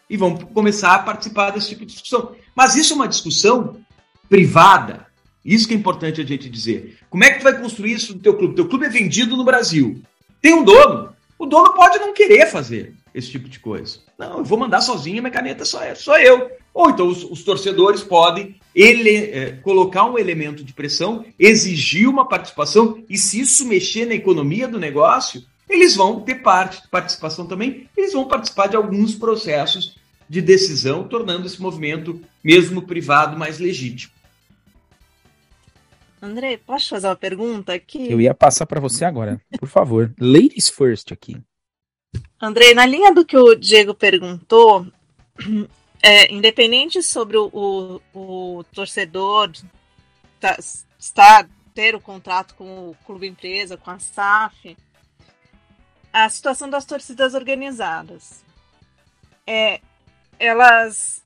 e 0.09 0.17
vão 0.17 0.37
começar 0.37 0.95
a 0.95 0.99
participar 1.01 1.51
desse 1.51 1.69
tipo 1.69 1.85
de 1.85 1.93
discussão. 1.93 2.33
Mas 2.55 2.77
isso 2.77 2.93
é 2.93 2.97
uma 2.97 3.09
discussão 3.09 3.77
privada. 4.29 5.07
Isso 5.45 5.69
que 5.69 5.75
é 5.75 5.77
importante 5.77 6.21
a 6.21 6.25
gente 6.25 6.49
dizer. 6.49 6.99
Como 7.09 7.25
é 7.25 7.31
que 7.31 7.39
tu 7.39 7.45
vai 7.45 7.59
construir 7.59 7.93
isso 7.93 8.15
no 8.15 8.21
teu 8.21 8.35
clube? 8.35 8.55
Teu 8.55 8.69
clube 8.69 8.87
é 8.87 8.91
vendido 8.91 9.37
no 9.37 9.45
Brasil. 9.45 10.03
Tem 10.41 10.55
um 10.55 10.65
dono. 10.65 11.15
O 11.39 11.47
dono 11.47 11.75
pode 11.75 11.99
não 11.99 12.15
querer 12.15 12.47
fazer 12.47 12.95
esse 13.15 13.31
tipo 13.31 13.49
de 13.49 13.59
coisa. 13.61 14.01
Não, 14.19 14.39
eu 14.39 14.45
vou 14.45 14.59
mandar 14.59 14.81
sozinho, 14.81 15.23
minha 15.23 15.33
caneta 15.33 15.65
só, 15.65 15.83
é, 15.83 15.95
só 15.95 16.19
eu. 16.19 16.51
Ou 16.73 16.91
então 16.91 17.09
os, 17.09 17.25
os 17.25 17.43
torcedores 17.43 18.03
podem 18.03 18.57
ele, 18.75 19.17
é, 19.17 19.53
colocar 19.63 20.05
um 20.05 20.19
elemento 20.19 20.63
de 20.63 20.75
pressão, 20.75 21.25
exigir 21.39 22.09
uma 22.09 22.29
participação, 22.29 23.03
e 23.09 23.17
se 23.17 23.41
isso 23.41 23.67
mexer 23.67 24.07
na 24.07 24.15
economia 24.15 24.69
do 24.69 24.79
negócio, 24.79 25.43
eles 25.69 25.97
vão 25.97 26.21
ter 26.21 26.37
parte, 26.37 26.87
participação 26.89 27.47
também, 27.47 27.89
eles 27.97 28.13
vão 28.13 28.27
participar 28.27 28.69
de 28.69 28.77
alguns 28.77 29.15
processos 29.15 29.97
de 30.29 30.41
decisão, 30.41 31.07
tornando 31.07 31.47
esse 31.47 31.61
movimento, 31.61 32.21
mesmo 32.43 32.83
privado, 32.83 33.39
mais 33.39 33.59
legítimo. 33.59 34.13
André, 36.21 36.57
posso 36.57 36.89
fazer 36.89 37.07
uma 37.09 37.17
pergunta 37.17 37.73
aqui? 37.75 38.11
Eu 38.11 38.21
ia 38.21 38.35
passar 38.35 38.67
para 38.67 38.81
você 38.81 39.05
agora, 39.05 39.41
por 39.59 39.69
favor. 39.69 40.13
Ladies 40.19 40.69
first 40.69 41.13
aqui. 41.13 41.37
André, 42.41 42.75
na 42.75 42.87
linha 42.87 43.13
do 43.13 43.25
que 43.25 43.37
o 43.37 43.55
Diego 43.55 43.95
perguntou, 43.95 44.87
é, 46.03 46.33
independente 46.33 47.03
sobre 47.03 47.37
o, 47.37 47.51
o, 47.53 48.59
o 48.59 48.65
torcedor 48.65 49.53
tá, 50.41 50.59
estar 50.99 51.49
ter 51.75 51.95
o 51.95 52.01
contrato 52.01 52.55
com 52.55 52.89
o 52.91 52.97
clube 53.05 53.29
empresa, 53.29 53.77
com 53.77 53.91
a 53.91 53.99
SAF, 53.99 54.77
a 56.25 56.31
situação 56.31 56.71
das 56.71 56.87
torcidas 56.87 57.35
organizadas. 57.35 58.43
É, 59.47 59.83
elas 60.39 61.23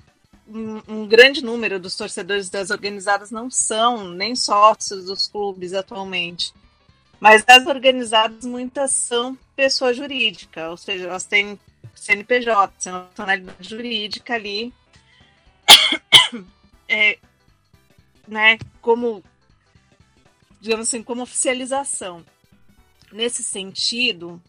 um, 0.49 0.83
um, 0.89 1.07
grande 1.07 1.45
número 1.45 1.79
dos 1.79 1.95
torcedores 1.95 2.51
das 2.51 2.71
organizadas 2.71 3.31
não 3.31 3.49
são 3.49 4.09
nem 4.09 4.35
sócios 4.35 5.05
dos 5.05 5.29
clubes 5.29 5.75
atualmente. 5.75 6.53
Mas 7.21 7.45
das 7.45 7.67
organizadas, 7.69 8.45
muitas 8.45 8.91
são 8.91 9.39
pessoa 9.55 9.95
jurídica, 9.95 10.71
ou 10.71 10.77
seja, 10.77 11.05
elas 11.05 11.25
têm 11.25 11.61
CNPJ, 11.95 12.91
nacionalidade 12.91 13.69
jurídica 13.69 14.35
ali, 14.35 14.75
é, 16.89 17.17
né, 18.27 18.59
como, 18.81 19.23
digamos 20.61 20.89
assim, 20.89 21.01
como 21.01 21.23
oficialização. 21.23 22.25
Nesse 23.13 23.45
sentido, 23.45 24.43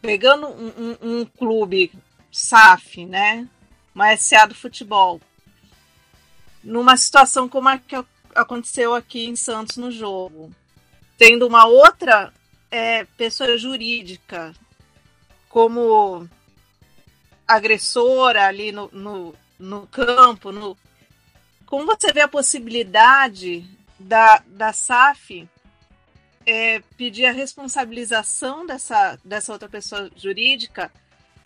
pegando 0.00 0.46
um, 0.46 0.68
um, 0.68 1.20
um 1.20 1.24
clube 1.24 1.92
SAF, 2.30 3.04
né? 3.06 3.48
Uma 3.94 4.16
SA 4.16 4.46
do 4.46 4.54
futebol, 4.54 5.20
numa 6.62 6.96
situação 6.96 7.48
como 7.48 7.68
a 7.68 7.78
que 7.78 7.96
aconteceu 8.34 8.94
aqui 8.94 9.26
em 9.26 9.34
Santos 9.34 9.76
no 9.76 9.90
jogo, 9.90 10.52
tendo 11.16 11.46
uma 11.46 11.66
outra 11.66 12.32
é, 12.70 13.04
pessoa 13.16 13.58
jurídica 13.58 14.54
como 15.48 16.28
agressora 17.46 18.46
ali 18.46 18.70
no, 18.70 18.88
no, 18.92 19.34
no 19.58 19.86
campo, 19.86 20.52
no, 20.52 20.76
como 21.66 21.86
você 21.86 22.12
vê 22.12 22.20
a 22.20 22.28
possibilidade 22.28 23.68
da, 23.98 24.42
da 24.46 24.72
SAF 24.72 25.48
é, 26.48 26.80
pedir 26.96 27.26
a 27.26 27.32
responsabilização 27.32 28.64
dessa, 28.64 29.18
dessa 29.22 29.52
outra 29.52 29.68
pessoa 29.68 30.10
jurídica 30.16 30.90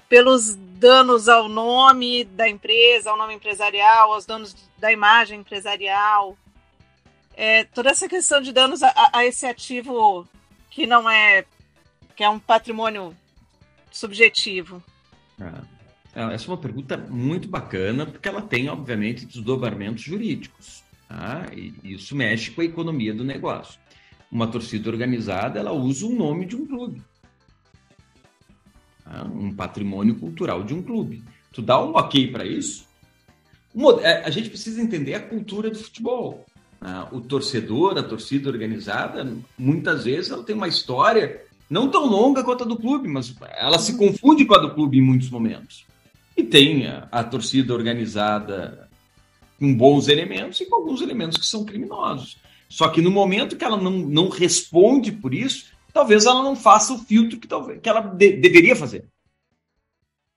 pelos 0.08 0.54
danos 0.54 1.28
ao 1.28 1.48
nome 1.48 2.22
da 2.22 2.48
empresa, 2.48 3.10
ao 3.10 3.18
nome 3.18 3.34
empresarial, 3.34 4.12
aos 4.12 4.24
danos 4.24 4.54
da 4.78 4.92
imagem 4.92 5.40
empresarial. 5.40 6.38
É, 7.34 7.64
toda 7.64 7.90
essa 7.90 8.08
questão 8.08 8.40
de 8.40 8.52
danos 8.52 8.80
a, 8.80 8.92
a, 9.12 9.26
esse 9.26 9.44
ativo 9.44 10.28
que 10.70 10.86
não 10.86 11.10
é 11.10 11.44
que 12.14 12.22
é 12.22 12.28
um 12.28 12.38
patrimônio 12.38 13.16
subjetivo. 13.90 14.80
Ah, 15.40 16.32
essa 16.32 16.44
é 16.44 16.48
uma 16.48 16.58
pergunta 16.58 16.96
muito 16.96 17.48
bacana, 17.48 18.06
porque 18.06 18.28
ela 18.28 18.42
tem, 18.42 18.68
obviamente, 18.68 19.26
desdobramentos 19.26 20.04
jurídicos. 20.04 20.84
Tá? 21.08 21.46
E 21.52 21.74
isso 21.82 22.14
mexe 22.14 22.52
com 22.52 22.60
a 22.60 22.64
economia 22.64 23.12
do 23.12 23.24
negócio 23.24 23.81
uma 24.32 24.46
torcida 24.46 24.88
organizada, 24.88 25.60
ela 25.60 25.72
usa 25.72 26.06
o 26.06 26.14
nome 26.14 26.46
de 26.46 26.56
um 26.56 26.66
clube. 26.66 27.02
Tá? 29.04 29.24
Um 29.24 29.54
patrimônio 29.54 30.14
cultural 30.14 30.64
de 30.64 30.72
um 30.72 30.82
clube. 30.82 31.22
Tu 31.52 31.60
dá 31.60 31.78
um 31.84 31.90
ok 31.90 32.28
para 32.28 32.46
isso? 32.46 32.86
É, 34.02 34.24
a 34.24 34.30
gente 34.30 34.48
precisa 34.48 34.80
entender 34.80 35.14
a 35.14 35.20
cultura 35.20 35.68
do 35.68 35.78
futebol. 35.78 36.46
Tá? 36.80 37.08
O 37.12 37.20
torcedor, 37.20 37.98
a 37.98 38.02
torcida 38.02 38.48
organizada, 38.48 39.36
muitas 39.58 40.04
vezes 40.04 40.30
ela 40.30 40.42
tem 40.42 40.56
uma 40.56 40.68
história 40.68 41.42
não 41.68 41.90
tão 41.90 42.06
longa 42.06 42.42
quanto 42.42 42.64
a 42.64 42.66
do 42.66 42.76
clube, 42.76 43.08
mas 43.08 43.34
ela 43.56 43.78
se 43.78 43.98
confunde 43.98 44.46
com 44.46 44.54
a 44.54 44.58
do 44.58 44.74
clube 44.74 44.98
em 44.98 45.02
muitos 45.02 45.28
momentos. 45.28 45.84
E 46.34 46.42
tem 46.42 46.86
a, 46.86 47.06
a 47.12 47.22
torcida 47.22 47.74
organizada 47.74 48.88
com 49.58 49.74
bons 49.74 50.08
elementos 50.08 50.58
e 50.60 50.66
com 50.66 50.76
alguns 50.76 51.02
elementos 51.02 51.36
que 51.36 51.46
são 51.46 51.64
criminosos. 51.64 52.38
Só 52.72 52.88
que 52.88 53.02
no 53.02 53.10
momento 53.10 53.54
que 53.54 53.64
ela 53.66 53.76
não, 53.76 53.90
não 53.90 54.30
responde 54.30 55.12
por 55.12 55.34
isso, 55.34 55.66
talvez 55.92 56.24
ela 56.24 56.42
não 56.42 56.56
faça 56.56 56.94
o 56.94 56.98
filtro 56.98 57.38
que, 57.38 57.46
talvez, 57.46 57.78
que 57.82 57.86
ela 57.86 58.00
de, 58.00 58.32
deveria 58.32 58.74
fazer. 58.74 59.04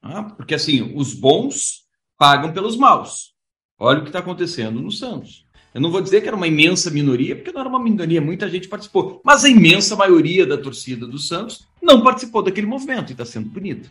Ah, 0.02 0.22
porque 0.22 0.54
assim, 0.54 0.94
os 0.98 1.14
bons 1.14 1.86
pagam 2.18 2.52
pelos 2.52 2.76
maus. 2.76 3.34
Olha 3.80 4.00
o 4.00 4.02
que 4.02 4.10
está 4.10 4.20
acontecendo 4.20 4.82
no 4.82 4.92
Santos. 4.92 5.46
Eu 5.74 5.80
não 5.80 5.90
vou 5.90 6.02
dizer 6.02 6.20
que 6.20 6.28
era 6.28 6.36
uma 6.36 6.46
imensa 6.46 6.92
minoria, 6.92 7.38
porque 7.38 7.54
não 7.54 7.62
era 7.62 7.70
uma 7.70 7.82
minoria, 7.82 8.20
muita 8.20 8.50
gente 8.50 8.68
participou. 8.68 9.22
Mas 9.24 9.46
a 9.46 9.50
imensa 9.50 9.96
maioria 9.96 10.46
da 10.46 10.58
torcida 10.58 11.08
do 11.08 11.18
Santos 11.18 11.66
não 11.82 12.04
participou 12.04 12.44
daquele 12.44 12.68
movimento 12.68 13.12
e 13.12 13.14
está 13.14 13.24
sendo 13.24 13.50
punida. 13.50 13.88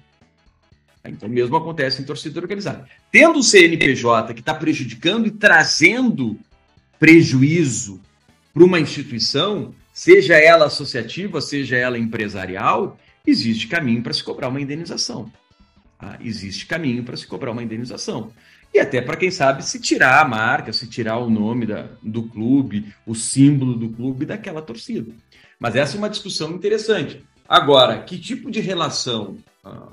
Então, 1.03 1.31
mesmo 1.31 1.57
acontece 1.57 2.03
em 2.03 2.05
torcida 2.05 2.39
organizada. 2.39 2.87
Tendo 3.11 3.39
o 3.39 3.43
CNPJ 3.43 4.35
que 4.35 4.41
está 4.41 4.53
prejudicando 4.53 5.27
e 5.27 5.31
trazendo 5.31 6.39
prejuízo 6.99 8.03
para 8.55 8.65
uma 8.65 8.79
instituição, 8.79 9.75
seja 9.93 10.37
ela 10.37 10.67
associativa, 10.67 11.41
seja 11.41 11.77
ela 11.77 11.99
empresarial, 11.99 12.97
existe 13.27 13.67
caminho 13.67 14.03
para 14.03 14.13
se 14.13 14.23
cobrar 14.23 14.49
uma 14.49 14.61
indenização. 14.61 15.31
Tá? 15.99 16.17
Existe 16.23 16.65
caminho 16.65 17.03
para 17.03 17.17
se 17.17 17.27
cobrar 17.27 17.51
uma 17.51 17.65
indenização. 17.65 18.31
E 18.73 18.79
até 18.79 19.01
para 19.01 19.17
quem 19.17 19.31
sabe 19.31 19.65
se 19.65 19.81
tirar 19.81 20.21
a 20.21 20.29
marca, 20.29 20.73
se 20.73 20.87
tirar 20.87 21.19
o 21.19 21.29
nome 21.29 21.67
da, 21.67 21.89
do 22.03 22.23
clube, 22.23 22.95
o 23.05 23.15
símbolo 23.15 23.75
do 23.75 23.89
clube 23.89 24.25
daquela 24.25 24.63
torcida. 24.63 25.13
Mas 25.59 25.75
essa 25.75 25.97
é 25.97 25.99
uma 25.99 26.11
discussão 26.11 26.53
interessante. 26.53 27.25
Agora, 27.49 28.03
que 28.03 28.19
tipo 28.19 28.51
de 28.51 28.61
relação 28.61 29.39
ah, 29.65 29.93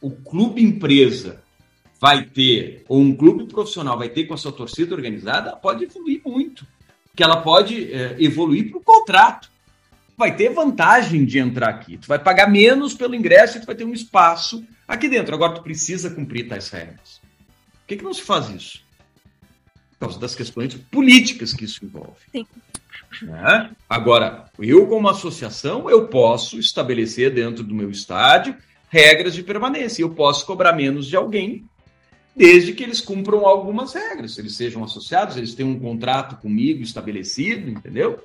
o 0.00 0.10
clube 0.10 0.62
empresa 0.62 1.42
vai 2.00 2.24
ter, 2.24 2.84
ou 2.88 3.00
um 3.00 3.14
clube 3.14 3.44
profissional 3.44 3.98
vai 3.98 4.08
ter 4.08 4.24
com 4.24 4.34
a 4.34 4.38
sua 4.38 4.52
torcida 4.52 4.94
organizada, 4.94 5.54
pode 5.54 5.84
evoluir 5.84 6.22
muito. 6.24 6.66
Que 7.20 7.24
ela 7.24 7.42
pode 7.42 7.92
é, 7.92 8.16
evoluir 8.18 8.70
para 8.70 8.78
o 8.78 8.82
contrato. 8.82 9.50
Vai 10.16 10.34
ter 10.34 10.48
vantagem 10.54 11.22
de 11.26 11.38
entrar 11.38 11.68
aqui. 11.68 11.98
Tu 11.98 12.08
vai 12.08 12.18
pagar 12.18 12.50
menos 12.50 12.94
pelo 12.94 13.14
ingresso 13.14 13.58
e 13.58 13.60
tu 13.60 13.66
vai 13.66 13.74
ter 13.74 13.84
um 13.84 13.92
espaço 13.92 14.64
aqui 14.88 15.06
dentro. 15.06 15.34
Agora 15.34 15.52
tu 15.52 15.62
precisa 15.62 16.08
cumprir 16.08 16.48
tais 16.48 16.70
regras. 16.70 17.20
Por 17.20 17.88
que, 17.88 17.96
que 17.98 18.04
não 18.04 18.14
se 18.14 18.22
faz 18.22 18.48
isso? 18.48 18.82
Por 19.98 20.06
causa 20.06 20.18
das 20.18 20.34
questões 20.34 20.74
políticas 20.90 21.52
que 21.52 21.66
isso 21.66 21.84
envolve. 21.84 22.16
Sim. 22.32 22.46
É? 23.22 23.68
Agora, 23.86 24.46
eu 24.58 24.86
como 24.86 25.06
associação, 25.06 25.90
eu 25.90 26.08
posso 26.08 26.58
estabelecer 26.58 27.34
dentro 27.34 27.62
do 27.62 27.74
meu 27.74 27.90
estádio 27.90 28.56
regras 28.88 29.34
de 29.34 29.42
permanência. 29.42 30.00
Eu 30.00 30.08
posso 30.08 30.46
cobrar 30.46 30.72
menos 30.72 31.06
de 31.06 31.16
alguém 31.16 31.68
desde 32.34 32.72
que 32.72 32.82
eles 32.82 33.00
cumpram 33.00 33.46
algumas 33.46 33.92
regras, 33.92 34.38
eles 34.38 34.56
sejam 34.56 34.84
associados, 34.84 35.36
eles 35.36 35.54
tenham 35.54 35.72
um 35.72 35.78
contrato 35.78 36.36
comigo 36.36 36.82
estabelecido, 36.82 37.70
entendeu? 37.70 38.22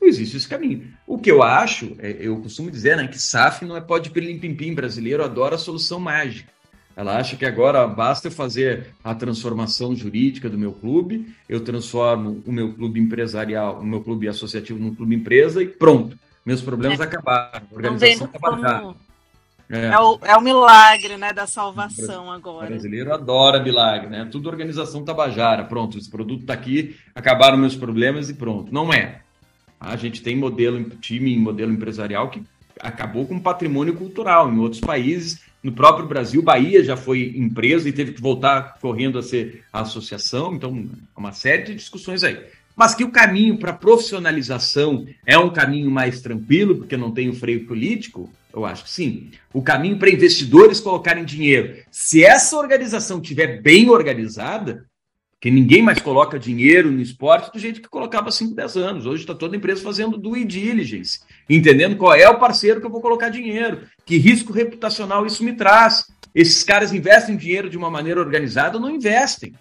Não 0.00 0.08
existe 0.08 0.36
esse 0.36 0.48
caminho. 0.48 0.92
O 1.06 1.18
que 1.18 1.30
eu 1.30 1.42
acho, 1.42 1.96
é, 1.98 2.16
eu 2.20 2.36
costumo 2.38 2.70
dizer, 2.70 2.96
né, 2.96 3.06
que 3.06 3.18
SAF 3.18 3.64
não 3.64 3.76
é 3.76 3.80
pode 3.80 4.10
pilim-pim-pim, 4.10 4.74
brasileiro 4.74 5.24
adora 5.24 5.54
a 5.54 5.58
solução 5.58 5.98
mágica. 5.98 6.52
Ela 6.96 7.16
acha 7.16 7.36
que 7.36 7.44
agora 7.44 7.86
basta 7.88 8.28
eu 8.28 8.32
fazer 8.32 8.94
a 9.02 9.14
transformação 9.14 9.96
jurídica 9.96 10.48
do 10.48 10.58
meu 10.58 10.72
clube, 10.72 11.34
eu 11.48 11.60
transformo 11.60 12.42
o 12.46 12.52
meu 12.52 12.72
clube 12.72 13.00
empresarial, 13.00 13.80
o 13.80 13.84
meu 13.84 14.00
clube 14.00 14.28
associativo 14.28 14.78
num 14.78 14.94
clube 14.94 15.14
empresa 15.14 15.62
e 15.62 15.66
pronto. 15.66 16.16
Meus 16.46 16.60
problemas 16.60 17.00
é. 17.00 17.04
acabaram. 17.04 17.66
A 17.70 17.74
organização 17.74 18.26
está 18.26 18.94
é. 19.70 19.86
é. 19.86 19.98
o, 19.98 20.18
é 20.22 20.36
o 20.36 20.40
milagre 20.40 21.16
né, 21.16 21.32
da 21.32 21.46
salvação 21.46 22.30
agora. 22.30 22.66
O 22.66 22.68
brasileiro 22.68 23.12
adora 23.12 23.62
milagre, 23.62 24.08
né? 24.08 24.28
Tudo 24.30 24.48
organização 24.48 25.04
tabajara. 25.04 25.64
Pronto, 25.64 25.98
esse 25.98 26.10
produto 26.10 26.42
está 26.42 26.54
aqui, 26.54 26.96
acabaram 27.14 27.56
meus 27.56 27.74
problemas 27.74 28.28
e 28.28 28.34
pronto. 28.34 28.72
Não 28.72 28.92
é. 28.92 29.20
A 29.80 29.96
gente 29.96 30.22
tem 30.22 30.36
modelo 30.36 30.82
time, 31.00 31.36
modelo 31.36 31.72
empresarial 31.72 32.30
que 32.30 32.42
acabou 32.80 33.26
com 33.26 33.38
patrimônio 33.38 33.94
cultural. 33.94 34.52
Em 34.52 34.58
outros 34.58 34.80
países, 34.80 35.42
no 35.62 35.72
próprio 35.72 36.06
Brasil, 36.06 36.42
Bahia 36.42 36.82
já 36.84 36.96
foi 36.96 37.32
empresa 37.36 37.88
e 37.88 37.92
teve 37.92 38.12
que 38.12 38.20
voltar 38.20 38.78
correndo 38.80 39.18
a 39.18 39.22
ser 39.22 39.64
a 39.72 39.80
associação. 39.80 40.54
Então, 40.54 40.86
uma 41.16 41.32
série 41.32 41.64
de 41.64 41.74
discussões 41.74 42.22
aí. 42.22 42.38
Mas 42.76 42.94
que 42.94 43.04
o 43.04 43.10
caminho 43.10 43.56
para 43.56 43.72
profissionalização 43.72 45.06
é 45.24 45.38
um 45.38 45.50
caminho 45.50 45.90
mais 45.90 46.20
tranquilo, 46.20 46.76
porque 46.76 46.96
não 46.96 47.12
tem 47.12 47.28
o 47.28 47.34
freio 47.34 47.66
político, 47.66 48.30
eu 48.54 48.64
acho 48.64 48.84
que 48.84 48.90
sim. 48.90 49.30
O 49.52 49.62
caminho 49.62 49.98
para 49.98 50.10
investidores 50.10 50.80
colocarem 50.80 51.24
dinheiro. 51.24 51.82
Se 51.90 52.24
essa 52.24 52.56
organização 52.56 53.20
estiver 53.20 53.60
bem 53.60 53.90
organizada, 53.90 54.86
que 55.40 55.50
ninguém 55.50 55.82
mais 55.82 56.00
coloca 56.00 56.38
dinheiro 56.38 56.90
no 56.90 57.02
esporte 57.02 57.52
do 57.52 57.58
jeito 57.58 57.82
que 57.82 57.88
colocava 57.88 58.30
há 58.30 58.32
5, 58.32 58.54
10 58.54 58.76
anos. 58.78 59.04
Hoje 59.04 59.24
está 59.24 59.34
toda 59.34 59.54
empresa 59.54 59.82
fazendo 59.82 60.16
due 60.16 60.42
diligence, 60.42 61.20
entendendo 61.50 61.96
qual 61.96 62.14
é 62.14 62.26
o 62.26 62.38
parceiro 62.38 62.80
que 62.80 62.86
eu 62.86 62.90
vou 62.90 63.02
colocar 63.02 63.28
dinheiro, 63.28 63.82
que 64.06 64.16
risco 64.16 64.54
reputacional 64.54 65.26
isso 65.26 65.44
me 65.44 65.52
traz. 65.52 66.06
Esses 66.34 66.62
caras 66.64 66.94
investem 66.94 67.36
dinheiro 67.36 67.68
de 67.68 67.76
uma 67.76 67.90
maneira 67.90 68.20
organizada 68.20 68.76
ou 68.78 68.82
não 68.82 68.88
investem? 68.88 69.52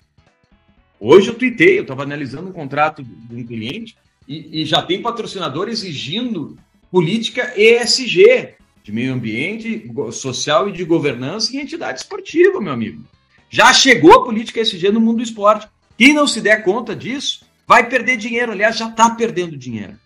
Hoje 0.97 1.27
eu 1.27 1.35
tuitei, 1.35 1.79
eu 1.79 1.81
estava 1.81 2.03
analisando 2.03 2.47
um 2.47 2.53
contrato 2.53 3.03
de 3.03 3.35
um 3.35 3.45
cliente 3.45 3.97
e, 4.25 4.61
e 4.61 4.65
já 4.65 4.81
tem 4.81 5.01
patrocinador 5.01 5.67
exigindo 5.67 6.57
política 6.89 7.53
ESG 7.57 8.55
de 8.83 8.91
meio 8.91 9.13
ambiente, 9.13 9.89
social 10.11 10.67
e 10.67 10.73
de 10.73 10.83
governança 10.83 11.55
em 11.55 11.61
entidade 11.61 11.99
esportiva, 11.99 12.59
meu 12.59 12.73
amigo. 12.73 13.03
Já 13.49 13.71
chegou 13.73 14.13
a 14.13 14.23
política 14.25 14.59
SG 14.59 14.91
no 14.91 14.99
mundo 14.99 15.17
do 15.17 15.23
esporte. 15.23 15.69
Quem 15.97 16.13
não 16.13 16.27
se 16.27 16.41
der 16.41 16.63
conta 16.63 16.93
disso, 16.95 17.45
vai 17.65 17.87
perder 17.87 18.17
dinheiro. 18.17 18.51
Aliás, 18.51 18.77
já 18.77 18.89
está 18.89 19.09
perdendo 19.11 19.55
dinheiro. 19.55 19.97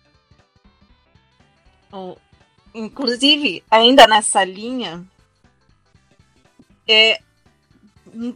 Inclusive, 2.72 3.64
ainda 3.68 4.06
nessa 4.06 4.44
linha, 4.44 5.04
é, 6.86 7.20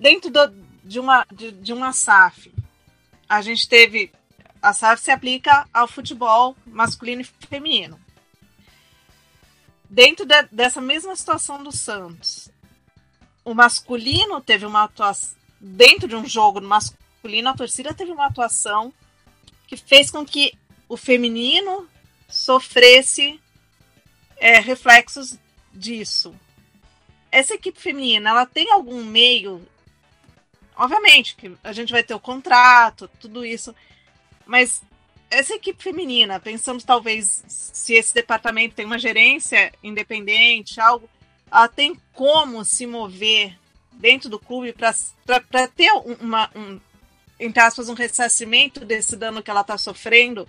dentro 0.01 0.31
do, 0.31 0.53
de, 0.83 0.99
uma, 0.99 1.25
de, 1.33 1.53
de 1.53 1.73
uma 1.73 1.93
SAF, 1.93 2.53
a 3.29 3.41
gente 3.41 3.69
teve. 3.69 4.11
A 4.61 4.73
SAF 4.73 5.03
se 5.03 5.11
aplica 5.11 5.69
ao 5.73 5.87
futebol 5.87 6.57
masculino 6.67 7.21
e 7.21 7.47
feminino 7.47 8.01
dentro 9.93 10.25
de, 10.25 10.43
dessa 10.51 10.81
mesma 10.81 11.15
situação 11.15 11.63
do 11.63 11.71
Santos, 11.71 12.49
o 13.45 13.53
masculino 13.53 14.41
teve 14.41 14.65
uma 14.65 14.85
atuação. 14.85 15.37
Dentro 15.61 16.09
de 16.09 16.17
um 16.17 16.27
jogo 16.27 16.61
masculino, 16.63 17.51
a 17.51 17.55
torcida 17.55 17.95
teve 17.95 18.11
uma 18.11 18.27
atuação 18.27 18.93
que 19.69 19.77
fez 19.77 20.11
com 20.11 20.25
que 20.25 20.59
o 20.89 20.97
feminino 20.97 21.87
sofresse 22.27 23.39
é, 24.39 24.59
reflexos 24.59 25.39
disso. 25.73 26.35
Essa 27.31 27.55
equipe 27.55 27.79
feminina, 27.79 28.31
ela 28.31 28.47
tem 28.47 28.73
algum 28.73 29.05
meio. 29.05 29.65
Obviamente 30.75 31.37
que 31.37 31.55
a 31.63 31.73
gente 31.73 31.93
vai 31.93 32.03
ter 32.03 32.15
o 32.15 32.21
contrato, 32.21 33.09
tudo 33.21 33.45
isso, 33.45 33.75
mas 34.47 34.83
essa 35.33 35.55
equipe 35.55 35.83
feminina, 35.83 36.39
pensamos 36.39 36.85
talvez 36.85 37.43
se 37.49 37.95
esse 37.95 38.13
departamento 38.13 38.75
tem 38.75 38.85
uma 38.85 38.99
gerência 38.99 39.73
independente, 39.83 40.79
algo, 40.79 41.09
ela 41.51 41.69
tem 41.69 41.99
como 42.13 42.63
se 42.65 42.87
mover 42.87 43.59
dentro 43.95 44.29
do 44.29 44.39
clube 44.39 44.75
para 44.75 45.69
ter 45.69 45.91
uma, 46.21 46.51
um, 46.55 46.79
entre 47.41 47.63
aspas, 47.63 47.89
um 47.89 47.95
ressarcimento 47.95 48.85
desse 48.85 49.17
dano 49.17 49.43
que 49.43 49.51
ela 49.51 49.63
está 49.63 49.79
sofrendo 49.79 50.47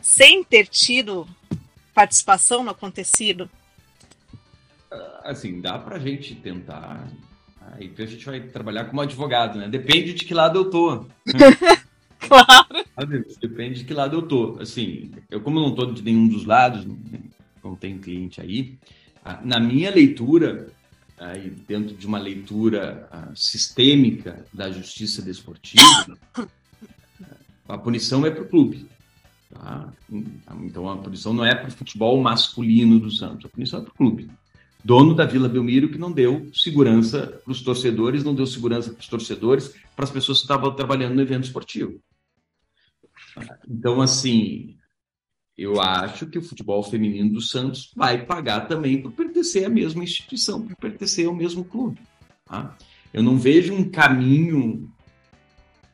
sem 0.00 0.42
ter 0.42 0.66
tido 0.66 1.28
participação 1.94 2.64
no 2.64 2.70
acontecido? 2.70 3.50
Assim, 5.22 5.60
dá 5.60 5.78
para 5.78 5.96
a 5.96 5.98
gente 5.98 6.34
tentar. 6.36 7.08
Aí 7.72 7.92
a 7.98 8.06
gente 8.06 8.24
vai 8.24 8.40
trabalhar 8.40 8.86
como 8.86 9.02
advogado, 9.02 9.58
né? 9.58 9.68
Depende 9.68 10.14
de 10.14 10.24
que 10.24 10.32
lado 10.32 10.60
eu 10.60 10.70
tô. 10.70 11.06
Claro. 12.18 12.85
Depende 13.40 13.80
de 13.80 13.84
que 13.84 13.92
lado 13.92 14.16
eu 14.16 14.22
tô. 14.22 14.56
Assim, 14.58 15.10
eu 15.30 15.40
como 15.40 15.60
não 15.60 15.74
tô 15.74 15.86
de 15.86 16.02
nenhum 16.02 16.26
dos 16.26 16.44
lados, 16.46 16.86
não 17.62 17.76
tenho 17.76 17.98
cliente 17.98 18.40
aí, 18.40 18.78
na 19.44 19.60
minha 19.60 19.90
leitura, 19.90 20.68
aí 21.18 21.50
dentro 21.68 21.94
de 21.94 22.06
uma 22.06 22.18
leitura 22.18 23.08
sistêmica 23.34 24.46
da 24.52 24.70
justiça 24.70 25.20
desportiva, 25.20 26.16
a 27.68 27.76
punição 27.76 28.24
é 28.24 28.30
para 28.30 28.44
o 28.44 28.48
clube. 28.48 28.86
Tá? 29.52 29.92
Então 30.62 30.88
a 30.88 30.96
punição 30.96 31.32
não 31.32 31.44
é 31.44 31.54
para 31.54 31.68
o 31.68 31.72
futebol 31.72 32.20
masculino 32.20 32.98
do 32.98 33.10
Santos, 33.10 33.44
a 33.44 33.48
punição 33.48 33.80
é 33.80 33.82
para 33.82 33.92
o 33.92 33.94
clube. 33.94 34.30
Dono 34.82 35.14
da 35.14 35.26
Vila 35.26 35.48
Belmiro 35.48 35.88
que 35.88 35.98
não 35.98 36.12
deu 36.12 36.48
segurança 36.54 37.40
para 37.44 37.52
os 37.52 37.60
torcedores, 37.60 38.22
não 38.22 38.34
deu 38.34 38.46
segurança 38.46 38.90
para 38.92 39.00
os 39.00 39.08
torcedores, 39.08 39.74
para 39.94 40.04
as 40.04 40.10
pessoas 40.10 40.38
que 40.38 40.44
estavam 40.44 40.72
trabalhando 40.74 41.14
no 41.14 41.22
evento 41.22 41.44
esportivo. 41.44 42.00
Então, 43.68 44.00
assim, 44.00 44.76
eu 45.56 45.80
acho 45.80 46.26
que 46.26 46.38
o 46.38 46.42
futebol 46.42 46.82
feminino 46.82 47.32
do 47.32 47.40
Santos 47.40 47.90
vai 47.96 48.24
pagar 48.24 48.68
também 48.68 49.00
por 49.00 49.12
pertencer 49.12 49.64
à 49.64 49.68
mesma 49.68 50.04
instituição, 50.04 50.60
por 50.60 50.76
pertencer 50.76 51.26
ao 51.26 51.34
mesmo 51.34 51.64
clube. 51.64 51.98
Tá? 52.44 52.76
Eu 53.12 53.22
não 53.22 53.38
vejo 53.38 53.72
um 53.72 53.88
caminho, 53.88 54.90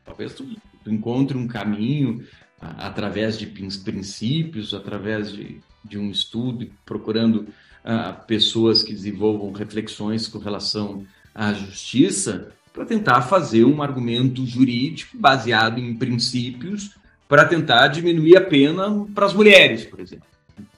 talvez 0.05 0.35
tu, 0.35 0.45
tu 0.83 0.93
encontre 0.93 1.37
um 1.37 1.47
caminho 1.47 2.27
a, 2.61 2.89
através 2.89 3.39
de 3.39 3.47
princípios, 3.47 4.75
através 4.75 5.33
de, 5.33 5.61
de 5.85 5.97
um 5.97 6.11
estudo, 6.11 6.69
procurando 6.85 7.49
uh, 7.85 8.27
pessoas 8.27 8.83
que 8.83 8.93
desenvolvam 8.93 9.53
reflexões 9.53 10.27
com 10.27 10.39
relação 10.39 11.07
à 11.33 11.53
justiça, 11.53 12.53
para 12.73 12.85
tentar 12.85 13.23
fazer 13.23 13.65
um 13.65 13.83
argumento 13.83 14.45
jurídico 14.47 15.17
baseado 15.19 15.79
em 15.79 15.95
princípios 15.95 16.97
para 17.33 17.47
tentar 17.47 17.89
diminuir 17.89 18.37
a 18.37 18.43
pena 18.43 19.07
para 19.15 19.25
as 19.25 19.33
mulheres, 19.33 19.87
por 19.87 20.01
exemplo. 20.01 20.27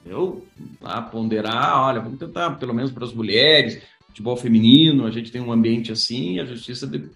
Eu 0.05 0.47
lá 0.79 1.01
ponderar, 1.01 1.81
olha, 1.81 1.99
vamos 1.99 2.17
tentar 2.17 2.51
pelo 2.51 2.73
menos 2.73 2.93
para 2.93 3.03
as 3.03 3.11
mulheres, 3.11 3.81
futebol 4.07 4.37
feminino, 4.37 5.05
a 5.05 5.11
gente 5.11 5.33
tem 5.33 5.41
um 5.41 5.51
ambiente 5.51 5.91
assim, 5.91 6.39
a 6.39 6.45
justiça 6.45 6.87
de, 6.87 7.09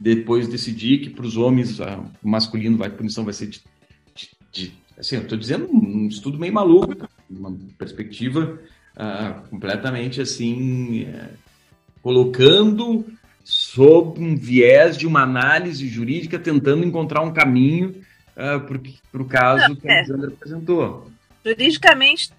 depois 0.00 0.48
decidir 0.48 1.00
que 1.00 1.10
para 1.10 1.26
os 1.26 1.36
homens 1.36 1.78
a, 1.78 2.02
o 2.22 2.28
masculino 2.30 2.78
vai 2.78 2.88
punição 2.88 3.22
vai 3.22 3.34
ser 3.34 3.48
de, 3.48 3.60
de, 4.14 4.30
de 4.50 4.72
assim, 4.96 5.16
eu 5.16 5.22
estou 5.24 5.36
dizendo 5.36 5.68
um 5.70 6.08
estudo 6.08 6.38
meio 6.38 6.54
maluco, 6.54 7.06
uma 7.28 7.54
perspectiva 7.76 8.58
uh, 8.96 9.50
completamente 9.50 10.22
assim 10.22 11.02
uh, 11.02 11.36
colocando 12.00 13.04
sob 13.44 14.18
um 14.18 14.34
viés 14.34 14.96
de 14.96 15.06
uma 15.06 15.22
análise 15.22 15.86
jurídica, 15.86 16.38
tentando 16.38 16.82
encontrar 16.82 17.20
um 17.20 17.30
caminho 17.30 18.08
uh, 18.40 18.60
para 19.10 19.22
o 19.22 19.24
caso 19.26 19.68
não, 19.68 19.76
que 19.76 19.88
a 19.88 19.98
Alexandra 19.98 20.30
é. 20.30 20.32
apresentou. 20.32 21.10
Juridicamente, 21.44 22.32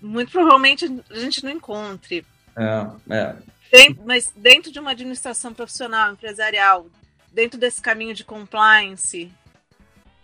muito 0.00 0.30
provavelmente 0.30 0.84
a 1.10 1.18
gente 1.18 1.42
não 1.44 1.50
encontre. 1.50 2.24
É, 2.56 3.14
é. 3.14 3.36
Dentro, 3.70 4.02
mas 4.04 4.32
dentro 4.36 4.70
de 4.70 4.78
uma 4.78 4.92
administração 4.92 5.52
profissional, 5.52 6.12
empresarial, 6.12 6.86
dentro 7.32 7.58
desse 7.58 7.80
caminho 7.80 8.14
de 8.14 8.24
compliance, 8.24 9.32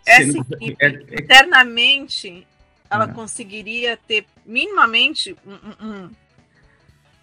essa 0.05 0.37
equipe, 0.37 0.77
é, 0.79 0.87
é, 0.87 1.21
internamente, 1.21 2.47
ela 2.89 3.05
é. 3.05 3.13
conseguiria 3.13 3.97
ter 3.97 4.25
minimamente 4.45 5.35
um, 5.45 5.85
um, 5.85 6.09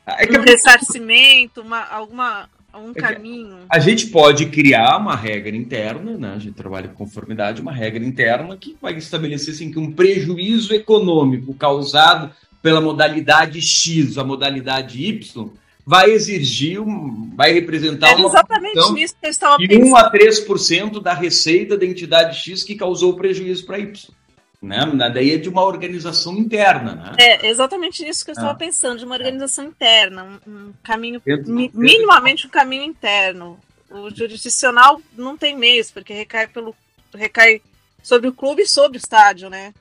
é 0.06 0.38
um 0.38 0.42
ressarcimento, 0.42 1.60
uma, 1.60 1.84
alguma 1.86 2.48
um 2.76 2.90
é 2.90 2.94
caminho. 2.94 3.58
A 3.68 3.78
gente 3.78 4.08
pode 4.08 4.46
criar 4.46 4.98
uma 4.98 5.16
regra 5.16 5.56
interna, 5.56 6.16
né? 6.16 6.34
A 6.34 6.38
gente 6.38 6.54
trabalha 6.54 6.88
com 6.88 7.04
conformidade, 7.04 7.62
uma 7.62 7.72
regra 7.72 8.04
interna 8.04 8.56
que 8.56 8.76
vai 8.80 8.94
estabelecer 8.96 9.54
assim, 9.54 9.70
que 9.70 9.78
um 9.78 9.92
prejuízo 9.92 10.74
econômico 10.74 11.54
causado 11.54 12.30
pela 12.62 12.80
modalidade 12.80 13.60
X, 13.62 14.18
a 14.18 14.24
modalidade 14.24 15.04
Y, 15.04 15.50
vai 15.86 16.10
exigir, 16.10 16.80
um, 16.80 17.30
vai 17.34 17.52
representar 17.52 18.10
é 18.10 18.22
exatamente 18.22 18.78
uma 18.78 19.00
isso 19.00 19.16
que 19.18 19.26
eu 19.26 19.30
estava 19.30 19.56
de 19.56 19.74
1 19.74 19.96
a 19.96 20.12
3% 20.12 21.00
da 21.00 21.14
receita 21.14 21.78
da 21.78 21.86
entidade 21.86 22.38
X 22.38 22.62
que 22.62 22.74
causou 22.74 23.14
prejuízo 23.14 23.64
para 23.64 23.78
Y. 23.78 24.12
Né? 24.60 24.78
Daí 25.14 25.32
é 25.32 25.38
de 25.38 25.48
uma 25.48 25.62
organização 25.62 26.36
interna. 26.36 26.94
Né? 26.94 27.12
É 27.18 27.46
exatamente 27.48 28.06
isso 28.06 28.24
que 28.24 28.30
eu 28.30 28.34
estava 28.34 28.52
ah. 28.52 28.56
pensando, 28.56 28.98
de 28.98 29.04
uma 29.04 29.14
organização 29.14 29.64
interna, 29.66 30.24
um, 30.24 30.50
um 30.50 30.72
caminho, 30.82 31.22
dentro, 31.24 31.52
minimamente 31.72 32.46
um 32.46 32.50
caminho 32.50 32.82
interno. 32.82 33.58
O 33.90 34.10
jurisdicional 34.10 35.00
não 35.16 35.36
tem 35.36 35.56
meios, 35.56 35.90
porque 35.90 36.12
recai, 36.12 36.48
pelo, 36.48 36.74
recai 37.14 37.62
sobre 38.02 38.28
o 38.28 38.32
clube 38.32 38.62
e 38.62 38.66
sobre 38.66 38.98
o 38.98 39.00
estádio, 39.00 39.48
né? 39.48 39.72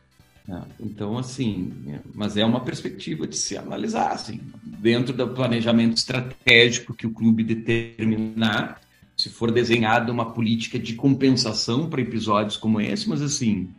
É, 0.49 0.61
então, 0.79 1.17
assim, 1.17 1.99
mas 2.13 2.37
é 2.37 2.45
uma 2.45 2.61
perspectiva 2.61 3.27
de 3.27 3.35
se 3.35 3.57
analisar, 3.57 4.11
assim, 4.11 4.39
dentro 4.63 5.11
do 5.11 5.27
planejamento 5.27 5.97
estratégico 5.97 6.93
que 6.93 7.05
o 7.05 7.11
clube 7.11 7.43
determinar, 7.43 8.79
se 9.15 9.29
for 9.29 9.51
desenhada 9.51 10.11
uma 10.11 10.31
política 10.31 10.79
de 10.79 10.93
compensação 10.93 11.89
para 11.89 12.01
episódios 12.01 12.55
como 12.55 12.79
esse, 12.79 13.09
mas 13.09 13.21
assim, 13.21 13.73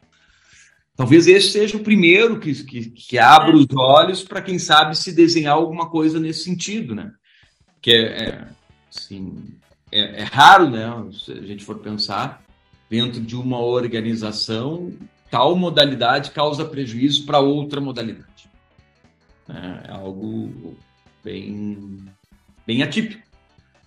Talvez 0.99 1.29
esse 1.29 1.53
seja 1.53 1.77
o 1.77 1.85
primeiro 1.85 2.41
que, 2.41 2.53
que, 2.65 2.91
que 2.91 3.19
abra 3.21 3.55
os 3.55 3.69
olhos 3.73 4.25
para, 4.25 4.43
quem 4.43 4.59
sabe, 4.59 4.99
se 4.99 5.13
desenhar 5.13 5.55
alguma 5.55 5.89
coisa 5.89 6.19
nesse 6.19 6.43
sentido, 6.43 6.93
né? 6.93 7.13
Que 7.81 7.93
é, 7.93 8.01
é 8.01 8.49
assim, 8.93 9.45
é, 9.93 10.23
é, 10.23 10.25
raro, 10.25 10.69
né? 10.69 10.89
Se 11.13 11.31
a 11.31 11.43
gente 11.43 11.65
for 11.65 11.79
pensar, 11.79 12.43
dentro 12.91 13.21
de 13.21 13.37
uma 13.37 13.61
organização, 13.61 14.93
tal 15.31 15.55
modalidade 15.55 16.33
causa 16.33 16.65
prejuízo 16.65 17.25
para 17.25 17.39
outra 17.39 17.81
modalidade. 17.81 18.51
É, 19.49 19.91
é 19.91 19.93
algo 19.93 20.77
bem, 21.23 22.07
bem 22.67 22.83
atípico, 22.83 23.23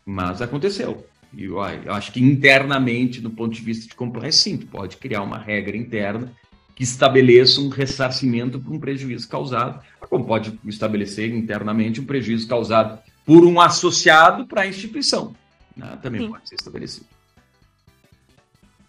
mas 0.05 0.41
aconteceu. 0.41 1.05
E 1.33 1.43
eu, 1.43 1.61
acho 1.61 2.13
que 2.13 2.23
internamente, 2.23 3.19
do 3.19 3.31
ponto 3.31 3.53
de 3.53 3.61
vista 3.61 3.85
de 3.85 3.95
compliance, 3.95 4.37
sim, 4.37 4.57
pode 4.57 4.95
criar 4.95 5.23
uma 5.23 5.37
regra 5.37 5.75
interna 5.75 6.31
que 6.75 6.83
estabeleça 6.83 7.61
um 7.61 7.69
ressarcimento 7.69 8.59
por 8.59 8.73
um 8.73 8.79
prejuízo 8.79 9.27
causado, 9.27 9.81
como 10.09 10.25
pode 10.25 10.59
estabelecer 10.65 11.33
internamente 11.33 12.01
um 12.01 12.05
prejuízo 12.05 12.47
causado 12.47 12.99
por 13.25 13.45
um 13.45 13.59
associado 13.59 14.45
para 14.45 14.61
a 14.61 14.67
instituição. 14.67 15.35
Né? 15.75 15.97
Também 16.01 16.21
Sim. 16.21 16.31
pode 16.31 16.49
ser 16.49 16.55
estabelecido. 16.55 17.05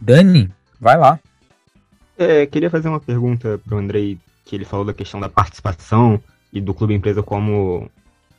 Dani, 0.00 0.50
vai 0.80 0.98
lá. 0.98 1.20
É, 2.18 2.46
queria 2.46 2.70
fazer 2.70 2.88
uma 2.88 3.00
pergunta 3.00 3.60
para 3.64 3.76
o 3.76 3.78
Andrei, 3.78 4.18
que 4.44 4.56
ele 4.56 4.64
falou 4.64 4.84
da 4.84 4.94
questão 4.94 5.20
da 5.20 5.28
participação 5.28 6.20
e 6.52 6.60
do 6.60 6.74
clube 6.74 6.94
empresa 6.94 7.22
como 7.22 7.90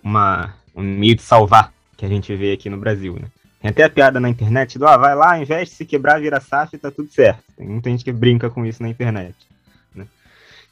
uma, 0.03 0.53
um 0.75 0.83
meio 0.83 1.15
de 1.15 1.21
salvar 1.21 1.73
que 1.95 2.05
a 2.05 2.09
gente 2.09 2.35
vê 2.35 2.51
aqui 2.51 2.69
no 2.69 2.77
Brasil, 2.77 3.13
né? 3.13 3.27
Tem 3.64 3.70
até 3.70 3.84
a 3.86 3.89
piada 3.89 4.20
na 4.20 4.28
internet 4.28 4.78
do, 4.78 4.86
ah, 4.86 4.97
vai 4.97 5.16
lá, 5.16 5.39
investe, 5.39 5.74
se 5.74 5.86
quebrar, 5.86 6.20
vira 6.20 6.41
SAF 6.41 6.78
tá 6.78 6.91
tudo 6.91 7.09
certo. 7.09 7.45
Tem 7.55 7.66
muita 7.66 7.89
gente 7.89 8.03
que 8.03 8.11
brinca 8.11 8.49
com 8.49 8.66
isso 8.66 8.84
na 8.84 8.89
internet. 8.89 9.34
Né? 9.95 10.05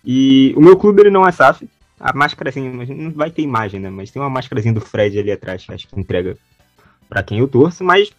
E 0.03 0.53
o 0.57 0.61
meu 0.61 0.75
clube, 0.75 1.03
ele 1.03 1.09
não 1.09 1.25
é 1.25 1.31
SAF. 1.31 1.69
A 1.97 2.11
máscarazinha, 2.11 2.69
não 2.69 3.11
vai 3.11 3.31
ter 3.31 3.43
imagem, 3.43 3.79
né? 3.79 3.89
Mas 3.89 4.11
tem 4.11 4.21
uma 4.21 4.29
máscarazinha 4.29 4.73
do 4.73 4.81
Fred 4.81 5.17
ali 5.17 5.31
atrás, 5.31 5.65
que 5.65 5.73
acho 5.73 5.87
que 5.87 5.97
entrega 5.97 6.35
para 7.07 7.23
quem 7.23 7.39
eu 7.39 7.47
torço. 7.47 7.81
Mas 7.81 8.11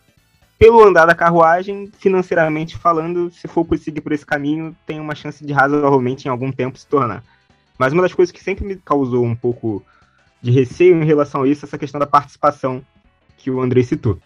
pelo 0.59 0.83
andar 0.83 1.05
da 1.05 1.15
carruagem, 1.15 1.91
financeiramente 1.99 2.79
falando, 2.79 3.31
se 3.31 3.47
for 3.47 3.67
seguir 3.77 4.01
por 4.01 4.13
esse 4.13 4.25
caminho, 4.25 4.75
tem 4.87 4.99
uma 5.01 5.15
chance 5.15 5.45
de 5.45 5.53
razoavelmente 5.53 6.27
em 6.27 6.31
algum 6.31 6.51
tempo 6.51 6.79
se 6.79 6.87
tornar. 6.87 7.23
Mas 7.79 7.93
uma 7.93 8.01
das 8.01 8.15
coisas 8.15 8.33
que 8.33 8.43
sempre 8.43 8.65
me 8.65 8.77
causou 8.77 9.23
um 9.23 9.37
pouco 9.37 9.85
de 10.41 10.51
receio 10.51 11.03
em 11.03 11.05
relação 11.05 11.43
a 11.43 11.49
isso 11.49 11.63
é 11.63 11.69
essa 11.69 11.77
questão 11.77 11.99
da 11.99 12.07
participação 12.07 12.83
que 13.37 13.51
o 13.51 13.61
André 13.61 13.83
citou. 13.83 14.19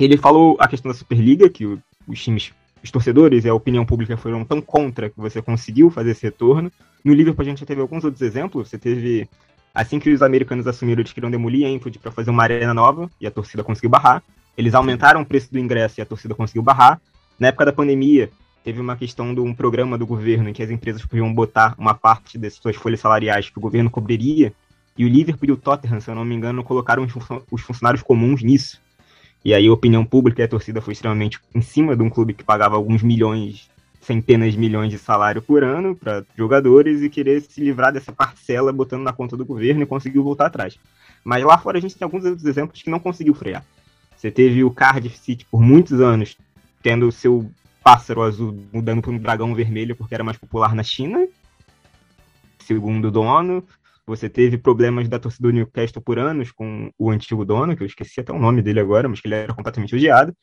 Ele 0.00 0.16
falou 0.16 0.56
a 0.58 0.66
questão 0.66 0.90
da 0.90 0.96
Superliga, 0.96 1.50
que 1.50 1.66
os 2.08 2.22
times, 2.22 2.52
os 2.82 2.90
torcedores 2.90 3.44
e 3.44 3.50
a 3.50 3.54
opinião 3.54 3.84
pública 3.84 4.16
foram 4.16 4.46
tão 4.46 4.58
contra 4.58 5.10
que 5.10 5.20
você 5.20 5.42
conseguiu 5.42 5.90
fazer 5.90 6.12
esse 6.12 6.22
retorno. 6.22 6.72
No 7.04 7.12
Liverpool 7.12 7.42
a 7.42 7.44
gente 7.44 7.60
já 7.60 7.66
teve 7.66 7.82
alguns 7.82 8.02
outros 8.02 8.22
exemplos. 8.22 8.70
Você 8.70 8.78
teve, 8.78 9.28
assim 9.74 9.98
que 9.98 10.10
os 10.10 10.22
americanos 10.22 10.66
assumiram, 10.66 11.02
eles 11.02 11.12
queriam 11.12 11.30
demolir 11.30 11.66
a 11.66 11.68
Enfield 11.68 11.98
para 11.98 12.10
fazer 12.10 12.30
uma 12.30 12.42
arena 12.42 12.72
nova 12.72 13.10
e 13.20 13.26
a 13.26 13.30
torcida 13.30 13.62
conseguiu 13.62 13.90
barrar. 13.90 14.22
Eles 14.56 14.74
aumentaram 14.74 15.20
o 15.20 15.26
preço 15.26 15.52
do 15.52 15.58
ingresso 15.58 16.00
e 16.00 16.02
a 16.02 16.06
torcida 16.06 16.34
conseguiu 16.34 16.62
barrar. 16.62 16.98
Na 17.38 17.48
época 17.48 17.66
da 17.66 17.72
pandemia, 17.72 18.30
teve 18.64 18.80
uma 18.80 18.96
questão 18.96 19.34
de 19.34 19.40
um 19.40 19.54
programa 19.54 19.98
do 19.98 20.06
governo 20.06 20.48
em 20.48 20.54
que 20.54 20.62
as 20.62 20.70
empresas 20.70 21.04
podiam 21.04 21.32
botar 21.32 21.74
uma 21.76 21.92
parte 21.92 22.38
das 22.38 22.54
suas 22.54 22.74
folhas 22.74 23.00
salariais 23.00 23.50
que 23.50 23.58
o 23.58 23.60
governo 23.60 23.90
cobriria. 23.90 24.50
E 24.96 25.04
o 25.04 25.08
Liverpool 25.08 25.50
e 25.50 25.52
o 25.52 25.56
Tottenham, 25.58 26.00
se 26.00 26.10
eu 26.10 26.14
não 26.14 26.24
me 26.24 26.34
engano, 26.34 26.64
colocaram 26.64 27.06
os 27.50 27.62
funcionários 27.62 28.02
comuns 28.02 28.42
nisso. 28.42 28.80
E 29.44 29.54
aí 29.54 29.66
a 29.66 29.72
opinião 29.72 30.04
pública 30.04 30.42
e 30.42 30.44
a 30.44 30.48
torcida 30.48 30.80
foi 30.80 30.92
extremamente 30.92 31.40
em 31.54 31.62
cima 31.62 31.96
de 31.96 32.02
um 32.02 32.10
clube 32.10 32.34
que 32.34 32.44
pagava 32.44 32.76
alguns 32.76 33.02
milhões, 33.02 33.70
centenas 34.00 34.52
de 34.52 34.58
milhões 34.58 34.90
de 34.90 34.98
salário 34.98 35.40
por 35.40 35.64
ano 35.64 35.96
para 35.96 36.24
jogadores 36.36 37.02
e 37.02 37.08
querer 37.08 37.40
se 37.40 37.60
livrar 37.60 37.92
dessa 37.92 38.12
parcela 38.12 38.72
botando 38.72 39.02
na 39.02 39.12
conta 39.12 39.36
do 39.36 39.44
governo 39.44 39.82
e 39.82 39.86
conseguiu 39.86 40.22
voltar 40.22 40.46
atrás. 40.46 40.78
Mas 41.24 41.44
lá 41.44 41.56
fora 41.56 41.78
a 41.78 41.80
gente 41.80 41.96
tem 41.96 42.04
alguns 42.04 42.24
outros 42.24 42.44
exemplos 42.44 42.82
que 42.82 42.90
não 42.90 42.98
conseguiu 42.98 43.34
frear. 43.34 43.64
Você 44.16 44.30
teve 44.30 44.62
o 44.62 44.70
Cardiff 44.70 45.18
City 45.18 45.46
por 45.50 45.62
muitos 45.62 46.00
anos 46.00 46.36
tendo 46.82 47.08
o 47.08 47.12
seu 47.12 47.50
pássaro 47.82 48.22
azul 48.22 48.66
mudando 48.72 49.00
para 49.00 49.10
um 49.10 49.18
dragão 49.18 49.54
vermelho 49.54 49.96
porque 49.96 50.14
era 50.14 50.24
mais 50.24 50.36
popular 50.36 50.74
na 50.74 50.82
China, 50.82 51.26
segundo 52.58 53.08
o 53.08 53.10
dono. 53.10 53.64
Você 54.10 54.28
teve 54.28 54.58
problemas 54.58 55.08
da 55.08 55.20
torcida 55.20 55.46
do 55.46 55.54
Newcastle 55.54 56.02
por 56.02 56.18
anos 56.18 56.50
com 56.50 56.90
o 56.98 57.10
antigo 57.10 57.44
dono, 57.44 57.76
que 57.76 57.82
eu 57.84 57.86
esqueci 57.86 58.18
até 58.18 58.32
o 58.32 58.40
nome 58.40 58.60
dele 58.60 58.80
agora, 58.80 59.08
mas 59.08 59.20
que 59.20 59.28
ele 59.28 59.36
era 59.36 59.54
completamente 59.54 59.94
odiado. 59.94 60.34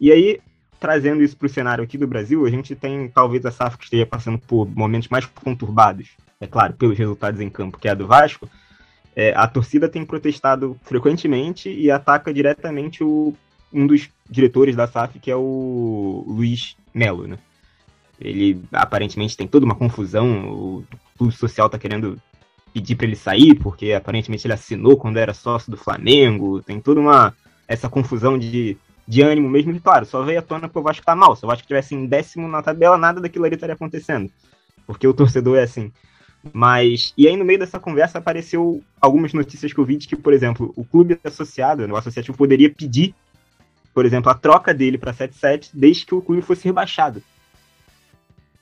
E 0.00 0.10
aí, 0.10 0.40
trazendo 0.80 1.22
isso 1.22 1.36
para 1.36 1.44
o 1.44 1.50
cenário 1.50 1.84
aqui 1.84 1.98
do 1.98 2.06
Brasil, 2.06 2.46
a 2.46 2.50
gente 2.50 2.74
tem 2.74 3.10
talvez 3.10 3.44
a 3.44 3.50
SAF 3.50 3.76
que 3.76 3.84
esteja 3.84 4.06
passando 4.06 4.38
por 4.38 4.66
momentos 4.74 5.10
mais 5.10 5.26
conturbados, 5.26 6.08
é 6.40 6.46
claro, 6.46 6.72
pelos 6.72 6.96
resultados 6.96 7.42
em 7.42 7.50
campo, 7.50 7.78
que 7.78 7.88
é 7.88 7.90
a 7.90 7.94
do 7.94 8.06
Vasco. 8.06 8.48
É, 9.14 9.34
a 9.36 9.46
torcida 9.46 9.86
tem 9.86 10.02
protestado 10.02 10.74
frequentemente 10.84 11.68
e 11.68 11.90
ataca 11.90 12.32
diretamente 12.32 13.04
o, 13.04 13.36
um 13.70 13.86
dos 13.86 14.08
diretores 14.30 14.74
da 14.74 14.86
SAF, 14.86 15.18
que 15.18 15.30
é 15.30 15.36
o 15.36 16.24
Luiz 16.26 16.74
Melo, 16.94 17.26
né? 17.26 17.36
Ele 18.18 18.62
aparentemente 18.72 19.36
tem 19.36 19.46
toda 19.46 19.66
uma 19.66 19.74
confusão, 19.74 20.50
o 20.50 20.84
clube 21.18 21.34
social 21.34 21.66
está 21.66 21.78
querendo 21.78 22.18
pedir 22.72 22.96
para 22.96 23.06
ele 23.06 23.16
sair, 23.16 23.54
porque 23.54 23.92
aparentemente 23.92 24.46
ele 24.46 24.54
assinou 24.54 24.96
quando 24.96 25.16
era 25.16 25.34
sócio 25.34 25.70
do 25.70 25.76
Flamengo. 25.76 26.62
Tem 26.62 26.80
toda 26.80 27.00
uma 27.00 27.34
essa 27.66 27.88
confusão 27.88 28.36
de, 28.36 28.76
de 29.06 29.22
ânimo 29.22 29.48
mesmo. 29.48 29.72
E 29.72 29.80
claro, 29.80 30.04
só 30.04 30.22
veio 30.22 30.40
à 30.40 30.42
tona 30.42 30.68
porque 30.68 30.78
o 30.78 30.82
Vasco 30.82 31.04
tá 31.04 31.14
mal. 31.14 31.36
Se 31.36 31.44
o 31.44 31.48
Vasco 31.48 31.62
estivesse 31.62 31.94
em 31.94 32.06
décimo 32.06 32.48
na 32.48 32.62
tabela, 32.62 32.98
nada 32.98 33.20
daquilo 33.20 33.44
ali 33.44 33.54
estaria 33.54 33.74
acontecendo. 33.74 34.30
Porque 34.86 35.06
o 35.06 35.14
torcedor 35.14 35.58
é 35.58 35.62
assim. 35.62 35.92
Mas, 36.52 37.12
e 37.16 37.28
aí 37.28 37.36
no 37.36 37.44
meio 37.44 37.58
dessa 37.58 37.78
conversa 37.78 38.18
apareceu 38.18 38.82
algumas 39.00 39.32
notícias 39.32 39.72
que 39.72 39.78
eu 39.78 39.84
vi 39.84 39.96
de 39.96 40.08
que, 40.08 40.16
por 40.16 40.32
exemplo, 40.32 40.72
o 40.74 40.84
clube 40.84 41.18
associado, 41.22 41.86
o 41.86 41.96
associativo 41.96 42.36
poderia 42.36 42.70
pedir, 42.70 43.14
por 43.92 44.06
exemplo, 44.06 44.30
a 44.30 44.34
troca 44.34 44.72
dele 44.72 44.96
para 44.96 45.12
77 45.12 45.70
desde 45.74 46.06
que 46.06 46.14
o 46.14 46.22
clube 46.22 46.40
fosse 46.42 46.64
rebaixado. 46.64 47.22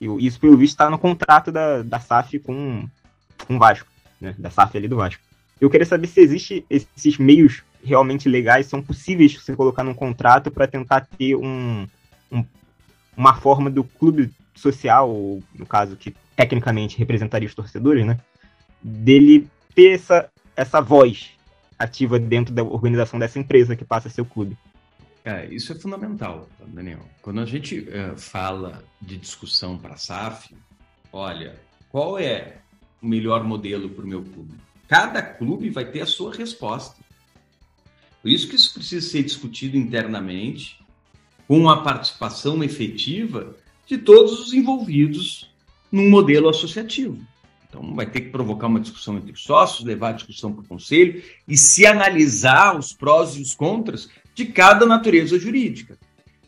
E 0.01 0.07
isso, 0.27 0.41
pelo 0.41 0.57
visto, 0.57 0.75
está 0.75 0.91
no 0.91 0.99
contrato 0.99 1.53
da, 1.53 1.83
da 1.83 2.01
SAF 2.01 2.39
com, 2.41 2.87
com 3.47 3.57
o 3.57 3.59
Vasco, 3.59 3.87
né? 4.21 4.35
Da 4.39 4.51
SAF 4.51 4.77
ali 4.77 4.89
do 4.89 4.97
Vasco. 4.97 5.23
Eu 5.61 5.69
queria 5.69 5.87
saber 5.87 6.07
se 6.07 6.21
existe 6.21 6.65
esses 6.71 7.19
meios 7.19 7.63
realmente 7.83 8.29
legais, 8.29 8.67
são 8.67 8.83
possíveis 8.83 9.35
você 9.35 9.55
colocar 9.55 9.83
num 9.83 9.95
contrato 9.95 10.51
para 10.51 10.67
tentar 10.67 11.07
ter 11.19 11.35
um, 11.37 11.87
um, 12.31 12.45
uma 13.17 13.35
forma 13.35 13.71
do 13.71 13.83
clube 13.83 14.31
social, 14.55 15.41
no 15.55 15.67
caso 15.67 15.97
que 15.97 16.15
tecnicamente 16.37 16.99
representaria 16.99 17.49
os 17.49 17.55
torcedores, 17.55 18.07
né? 18.07 18.19
Dele 18.83 19.49
ter 19.75 19.95
essa, 19.95 20.29
essa 20.57 20.81
voz 20.81 21.31
ativa 21.79 22.19
dentro 22.19 22.53
da 22.55 22.63
organização 22.63 23.19
dessa 23.19 23.39
empresa 23.39 23.77
que 23.77 23.85
passa 23.85 24.09
a 24.09 24.11
ser 24.11 24.21
o 24.21 24.27
clube. 24.27 24.57
É, 25.25 25.47
isso 25.47 25.73
é 25.73 25.75
fundamental, 25.75 26.49
Daniel. 26.67 27.01
Quando 27.21 27.41
a 27.41 27.45
gente 27.45 27.89
é, 27.91 28.17
fala 28.17 28.83
de 29.01 29.17
discussão 29.17 29.77
para 29.77 29.95
a 29.95 29.99
SAF, 29.99 30.57
olha, 31.13 31.57
qual 31.91 32.19
é 32.19 32.59
o 33.03 33.07
melhor 33.07 33.45
modelo 33.45 33.89
para 33.89 34.05
o 34.05 34.09
meu 34.09 34.23
clube? 34.23 34.55
Cada 34.87 35.23
clube 35.23 35.71
vai 35.71 35.85
ter 35.85 36.01
a 36.01 36.07
sua 36.07 36.35
resposta. 36.35 36.97
Por 38.23 38.31
isso 38.31 38.49
que 38.49 38.57
isso 38.57 38.75
precisa 38.75 39.07
ser 39.07 39.23
discutido 39.23 39.77
internamente, 39.77 40.79
com 41.47 41.69
a 41.69 41.83
participação 41.83 42.63
efetiva 42.63 43.57
de 43.87 43.97
todos 43.97 44.39
os 44.39 44.53
envolvidos 44.53 45.51
num 45.91 46.11
modelo 46.11 46.49
associativo. 46.49 47.19
Então, 47.69 47.95
vai 47.95 48.07
ter 48.07 48.23
que 48.23 48.31
provocar 48.31 48.67
uma 48.67 48.81
discussão 48.81 49.17
entre 49.17 49.33
os 49.33 49.43
sócios, 49.43 49.87
levar 49.87 50.11
a 50.11 50.13
discussão 50.13 50.53
para 50.53 50.63
o 50.63 50.69
conselho 50.69 51.23
e 51.47 51.57
se 51.57 51.87
analisar 51.87 52.79
os 52.79 52.93
prós 52.93 53.37
e 53.37 53.43
os 53.43 53.55
contras 53.55 54.09
de 54.35 54.47
cada 54.47 54.87
natureza 54.87 55.39
jurídica. 55.39 55.99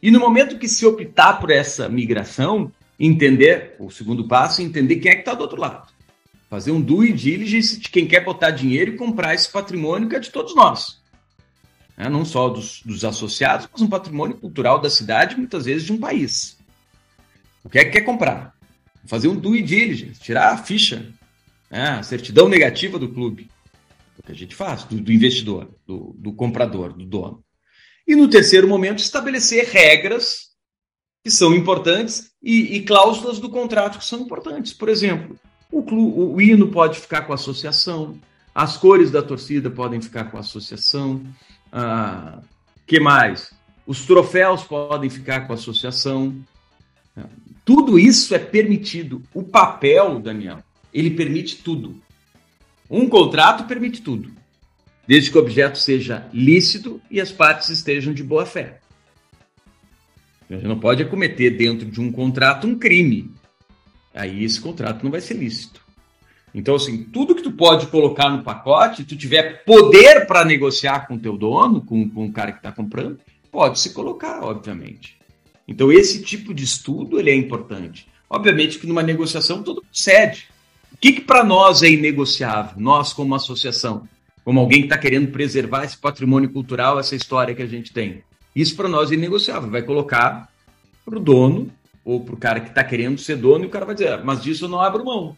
E 0.03 0.11
no 0.11 0.21
momento 0.21 0.59
que 0.59 0.69
se 0.69 0.87
optar 0.87 1.35
por 1.35 1.51
essa 1.51 1.89
migração, 1.89 2.73
entender, 2.99 3.77
o 3.79 3.91
segundo 3.91 4.27
passo, 4.27 4.63
entender 4.63 4.97
quem 4.97 5.13
é 5.13 5.15
que 5.15 5.21
está 5.21 5.35
do 5.35 5.43
outro 5.43 5.61
lado. 5.61 5.89
Fazer 6.51 6.73
um 6.73 6.81
due 6.81 7.13
diligence 7.13 7.79
de 7.79 7.89
quem 7.89 8.07
quer 8.07 8.25
botar 8.25 8.51
dinheiro 8.51 8.93
e 8.93 8.97
comprar 8.97 9.35
esse 9.35 9.51
patrimônio 9.51 10.09
que 10.09 10.17
é 10.17 10.21
de 10.21 10.31
todos 10.31 10.55
nós. 10.55 11.01
É, 11.97 12.09
não 12.09 12.25
só 12.25 12.49
dos, 12.49 12.83
dos 12.85 13.05
associados, 13.05 13.69
mas 13.73 13.81
um 13.81 13.89
patrimônio 13.89 14.37
cultural 14.37 14.79
da 14.79 14.91
cidade, 14.91 15.37
muitas 15.37 15.65
vezes 15.65 15.85
de 15.85 15.93
um 15.93 15.99
país. 15.99 16.59
O 17.65 17.71
que 17.71 17.79
é 17.79 17.85
que 17.85 17.93
quer 17.93 18.03
comprar? 18.03 18.59
fazer 19.07 19.29
um 19.29 19.37
due 19.37 19.63
diligence, 19.63 20.21
tirar 20.21 20.53
a 20.53 20.57
ficha, 20.57 21.13
né, 21.71 21.99
a 21.99 22.03
certidão 22.03 22.49
negativa 22.49 22.99
do 22.99 23.09
clube. 23.09 23.51
É 24.17 24.21
o 24.21 24.23
que 24.23 24.33
a 24.33 24.35
gente 24.35 24.55
faz, 24.55 24.85
do, 24.85 25.01
do 25.01 25.13
investidor, 25.13 25.69
do, 25.87 26.15
do, 26.19 26.33
comprador, 26.33 26.93
do 26.93 27.05
dono. 27.05 27.45
E 28.07 28.15
no 28.15 28.29
terceiro 28.29 28.69
momento, 28.69 28.99
estabelecer 28.99 29.67
regras 29.67 30.51
que 31.25 31.31
são 31.31 31.55
importantes 31.55 32.31
e, 32.43 32.77
e 32.77 32.83
cláusulas 32.83 33.39
do 33.39 33.51
contrato 33.51 33.99
que 33.99 34.05
são 34.05 34.21
importantes. 34.21 34.73
Por 34.73 34.89
exemplo, 34.89 35.39
o, 35.71 36.35
o 36.35 36.41
hino 36.41 36.69
pode 36.69 36.99
ficar 36.99 37.23
com 37.23 37.33
a 37.33 37.37
associação, 37.37 38.19
as 38.55 38.77
cores 38.77 39.11
da 39.11 39.23
torcida 39.23 39.71
podem 39.71 40.01
ficar 40.01 40.25
com 40.25 40.37
a 40.37 40.41
associação. 40.41 41.23
Ah, 41.73 42.41
que 42.87 42.99
mais? 42.99 43.53
Os 43.87 44.05
troféus 44.05 44.65
podem 44.65 45.09
ficar 45.09 45.47
com 45.47 45.53
a 45.53 45.57
associação. 45.57 46.37
Tudo 47.65 47.99
isso 47.99 48.35
é 48.35 48.39
permitido. 48.39 49.23
O 49.33 49.43
papel, 49.43 50.19
Daniel, 50.19 50.59
ele 50.93 51.11
permite 51.11 51.57
tudo. 51.57 52.01
Um 52.91 53.09
contrato 53.09 53.69
permite 53.69 54.03
tudo, 54.03 54.33
desde 55.07 55.31
que 55.31 55.39
o 55.39 55.41
objeto 55.41 55.79
seja 55.79 56.29
lícito 56.33 57.01
e 57.09 57.21
as 57.21 57.31
partes 57.31 57.69
estejam 57.69 58.13
de 58.13 58.25
boa 58.25 58.45
fé. 58.45 58.81
A 60.51 60.55
gente 60.55 60.67
não 60.67 60.79
pode 60.79 61.05
cometer 61.05 61.51
dentro 61.51 61.89
de 61.89 62.01
um 62.01 62.11
contrato 62.11 62.67
um 62.67 62.77
crime. 62.77 63.31
Aí 64.15 64.45
esse 64.45 64.61
contrato 64.61 65.03
não 65.03 65.11
vai 65.11 65.21
ser 65.21 65.35
lícito. 65.35 65.81
Então, 66.55 66.75
assim, 66.75 67.05
tudo 67.05 67.35
que 67.35 67.43
tu 67.43 67.53
pode 67.53 67.87
colocar 67.87 68.29
no 68.29 68.43
pacote, 68.43 69.05
tu 69.05 69.17
tiver 69.17 69.65
poder 69.65 70.27
para 70.27 70.45
negociar 70.45 71.07
com 71.07 71.15
o 71.15 71.19
teu 71.19 71.37
dono, 71.37 71.81
com, 71.81 72.09
com 72.09 72.27
o 72.27 72.33
cara 72.33 72.51
que 72.51 72.59
está 72.59 72.73
comprando, 72.73 73.21
pode 73.53 73.79
se 73.79 73.93
colocar, 73.93 74.43
obviamente. 74.43 75.17
Então, 75.67 75.93
esse 75.93 76.23
tipo 76.23 76.53
de 76.53 76.65
estudo 76.65 77.21
ele 77.21 77.31
é 77.31 77.35
importante. 77.35 78.09
Obviamente 78.29 78.79
que 78.79 78.87
numa 78.87 79.03
negociação 79.03 79.63
tudo 79.63 79.85
cede. 79.93 80.49
O 80.93 80.97
que, 80.97 81.13
que 81.13 81.21
para 81.21 81.45
nós 81.45 81.83
é 81.83 81.89
inegociável? 81.89 82.75
Nós, 82.77 83.13
como 83.13 83.35
associação, 83.35 84.09
como 84.45 84.61
alguém 84.61 84.81
que 84.81 84.87
está 84.87 84.99
querendo 84.99 85.31
preservar 85.31 85.85
esse 85.85 85.97
patrimônio 85.97 86.51
cultural, 86.51 86.99
essa 86.99 87.15
história 87.15 87.55
que 87.55 87.63
a 87.63 87.67
gente 87.67 87.93
tem. 87.93 88.23
Isso 88.55 88.75
para 88.77 88.89
nós 88.89 89.11
é 89.11 89.15
inegociável. 89.15 89.71
Vai 89.71 89.83
colocar 89.83 90.49
para 91.05 91.17
o 91.17 91.21
dono 91.21 91.71
ou 92.11 92.21
para 92.21 92.35
o 92.35 92.39
cara 92.39 92.61
que 92.61 92.71
está 92.71 92.83
querendo 92.83 93.21
ser 93.21 93.37
dono 93.37 93.65
e 93.65 93.67
o 93.69 93.71
cara 93.71 93.87
vai 93.87 93.95
dizer, 93.95 94.15
ah, 94.15 94.21
mas 94.25 94.43
disso 94.43 94.65
eu 94.65 94.69
não 94.69 94.81
abro 94.81 95.05
mão. 95.05 95.37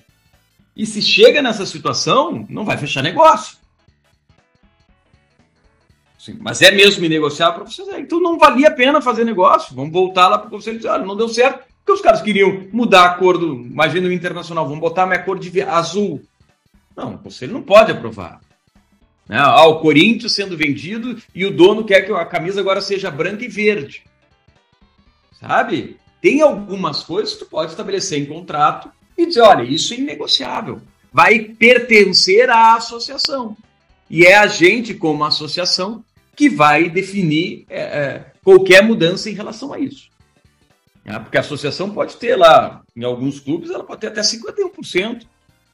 E 0.75 0.87
se 0.87 1.03
chega 1.03 1.43
nessa 1.43 1.66
situação, 1.66 2.47
não 2.49 2.64
vai 2.64 2.79
fechar 2.79 3.03
negócio. 3.03 3.59
Sim, 6.18 6.39
mas 6.41 6.62
é 6.62 6.70
mesmo 6.70 7.07
negociar 7.07 7.53
para 7.53 7.64
vocês. 7.64 7.87
Então 7.99 8.20
não 8.20 8.39
valia 8.39 8.68
a 8.68 8.70
pena 8.70 9.03
fazer 9.03 9.25
negócio. 9.25 9.75
Vamos 9.75 9.93
voltar 9.93 10.29
lá 10.29 10.39
para 10.39 10.47
o 10.47 10.51
conselho 10.51 10.77
e 10.77 10.79
dizer, 10.79 10.89
olha, 10.89 11.05
não 11.05 11.16
deu 11.16 11.29
certo, 11.29 11.64
porque 11.79 11.93
os 11.93 12.01
caras 12.01 12.23
queriam 12.23 12.68
mudar 12.73 13.05
a 13.05 13.14
cor 13.16 13.37
do. 13.37 13.55
Imagina 13.55 14.09
o 14.09 14.12
internacional, 14.12 14.64
vamos 14.64 14.81
botar 14.81 15.03
a 15.03 15.07
minha 15.07 15.23
cor 15.23 15.39
de 15.39 15.61
azul. 15.62 16.23
Não, 16.97 17.14
o 17.14 17.18
conselho 17.18 17.53
não 17.53 17.62
pode 17.62 17.93
aprovar. 17.93 18.41
Né? 19.29 19.37
Ah, 19.39 19.66
o 19.66 19.81
Corinthians 19.81 20.33
sendo 20.33 20.57
vendido 20.57 21.20
e 21.35 21.45
o 21.45 21.55
dono 21.55 21.85
quer 21.85 22.03
que 22.03 22.12
a 22.12 22.25
camisa 22.25 22.61
agora 22.61 22.81
seja 22.81 23.11
branca 23.11 23.45
e 23.45 23.49
verde. 23.49 24.05
Sabe? 25.39 25.99
Tem 26.23 26.41
algumas 26.41 27.03
coisas 27.03 27.35
que 27.35 27.41
tu 27.41 27.47
pode 27.47 27.73
estabelecer 27.73 28.23
em 28.23 28.27
contrato 28.27 28.89
e 29.18 29.27
dizer, 29.27 29.41
olha, 29.41 29.64
isso 29.64 29.93
é 29.93 29.97
inegociável. 29.97 30.81
Vai 31.12 31.41
pertencer 31.41 32.49
à 32.49 32.77
associação. 32.77 33.57
E 34.09 34.25
é 34.25 34.37
a 34.37 34.47
gente, 34.47 34.95
como 34.95 35.25
associação, 35.25 36.05
que 36.37 36.49
vai 36.49 36.89
definir 36.89 37.66
é, 37.68 37.81
é, 37.81 38.33
qualquer 38.45 38.85
mudança 38.85 39.29
em 39.29 39.35
relação 39.35 39.73
a 39.73 39.81
isso. 39.81 40.11
É, 41.05 41.18
porque 41.18 41.37
a 41.37 41.41
associação 41.41 41.91
pode 41.91 42.16
ter 42.16 42.37
lá, 42.37 42.83
em 42.97 43.03
alguns 43.03 43.41
clubes, 43.41 43.70
ela 43.70 43.83
pode 43.83 44.03
ter 44.03 44.07
até 44.07 44.20
51% 44.20 45.27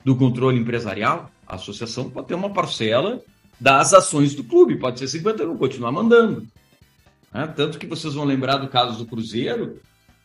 do 0.03 0.17
controle 0.17 0.59
empresarial. 0.59 1.31
A 1.47 1.57
associação 1.57 2.09
pode 2.09 2.27
ter 2.27 2.35
uma 2.35 2.51
parcela 2.51 3.21
das 3.61 3.93
ações 3.93 4.35
do 4.35 4.43
clube, 4.43 4.79
pode 4.79 4.99
ser 4.99 5.21
51%, 5.21 5.59
continuar 5.59 5.93
mandando. 5.93 6.47
É, 7.35 7.47
tanto 7.47 7.79
que 7.79 7.87
vocês 7.87 8.15
vão 8.15 8.25
lembrar 8.25 8.57
do 8.57 8.69
caso 8.69 8.97
do 8.97 9.07
Cruzeiro, 9.07 9.79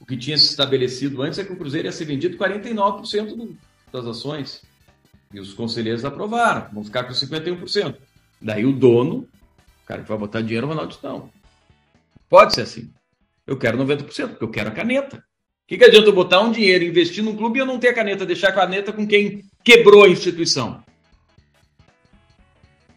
o 0.04 0.06
que 0.06 0.18
tinha 0.18 0.38
se 0.38 0.50
estabelecido 0.50 1.22
antes 1.22 1.40
é 1.40 1.46
que 1.46 1.54
o 1.54 1.56
Cruzeiro 1.56 1.88
ia 1.88 1.92
ser 1.94 2.04
vendido 2.04 2.38
49% 2.38 3.38
do, 3.38 3.58
das 3.90 4.06
ações. 4.06 4.62
E 5.34 5.40
os 5.40 5.54
conselheiros 5.54 6.04
aprovaram, 6.04 6.70
vão 6.74 6.84
ficar 6.84 7.06
com 7.06 7.14
51%. 7.14 7.96
Daí 8.42 8.66
o 8.66 8.74
dono 8.74 9.30
o 9.82 9.86
cara 9.86 10.02
que 10.02 10.10
vai 10.10 10.18
botar 10.18 10.42
dinheiro, 10.42 10.68
o 10.68 10.70
Ronaldo 10.70 10.98
não. 11.02 11.30
Pode 12.30 12.54
ser 12.54 12.64
assim. 12.64 12.90
Eu 13.48 13.58
quero 13.58 13.78
90%, 13.78 14.30
porque 14.30 14.44
eu 14.44 14.52
quero 14.52 14.70
a 14.70 14.74
caneta. 14.74 15.18
O 15.18 15.22
que, 15.68 15.78
que 15.78 15.86
adianta 15.86 16.10
eu 16.10 16.14
botar 16.14 16.42
um 16.42 16.52
dinheiro, 16.52 16.84
investir 16.84 17.24
num 17.24 17.38
clube 17.38 17.60
e 17.60 17.62
eu 17.62 17.66
não 17.66 17.80
ter 17.80 17.90
a 17.90 17.94
caneta, 17.94 18.26
deixar 18.26 18.50
a 18.50 18.54
caneta 18.54 18.92
com 18.92 19.08
quem 19.08 19.46
quebrou 19.64 20.04
a 20.04 20.10
instituição? 20.10 20.84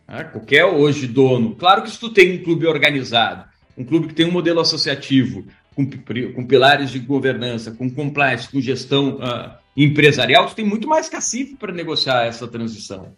É, 0.08 0.24
qualquer 0.24 0.64
hoje 0.64 1.06
dono. 1.06 1.54
Claro 1.54 1.82
que 1.82 1.90
se 1.90 2.00
tu 2.00 2.12
tem 2.12 2.40
um 2.40 2.42
clube 2.42 2.66
organizado, 2.66 3.48
um 3.78 3.84
clube 3.84 4.08
que 4.08 4.14
tem 4.14 4.26
um 4.26 4.32
modelo 4.32 4.58
associativo, 4.58 5.44
com, 5.76 5.86
com 6.32 6.46
pilares 6.46 6.90
de 6.90 6.98
governança, 6.98 7.70
com 7.70 7.90
compliance, 7.90 8.48
com 8.48 8.58
gestão 8.60 9.18
uh, 9.18 9.54
empresarial, 9.76 10.46
tu 10.46 10.54
tem 10.54 10.64
muito 10.64 10.88
mais 10.88 11.06
cacife 11.08 11.54
para 11.54 11.70
negociar 11.70 12.24
essa 12.24 12.48
transição. 12.48 13.14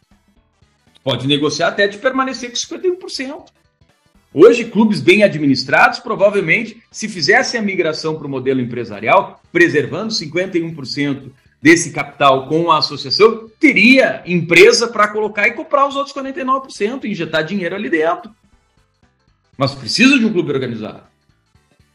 Pode 1.04 1.28
negociar 1.28 1.68
até 1.68 1.86
de 1.86 1.98
permanecer 1.98 2.50
com 2.50 2.56
51%. 2.56 3.44
Hoje, 4.34 4.64
clubes 4.64 5.00
bem 5.00 5.22
administrados, 5.22 6.00
provavelmente, 6.00 6.82
se 6.90 7.08
fizessem 7.08 7.58
a 7.58 7.62
migração 7.62 8.16
para 8.16 8.26
o 8.26 8.30
modelo 8.30 8.60
empresarial, 8.60 9.40
preservando 9.52 10.12
51% 10.12 11.30
desse 11.62 11.92
capital 11.92 12.46
com 12.48 12.70
a 12.70 12.78
associação, 12.78 13.48
teria 13.58 14.22
empresa 14.26 14.88
para 14.88 15.08
colocar 15.08 15.48
e 15.48 15.52
comprar 15.52 15.86
os 15.86 15.96
outros 15.96 16.14
49%, 16.14 17.04
injetar 17.04 17.44
dinheiro 17.44 17.74
ali 17.74 17.88
dentro. 17.88 18.30
Mas 19.56 19.74
precisa 19.74 20.18
de 20.18 20.26
um 20.26 20.32
clube 20.32 20.52
organizado. 20.52 21.02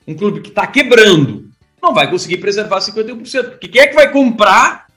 Um 0.07 0.15
clube 0.15 0.41
que 0.41 0.49
está 0.49 0.67
quebrando 0.67 1.49
não 1.81 1.93
vai 1.93 2.09
conseguir 2.09 2.37
preservar 2.37 2.79
51%. 2.79 3.51
Porque 3.51 3.67
quem 3.67 3.81
é 3.81 3.87
que 3.87 3.95
vai 3.95 4.11
comprar 4.11 4.87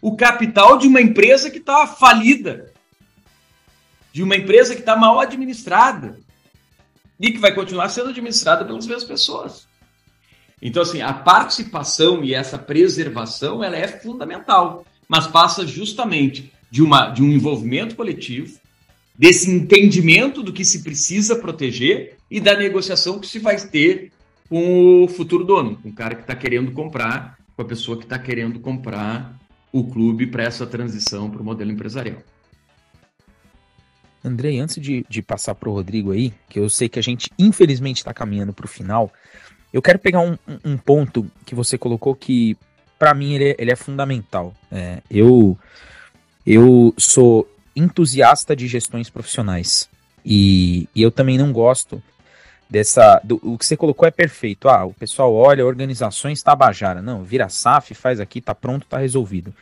o 0.00 0.16
capital 0.16 0.76
de 0.76 0.88
uma 0.88 1.00
empresa 1.00 1.48
que 1.48 1.58
está 1.58 1.86
falida, 1.86 2.72
de 4.12 4.22
uma 4.22 4.36
empresa 4.36 4.74
que 4.74 4.80
está 4.80 4.96
mal 4.96 5.20
administrada 5.20 6.18
e 7.20 7.30
que 7.30 7.38
vai 7.38 7.54
continuar 7.54 7.88
sendo 7.88 8.10
administrada 8.10 8.64
pelas 8.64 8.86
mesmas 8.86 9.04
pessoas. 9.04 9.66
Então, 10.60 10.82
assim, 10.82 11.00
a 11.00 11.12
participação 11.12 12.24
e 12.24 12.34
essa 12.34 12.58
preservação 12.58 13.62
ela 13.62 13.76
é 13.76 13.86
fundamental, 13.86 14.84
mas 15.08 15.26
passa 15.26 15.66
justamente 15.66 16.52
de, 16.70 16.82
uma, 16.82 17.10
de 17.10 17.22
um 17.22 17.28
envolvimento 17.28 17.94
coletivo, 17.94 18.58
desse 19.16 19.50
entendimento 19.50 20.42
do 20.42 20.52
que 20.52 20.64
se 20.64 20.82
precisa 20.82 21.36
proteger 21.36 22.16
e 22.30 22.40
da 22.40 22.56
negociação 22.56 23.18
que 23.20 23.26
se 23.26 23.38
vai 23.38 23.56
ter 23.56 24.10
com 24.52 25.04
o 25.04 25.08
futuro 25.08 25.44
dono, 25.44 25.78
com 25.78 25.88
o 25.88 25.92
cara 25.94 26.14
que 26.14 26.20
está 26.20 26.36
querendo 26.36 26.72
comprar, 26.72 27.38
com 27.56 27.62
a 27.62 27.64
pessoa 27.64 27.96
que 27.96 28.04
está 28.04 28.18
querendo 28.18 28.60
comprar 28.60 29.34
o 29.72 29.82
clube 29.82 30.26
para 30.26 30.42
essa 30.42 30.66
transição 30.66 31.30
para 31.30 31.40
o 31.40 31.44
modelo 31.44 31.72
empresarial. 31.72 32.18
Andrei, 34.22 34.60
antes 34.60 34.78
de, 34.78 35.06
de 35.08 35.22
passar 35.22 35.54
para 35.54 35.70
o 35.70 35.72
Rodrigo 35.72 36.12
aí, 36.12 36.34
que 36.50 36.58
eu 36.58 36.68
sei 36.68 36.86
que 36.86 36.98
a 36.98 37.02
gente 37.02 37.30
infelizmente 37.38 37.96
está 37.96 38.12
caminhando 38.12 38.52
para 38.52 38.66
o 38.66 38.68
final, 38.68 39.10
eu 39.72 39.80
quero 39.80 39.98
pegar 39.98 40.20
um, 40.20 40.36
um, 40.62 40.76
ponto 40.76 41.26
que 41.46 41.54
você 41.54 41.78
colocou 41.78 42.14
que 42.14 42.54
para 42.98 43.14
mim 43.14 43.32
ele 43.32 43.52
é, 43.52 43.56
ele 43.58 43.70
é 43.72 43.76
fundamental. 43.76 44.54
É, 44.70 45.00
eu, 45.10 45.58
eu 46.44 46.92
sou 46.98 47.50
entusiasta 47.74 48.54
de 48.54 48.68
gestões 48.68 49.08
profissionais 49.08 49.88
e, 50.22 50.90
e 50.94 51.00
eu 51.00 51.10
também 51.10 51.38
não 51.38 51.54
gosto 51.54 52.02
dessa. 52.72 53.20
Do, 53.22 53.38
o 53.42 53.58
que 53.58 53.66
você 53.66 53.76
colocou 53.76 54.08
é 54.08 54.10
perfeito. 54.10 54.68
Ah, 54.68 54.84
o 54.84 54.94
pessoal 54.94 55.32
olha, 55.34 55.64
organizações 55.64 56.42
tabajara. 56.42 57.02
Não, 57.02 57.22
vira 57.22 57.48
SAF, 57.48 57.94
faz 57.94 58.18
aqui, 58.18 58.40
tá 58.40 58.54
pronto, 58.54 58.86
tá 58.86 58.98
resolvido. 58.98 59.54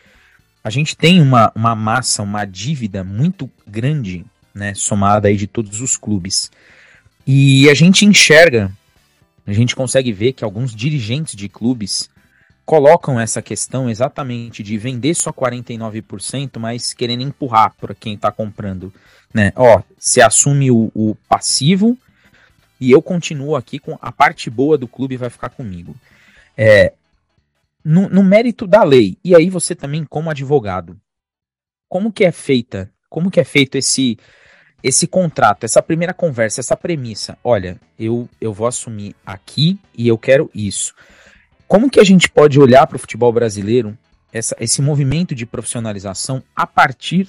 A 0.63 0.71
gente 0.71 0.97
tem 0.97 1.21
uma, 1.21 1.51
uma 1.55 1.75
massa, 1.75 2.23
uma 2.23 2.45
dívida 2.45 3.03
muito 3.03 3.51
grande 3.67 4.25
né, 4.55 4.75
somada 4.75 5.29
aí 5.29 5.37
de 5.37 5.47
todos 5.47 5.81
os 5.81 5.97
clubes. 5.97 6.51
E 7.27 7.69
a 7.69 7.75
gente 7.75 8.05
enxerga, 8.05 8.71
a 9.47 9.53
gente 9.53 9.75
consegue 9.75 10.13
ver 10.13 10.33
que 10.33 10.45
alguns 10.45 10.75
dirigentes 10.75 11.35
de 11.35 11.49
clubes 11.49 12.09
colocam 12.65 13.19
essa 13.19 13.43
questão 13.43 13.91
exatamente 13.91 14.63
de 14.63 14.79
vender 14.79 15.15
só 15.15 15.33
49%, 15.33 16.59
mas 16.59 16.95
querendo 16.95 17.23
empurrar 17.23 17.75
para 17.81 17.95
quem 17.95 18.15
está 18.15 18.31
comprando, 18.31 18.93
né? 19.35 19.53
Ó, 19.57 19.83
você 19.99 20.21
assume 20.21 20.71
o, 20.71 20.91
o, 20.95 21.17
passivo 21.29 21.99
e 22.81 22.91
eu 22.91 23.03
continuo 23.03 23.55
aqui 23.55 23.79
com 23.79 23.99
a 24.01 24.11
parte 24.11 24.49
boa 24.49 24.79
do 24.79 24.89
clube 24.89 25.17
vai 25.17 25.29
ficar 25.29 25.51
comigo. 25.51 25.95
É, 26.57 26.93
no, 27.85 28.09
no 28.09 28.23
mérito 28.23 28.67
da 28.67 28.83
lei, 28.83 29.19
e 29.25 29.35
aí 29.35 29.51
você 29.51 29.75
também 29.75 30.05
como 30.05 30.31
advogado, 30.31 30.99
como 31.89 32.13
que 32.13 32.25
é 32.25 32.33
feita, 32.33 32.91
como 33.09 33.31
que 33.31 33.41
é 33.41 33.45
feito 33.45 33.77
esse 33.77 34.19
esse 34.83 35.07
contrato, 35.07 35.65
essa 35.65 35.83
primeira 35.83 36.15
conversa, 36.15 36.61
essa 36.61 36.75
premissa, 36.75 37.37
olha, 37.45 37.79
eu, 37.99 38.27
eu 38.41 38.51
vou 38.51 38.67
assumir 38.67 39.15
aqui 39.27 39.79
e 39.95 40.09
eu 40.09 40.17
quero 40.17 40.51
isso. 40.55 40.95
Como 41.69 41.91
que 41.91 42.01
a 42.01 42.05
gente 42.05 42.31
pode 42.31 42.59
olhar 42.59 42.87
para 42.87 42.97
o 42.97 42.99
futebol 42.99 43.31
brasileiro, 43.31 43.97
essa, 44.33 44.57
esse 44.59 44.81
movimento 44.81 45.35
de 45.35 45.45
profissionalização, 45.45 46.43
a 46.57 46.67
partir 46.67 47.29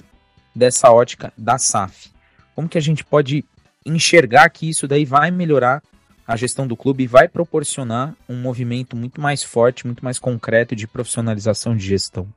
dessa 0.54 0.90
ótica 0.90 1.32
da 1.36 1.58
SAF? 1.58 2.10
Como 2.54 2.68
que 2.68 2.78
a 2.78 2.80
gente 2.80 3.04
pode 3.04 3.44
enxergar 3.84 4.48
que 4.50 4.68
isso 4.68 4.86
daí 4.86 5.04
vai 5.04 5.30
melhorar 5.30 5.82
a 6.26 6.36
gestão 6.36 6.66
do 6.66 6.76
clube 6.76 7.04
e 7.04 7.06
vai 7.06 7.28
proporcionar 7.28 8.14
um 8.28 8.36
movimento 8.36 8.96
muito 8.96 9.20
mais 9.20 9.42
forte, 9.42 9.86
muito 9.86 10.04
mais 10.04 10.18
concreto 10.18 10.74
de 10.74 10.86
profissionalização 10.86 11.76
de 11.76 11.84
gestão? 11.84 12.28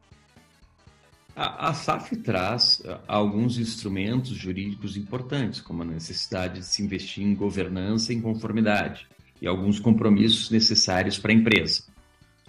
A, 1.36 1.70
a 1.70 1.74
SAF 1.74 2.16
traz 2.18 2.82
uh, 2.86 2.98
alguns 3.08 3.58
instrumentos 3.60 4.30
jurídicos 4.30 4.96
importantes, 4.96 5.60
como 5.60 5.84
a 5.84 5.86
necessidade 5.86 6.60
de 6.60 6.66
se 6.66 6.82
investir 6.82 7.24
em 7.24 7.36
governança 7.36 8.14
em 8.14 8.22
conformidade 8.22 9.06
e 9.42 9.48
alguns 9.48 9.80
compromissos 9.80 10.50
necessários 10.50 11.18
para 11.18 11.32
a 11.32 11.36
empresa. 11.36 11.84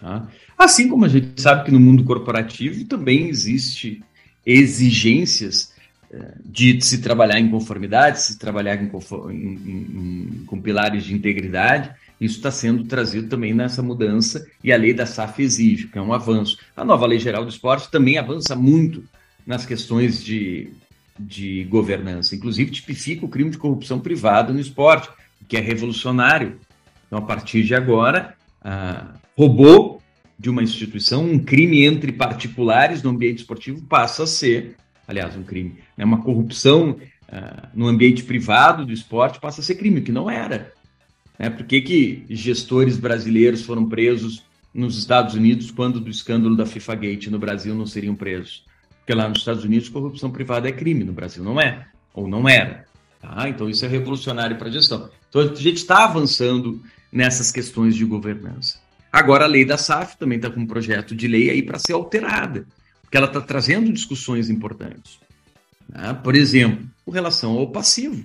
Tá? 0.00 0.28
Assim 0.56 0.88
como 0.88 1.04
a 1.04 1.08
gente 1.08 1.40
sabe 1.40 1.64
que 1.64 1.72
no 1.72 1.80
mundo 1.80 2.04
corporativo 2.04 2.84
também 2.84 3.28
existe 3.28 4.02
exigências 4.44 5.72
de 6.44 6.80
se 6.84 6.98
trabalhar 6.98 7.38
em 7.38 7.50
conformidade, 7.50 8.20
se 8.20 8.38
trabalhar 8.38 8.76
em, 8.76 8.90
em, 9.30 9.32
em, 9.32 10.44
com 10.46 10.60
pilares 10.60 11.04
de 11.04 11.14
integridade 11.14 11.94
isso 12.20 12.36
está 12.36 12.50
sendo 12.50 12.84
trazido 12.84 13.28
também 13.28 13.52
nessa 13.52 13.82
mudança 13.82 14.46
e 14.64 14.72
a 14.72 14.76
lei 14.76 14.94
da 14.94 15.04
SAF 15.04 15.42
exige, 15.42 15.88
que 15.88 15.98
é 15.98 16.02
um 16.02 16.12
avanço. 16.12 16.58
A 16.74 16.84
nova 16.84 17.06
lei 17.06 17.18
geral 17.18 17.44
do 17.44 17.50
esporte 17.50 17.90
também 17.90 18.16
avança 18.16 18.56
muito 18.56 19.04
nas 19.46 19.66
questões 19.66 20.24
de, 20.24 20.70
de 21.18 21.64
governança, 21.64 22.34
inclusive 22.34 22.70
tipifica 22.70 23.24
o 23.24 23.28
crime 23.28 23.50
de 23.50 23.58
corrupção 23.58 24.00
privada 24.00 24.52
no 24.52 24.58
esporte, 24.58 25.10
que 25.46 25.56
é 25.56 25.60
revolucionário. 25.60 26.58
Então, 27.06 27.18
a 27.18 27.22
partir 27.22 27.62
de 27.62 27.74
agora, 27.74 28.34
ah, 28.62 29.14
roubou 29.36 30.02
de 30.38 30.50
uma 30.50 30.62
instituição, 30.62 31.24
um 31.24 31.38
crime 31.38 31.84
entre 31.84 32.12
particulares 32.12 33.02
no 33.02 33.10
ambiente 33.10 33.38
esportivo 33.38 33.82
passa 33.82 34.24
a 34.24 34.26
ser, 34.26 34.74
aliás, 35.06 35.36
um 35.36 35.42
crime, 35.42 35.78
né, 35.96 36.04
uma 36.04 36.22
corrupção 36.22 36.96
ah, 37.28 37.68
no 37.74 37.86
ambiente 37.86 38.22
privado 38.22 38.84
do 38.84 38.92
esporte 38.92 39.40
passa 39.40 39.60
a 39.60 39.64
ser 39.64 39.74
crime, 39.76 40.00
que 40.00 40.12
não 40.12 40.30
era. 40.30 40.72
Né? 41.38 41.50
Por 41.50 41.66
que, 41.66 41.80
que 41.80 42.24
gestores 42.30 42.96
brasileiros 42.96 43.62
foram 43.62 43.88
presos 43.88 44.44
nos 44.72 44.98
Estados 44.98 45.34
Unidos 45.34 45.70
quando 45.70 46.00
do 46.00 46.10
escândalo 46.10 46.56
da 46.56 46.66
FIFA 46.66 46.94
Gate 46.94 47.26
no 47.28 47.38
Brasil 47.38 47.74
não 47.74 47.86
seriam 47.86 48.14
presos? 48.14 48.64
Porque 48.98 49.14
lá 49.14 49.28
nos 49.28 49.38
Estados 49.38 49.64
Unidos 49.64 49.88
corrupção 49.88 50.30
privada 50.30 50.68
é 50.68 50.72
crime, 50.72 51.04
no 51.04 51.12
Brasil 51.12 51.42
não 51.42 51.60
é, 51.60 51.86
ou 52.12 52.28
não 52.28 52.48
era. 52.48 52.86
Tá? 53.20 53.48
Então 53.48 53.68
isso 53.68 53.84
é 53.84 53.88
revolucionário 53.88 54.56
para 54.56 54.68
a 54.68 54.72
gestão. 54.72 55.10
Então 55.28 55.42
a 55.42 55.54
gente 55.54 55.76
está 55.76 56.04
avançando 56.04 56.82
nessas 57.10 57.50
questões 57.50 57.94
de 57.94 58.04
governança. 58.04 58.80
Agora 59.12 59.44
a 59.44 59.48
lei 59.48 59.64
da 59.64 59.78
SAF 59.78 60.16
também 60.18 60.36
está 60.36 60.50
com 60.50 60.60
um 60.60 60.66
projeto 60.66 61.14
de 61.14 61.26
lei 61.26 61.50
aí 61.50 61.62
para 61.62 61.78
ser 61.78 61.94
alterada, 61.94 62.66
porque 63.16 63.18
ela 63.18 63.26
está 63.26 63.40
trazendo 63.40 63.92
discussões 63.92 64.50
importantes. 64.50 65.18
Tá? 65.90 66.12
Por 66.12 66.34
exemplo, 66.34 66.86
com 67.04 67.10
relação 67.10 67.56
ao 67.56 67.68
passivo. 67.68 68.24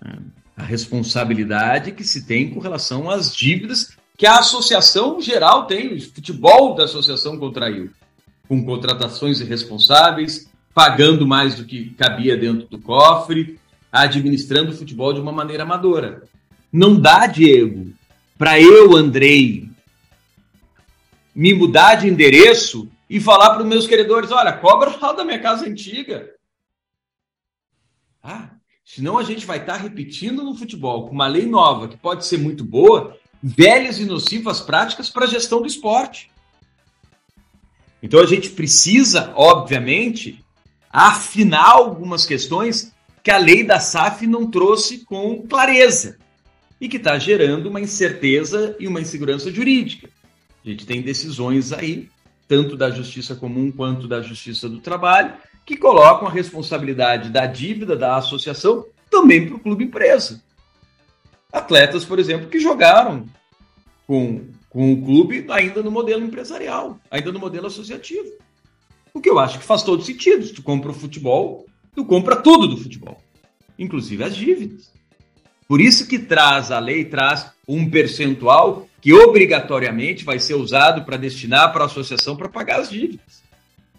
Tá? 0.00 0.18
a 0.54 0.62
responsabilidade 0.62 1.92
que 1.92 2.04
se 2.04 2.26
tem 2.26 2.50
com 2.50 2.60
relação 2.60 3.10
às 3.10 3.34
dívidas 3.34 3.96
que 4.18 4.26
a 4.26 4.38
associação 4.38 5.20
geral 5.20 5.66
tem, 5.66 5.94
o 5.94 6.00
futebol 6.00 6.74
da 6.74 6.84
associação 6.84 7.38
contraiu, 7.38 7.90
com 8.46 8.64
contratações 8.64 9.40
irresponsáveis, 9.40 10.48
pagando 10.74 11.26
mais 11.26 11.54
do 11.54 11.64
que 11.64 11.90
cabia 11.94 12.36
dentro 12.36 12.68
do 12.68 12.78
cofre, 12.78 13.58
administrando 13.90 14.70
o 14.70 14.76
futebol 14.76 15.12
de 15.12 15.20
uma 15.20 15.32
maneira 15.32 15.64
amadora. 15.64 16.22
Não 16.72 16.94
dá, 16.94 17.26
Diego, 17.26 17.92
para 18.38 18.60
eu, 18.60 18.94
Andrei, 18.94 19.68
me 21.34 21.54
mudar 21.54 21.96
de 21.96 22.08
endereço 22.08 22.88
e 23.12 23.20
falar 23.20 23.50
para 23.50 23.62
os 23.62 23.68
meus 23.68 23.86
credores: 23.86 24.32
olha, 24.32 24.52
cobra 24.52 24.96
lá 25.00 25.12
da 25.12 25.24
minha 25.24 25.40
casa 25.40 25.66
antiga. 25.66 26.34
Ah, 28.22 28.50
Senão 28.84 29.16
a 29.16 29.22
gente 29.22 29.46
vai 29.46 29.58
estar 29.58 29.74
tá 29.74 29.78
repetindo 29.78 30.42
no 30.42 30.54
futebol 30.54 31.06
com 31.06 31.14
uma 31.14 31.26
lei 31.26 31.46
nova 31.46 31.88
que 31.88 31.96
pode 31.96 32.26
ser 32.26 32.36
muito 32.36 32.64
boa, 32.64 33.16
velhas 33.42 33.98
e 33.98 34.04
nocivas 34.04 34.60
práticas 34.60 35.08
para 35.08 35.24
a 35.24 35.28
gestão 35.28 35.60
do 35.60 35.66
esporte. 35.66 36.30
Então 38.02 38.20
a 38.20 38.26
gente 38.26 38.50
precisa, 38.50 39.32
obviamente, 39.36 40.44
afinar 40.90 41.70
algumas 41.70 42.26
questões 42.26 42.92
que 43.22 43.30
a 43.30 43.38
lei 43.38 43.62
da 43.62 43.78
SAF 43.78 44.26
não 44.26 44.50
trouxe 44.50 45.04
com 45.04 45.46
clareza 45.46 46.18
e 46.80 46.88
que 46.88 46.96
está 46.96 47.16
gerando 47.18 47.70
uma 47.70 47.80
incerteza 47.80 48.76
e 48.80 48.88
uma 48.88 49.00
insegurança 49.00 49.50
jurídica. 49.52 50.10
A 50.64 50.68
gente 50.68 50.84
tem 50.84 51.00
decisões 51.00 51.72
aí, 51.72 52.10
tanto 52.52 52.76
da 52.76 52.90
Justiça 52.90 53.34
Comum 53.34 53.72
quanto 53.72 54.06
da 54.06 54.20
Justiça 54.20 54.68
do 54.68 54.78
Trabalho, 54.78 55.32
que 55.64 55.74
colocam 55.74 56.28
a 56.28 56.30
responsabilidade 56.30 57.30
da 57.30 57.46
dívida 57.46 57.96
da 57.96 58.16
associação 58.16 58.84
também 59.10 59.46
para 59.46 59.56
o 59.56 59.58
clube 59.58 59.84
empresa. 59.84 60.42
Atletas, 61.50 62.04
por 62.04 62.18
exemplo, 62.18 62.50
que 62.50 62.60
jogaram 62.60 63.24
com, 64.06 64.48
com 64.68 64.92
o 64.92 65.02
clube 65.02 65.46
ainda 65.48 65.82
no 65.82 65.90
modelo 65.90 66.26
empresarial, 66.26 67.00
ainda 67.10 67.32
no 67.32 67.38
modelo 67.38 67.68
associativo. 67.68 68.30
O 69.14 69.20
que 69.22 69.30
eu 69.30 69.38
acho 69.38 69.58
que 69.58 69.64
faz 69.64 69.82
todo 69.82 70.02
sentido. 70.02 70.44
Se 70.44 70.52
tu 70.52 70.62
compra 70.62 70.90
o 70.90 70.94
futebol, 70.94 71.64
tu 71.94 72.04
compra 72.04 72.36
tudo 72.36 72.68
do 72.68 72.76
futebol, 72.76 73.16
inclusive 73.78 74.24
as 74.24 74.36
dívidas. 74.36 74.92
Por 75.66 75.80
isso 75.80 76.06
que 76.06 76.18
traz 76.18 76.70
a 76.70 76.78
lei 76.78 77.06
traz 77.06 77.50
um 77.66 77.88
percentual 77.88 78.86
que 79.02 79.12
obrigatoriamente 79.12 80.24
vai 80.24 80.38
ser 80.38 80.54
usado 80.54 81.04
para 81.04 81.16
destinar 81.16 81.72
para 81.72 81.82
a 81.82 81.86
associação 81.86 82.36
para 82.36 82.48
pagar 82.48 82.80
as 82.80 82.88
dívidas. 82.88 83.42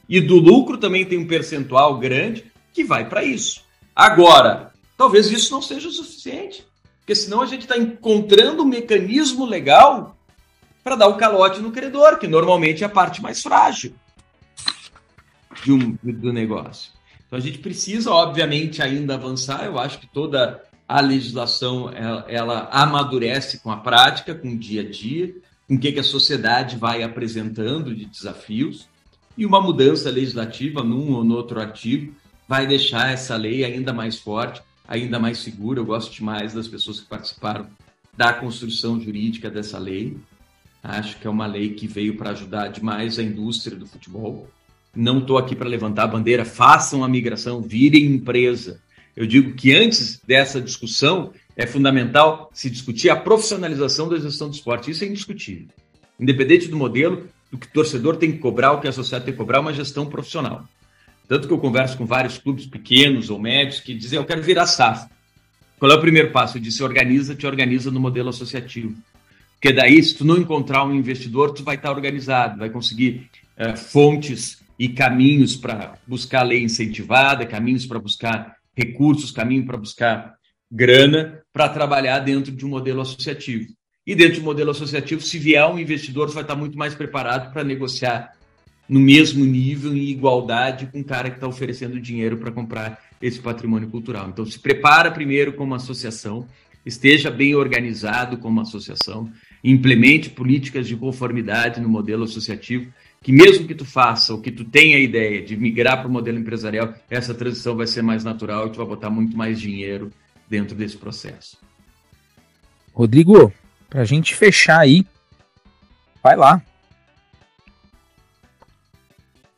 E 0.08 0.22
do 0.22 0.38
lucro 0.38 0.78
também 0.78 1.06
tem 1.06 1.20
um 1.20 1.28
percentual 1.28 1.98
grande 1.98 2.46
que 2.72 2.86
vai 2.86 3.08
para 3.08 3.22
isso. 3.22 3.66
Agora, 3.94 4.72
talvez 4.98 5.30
isso 5.30 5.52
não 5.52 5.62
seja 5.62 5.90
o 5.90 5.92
suficiente, 5.92 6.66
porque 7.00 7.14
senão 7.14 7.42
a 7.42 7.46
gente 7.46 7.64
está 7.64 7.78
encontrando 7.78 8.64
um 8.64 8.66
mecanismo 8.66 9.46
legal 9.46 10.18
para 10.82 10.96
dar 10.96 11.08
o 11.08 11.18
calote 11.18 11.60
no 11.60 11.72
credor, 11.72 12.18
que 12.18 12.28
normalmente 12.28 12.84
é 12.84 12.88
a 12.88 12.90
parte 12.90 13.22
mais 13.22 13.42
frágil. 13.42 13.94
de 15.64 15.74
um, 15.74 15.98
do 16.02 16.32
negócio. 16.32 16.92
Então 17.28 17.38
a 17.38 17.42
gente 17.42 17.58
precisa, 17.58 18.10
obviamente, 18.10 18.82
ainda 18.82 19.16
avançar. 19.16 19.66
Eu 19.66 19.78
acho 19.78 20.00
que 20.00 20.08
toda 20.08 20.64
a 20.88 21.02
legislação 21.02 21.90
ela, 21.92 22.26
ela 22.28 22.70
amadurece 22.72 23.60
com 23.60 23.72
a 23.72 23.78
prática, 23.78 24.36
com 24.36 24.50
o 24.50 24.58
dia 24.58 24.82
a 24.82 24.90
dia, 24.90 25.34
com 25.68 25.76
o 25.76 25.80
que, 25.80 25.92
que 25.92 26.00
a 26.00 26.04
sociedade 26.04 26.78
vai 26.78 27.04
apresentando 27.04 27.96
de 27.96 28.06
desafios, 28.06 28.88
e 29.38 29.46
uma 29.46 29.62
mudança 29.62 30.10
legislativa 30.10 30.84
num 30.84 31.14
ou 31.14 31.24
no 31.24 31.36
outro 31.36 31.60
artigo 31.60 32.14
vai 32.48 32.68
deixar 32.68 33.12
essa 33.12 33.36
lei 33.36 33.64
ainda 33.64 33.92
mais 33.92 34.20
forte, 34.20 34.62
ainda 34.88 35.20
mais 35.20 35.40
segura. 35.40 35.80
Eu 35.80 35.86
gosto 35.86 36.14
demais 36.14 36.54
das 36.54 36.68
pessoas 36.68 37.00
que 37.00 37.08
participaram 37.08 37.68
da 38.16 38.32
construção 38.34 39.00
jurídica 39.00 39.50
dessa 39.50 39.80
lei. 39.80 40.18
Acho 40.84 41.18
que 41.18 41.26
é 41.26 41.30
uma 41.30 41.48
lei 41.48 41.74
que 41.74 41.88
veio 41.88 42.16
para 42.16 42.32
ajudar 42.32 42.68
demais 42.68 43.18
a 43.18 43.24
indústria 43.24 43.76
do 43.76 43.88
futebol. 43.88 44.48
Não 44.96 45.20
estou 45.20 45.40
aqui 45.40 45.56
para 45.56 45.68
levantar 45.68 46.04
a 46.04 46.08
bandeira, 46.08 46.46
façam 46.46 47.04
a 47.04 47.10
migração, 47.10 47.62
virem 47.62 48.06
empresa. 48.06 48.80
Eu 49.16 49.28
digo 49.28 49.54
que 49.54 49.74
antes 49.76 50.20
dessa 50.26 50.60
discussão 50.60 51.34
é 51.56 51.68
fundamental 51.68 52.50
se 52.54 52.70
discutir 52.70 53.10
a 53.10 53.16
profissionalização 53.16 54.10
da 54.10 54.18
gestão 54.18 54.50
do 54.50 54.56
esporte. 54.56 54.90
Isso 54.90 55.04
é 55.04 55.08
indiscutível. 55.08 55.68
Independente 56.20 56.68
do 56.68 56.78
modelo, 56.78 57.28
do 57.52 57.58
que 57.58 57.68
o 57.68 57.72
torcedor 57.72 58.18
tem 58.18 58.32
que 58.32 58.40
cobrar, 58.40 58.72
o 58.72 58.82
que 58.82 58.88
a 58.88 58.92
sociedade 58.92 59.26
tem 59.26 59.34
que 59.34 59.38
cobrar, 59.38 59.60
é 59.60 59.62
uma 59.62 59.74
gestão 59.74 60.08
profissional. 60.08 60.68
Tanto 61.28 61.48
que 61.48 61.54
eu 61.54 61.60
converso 61.60 61.98
com 61.98 62.06
vários 62.06 62.38
clubes 62.38 62.66
pequenos 62.66 63.30
ou 63.30 63.40
médios 63.40 63.80
que 63.80 63.94
dizem, 63.94 64.18
eu 64.18 64.26
quero 64.26 64.42
virar 64.42 64.66
SAF. 64.66 65.08
Qual 65.80 65.92
é 65.92 65.96
o 65.96 66.02
primeiro 66.02 66.32
passo? 66.32 66.58
Eu 66.58 66.62
disse, 66.62 66.84
organiza, 66.84 67.36
te 67.36 67.46
organiza 67.46 67.92
no 67.92 68.00
modelo 68.00 68.30
associativo. 68.30 68.96
Porque 69.54 69.72
daí, 69.72 70.02
se 70.02 70.16
tu 70.16 70.26
não 70.26 70.38
encontrar 70.38 70.84
um 70.84 70.94
investidor, 70.94 71.52
tu 71.54 71.64
vai 71.64 71.76
estar 71.76 71.92
organizado, 71.92 72.60
vai 72.60 72.70
conseguir 72.70 73.30
é, 73.56 73.76
fontes 73.76 74.62
e 74.78 74.90
caminhos 74.90 75.56
para 75.56 75.94
buscar 76.06 76.44
lei 76.44 76.64
incentivada, 76.64 77.46
caminhos 77.46 77.86
para 77.86 78.00
buscar 78.00 78.58
recursos, 78.76 79.32
caminho 79.32 79.66
para 79.66 79.78
buscar 79.78 80.36
grana 80.72 81.42
para 81.54 81.70
trabalhar 81.70 82.20
dentro 82.20 82.52
de 82.52 82.66
um 82.66 82.70
modelo 82.70 83.02
associativo. 83.02 83.68
E 84.06 84.16
dentro 84.16 84.36
de 84.36 84.42
um 84.42 84.46
modelo 84.46 84.72
associativo, 84.72 85.22
se 85.22 85.38
vier 85.38 85.66
um 85.68 85.80
investidor, 85.80 86.30
vai 86.32 86.44
estar 86.44 86.56
muito 86.56 86.78
mais 86.78 86.96
preparado 86.96 87.54
para 87.54 87.64
negociar 87.64 88.34
no 88.90 89.00
mesmo 89.00 89.46
nível, 89.46 89.96
em 89.96 90.10
igualdade, 90.10 90.88
com 90.88 91.00
o 91.00 91.06
cara 91.06 91.30
que 91.30 91.38
está 91.38 91.48
oferecendo 91.48 92.00
dinheiro 92.02 92.38
para 92.38 92.52
comprar 92.52 93.00
esse 93.22 93.40
patrimônio 93.40 93.90
cultural. 93.90 94.28
Então, 94.28 94.46
se 94.46 94.60
prepara 94.60 95.10
primeiro 95.10 95.54
como 95.54 95.74
associação, 95.74 96.46
esteja 96.86 97.32
bem 97.32 97.56
organizado 97.56 98.38
como 98.38 98.60
associação, 98.60 99.32
implemente 99.64 100.30
políticas 100.30 100.86
de 100.86 100.98
conformidade 100.98 101.80
no 101.80 101.88
modelo 101.88 102.26
associativo, 102.26 102.92
que 103.24 103.32
mesmo 103.32 103.66
que 103.66 103.74
tu 103.74 103.86
faça 103.86 104.34
ou 104.34 104.42
que 104.42 104.52
tu 104.52 104.66
tenha 104.66 104.98
a 104.98 105.00
ideia 105.00 105.42
de 105.42 105.56
migrar 105.58 106.00
para 106.00 106.08
o 106.08 106.12
modelo 106.12 106.38
empresarial, 106.38 106.94
essa 107.10 107.34
transição 107.34 107.76
vai 107.76 107.88
ser 107.88 108.02
mais 108.02 108.24
natural 108.24 108.68
e 108.68 108.72
tu 108.72 108.78
vai 108.78 108.86
botar 108.86 109.10
muito 109.10 109.36
mais 109.36 109.60
dinheiro 109.60 110.12
dentro 110.48 110.76
desse 110.76 110.98
processo. 110.98 111.58
Rodrigo, 112.94 113.52
para 113.90 114.02
a 114.02 114.06
gente 114.06 114.36
fechar 114.36 114.80
aí, 114.80 115.06
vai 116.22 116.36
lá, 116.36 116.62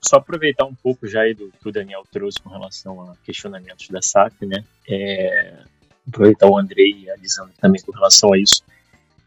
só 0.08 0.18
aproveitar 0.18 0.66
um 0.66 0.76
pouco 0.76 1.08
já 1.08 1.22
aí 1.22 1.34
do 1.34 1.52
que 1.52 1.68
o 1.68 1.72
Daniel 1.72 2.04
trouxe 2.12 2.40
com 2.40 2.50
relação 2.50 3.02
a 3.02 3.16
questionamentos 3.26 3.90
da 3.90 4.02
SAP, 4.02 4.44
né? 4.44 4.64
É, 4.88 5.64
aproveitar 6.08 6.48
o 6.48 6.58
Andrei 6.58 6.92
e 6.92 7.10
a 7.10 7.16
Lisandra 7.16 7.54
também 7.60 7.82
com 7.82 7.92
relação 7.92 8.32
a 8.32 8.38
isso. 8.38 8.64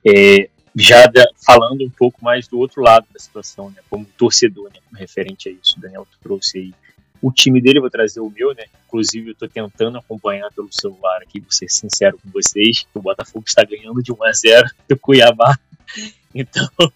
É, 0.06 0.48
já 0.76 1.10
falando 1.44 1.84
um 1.84 1.90
pouco 1.90 2.22
mais 2.24 2.46
do 2.48 2.58
outro 2.58 2.82
lado 2.82 3.06
da 3.12 3.18
situação, 3.18 3.70
né? 3.70 3.82
Como 3.88 4.04
torcedor, 4.16 4.70
né? 4.72 4.80
Referente 4.94 5.48
a 5.48 5.52
isso, 5.52 5.78
Daniel 5.80 6.06
trouxe 6.22 6.58
aí 6.58 6.74
o 7.20 7.32
time 7.32 7.60
dele, 7.60 7.80
vou 7.80 7.90
trazer 7.90 8.20
o 8.20 8.30
meu, 8.30 8.54
né? 8.54 8.64
Inclusive, 8.86 9.30
eu 9.30 9.34
tô 9.34 9.48
tentando 9.48 9.98
acompanhar 9.98 10.50
pelo 10.52 10.68
celular 10.70 11.20
aqui, 11.22 11.40
vou 11.40 11.50
ser 11.50 11.68
sincero 11.68 12.18
com 12.22 12.30
vocês, 12.30 12.82
que 12.82 12.98
o 12.98 13.02
Botafogo 13.02 13.44
está 13.46 13.64
ganhando 13.64 14.02
de 14.02 14.12
1 14.12 14.24
a 14.24 14.32
0 14.32 14.70
do 14.88 14.98
Cuiabá. 14.98 15.58
Então, 16.34 16.68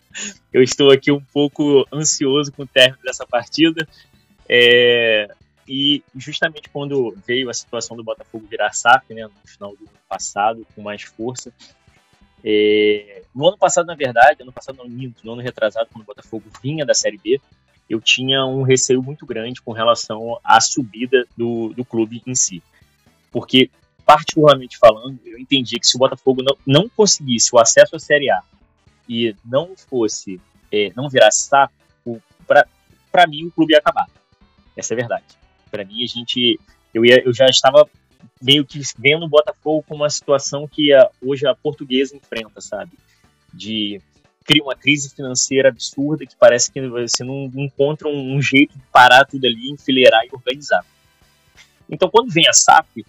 eu 0.53 0.63
estou 0.63 0.93
aqui 0.93 1.11
um 1.11 1.21
pouco 1.33 1.89
ansioso 1.91 2.53
com 2.53 2.65
o 2.65 2.67
término 2.67 3.03
dessa 3.03 3.27
partida. 3.27 3.89
É, 4.47 5.27
e 5.67 6.03
justamente 6.15 6.69
quando 6.69 7.17
veio 7.27 7.49
a 7.49 7.55
situação 7.55 7.97
do 7.97 8.05
Botafogo 8.05 8.47
virar 8.47 8.73
SAF, 8.73 9.13
né, 9.15 9.23
no 9.25 9.51
final 9.51 9.71
do 9.75 9.85
ano 9.85 9.99
passado, 10.07 10.67
com 10.75 10.83
mais 10.83 11.03
força. 11.03 11.51
É, 12.45 13.23
no 13.35 13.49
ano 13.49 13.57
passado, 13.57 13.87
na 13.87 13.95
verdade, 13.95 14.43
ano 14.43 14.53
passado 14.53 14.77
não 14.77 14.87
no 14.87 15.33
ano 15.33 15.43
retrasado, 15.43 15.89
quando 15.93 16.03
o 16.03 16.07
Botafogo 16.07 16.45
vinha 16.63 16.85
da 16.85 16.95
Série 16.95 17.19
B, 17.19 17.41
eu 17.89 18.01
tinha 18.01 18.45
um 18.45 18.63
receio 18.63 19.03
muito 19.03 19.27
grande 19.27 19.61
com 19.61 19.73
relação 19.73 20.39
à 20.43 20.61
subida 20.61 21.27
do, 21.37 21.73
do 21.75 21.85
clube 21.85 22.23
em 22.27 22.35
si. 22.35 22.63
Porque, 23.31 23.71
particularmente 24.05 24.79
falando, 24.79 25.19
eu 25.25 25.39
entendi 25.39 25.79
que 25.79 25.87
se 25.87 25.97
o 25.97 25.99
Botafogo 25.99 26.43
não, 26.43 26.57
não 26.67 26.89
conseguisse 26.89 27.55
o 27.55 27.59
acesso 27.59 27.97
à 27.97 27.99
Série 27.99 28.31
A 28.31 28.43
e 29.09 29.35
não 29.45 29.77
fosse, 29.77 30.41
é, 30.71 30.91
não 30.97 31.09
virasse 31.09 31.43
saco, 31.43 31.73
para 33.13 33.27
mim 33.27 33.47
o 33.47 33.51
clube 33.51 33.75
ia 33.75 33.79
acabar. 33.79 34.09
Essa 34.77 34.95
é 34.95 34.97
a 34.97 34.99
verdade. 34.99 35.25
Para 35.71 35.85
mim, 35.85 36.03
a 36.03 36.07
gente. 36.07 36.59
Eu, 36.93 37.05
ia, 37.05 37.23
eu 37.25 37.33
já 37.33 37.47
estava 37.47 37.89
meio 38.41 38.65
que 38.65 38.81
vendo 38.99 39.25
o 39.25 39.29
Botafogo 39.29 39.85
com 39.89 39.95
uma 39.95 40.11
situação 40.11 40.67
que 40.67 40.93
a, 40.93 41.11
hoje 41.21 41.47
a 41.47 41.55
portuguesa 41.55 42.17
enfrenta, 42.17 42.61
sabe? 42.61 42.93
De 43.53 44.01
criar 44.45 44.65
uma 44.65 44.75
crise 44.75 45.15
financeira 45.15 45.69
absurda 45.69 46.27
que 46.27 46.37
parece 46.37 46.71
que 46.71 46.81
você 46.89 47.23
não 47.23 47.51
encontra 47.55 48.09
um, 48.09 48.37
um 48.37 48.43
jeito 48.43 48.77
de 48.77 48.85
parar 48.93 49.25
tudo 49.25 49.47
ali, 49.47 49.71
enfileirar 49.71 50.25
e 50.25 50.31
organizar. 50.33 50.85
Então, 51.89 52.09
quando 52.11 52.33
vem 52.33 52.49
a 52.49 52.53
SAP, 52.53 53.05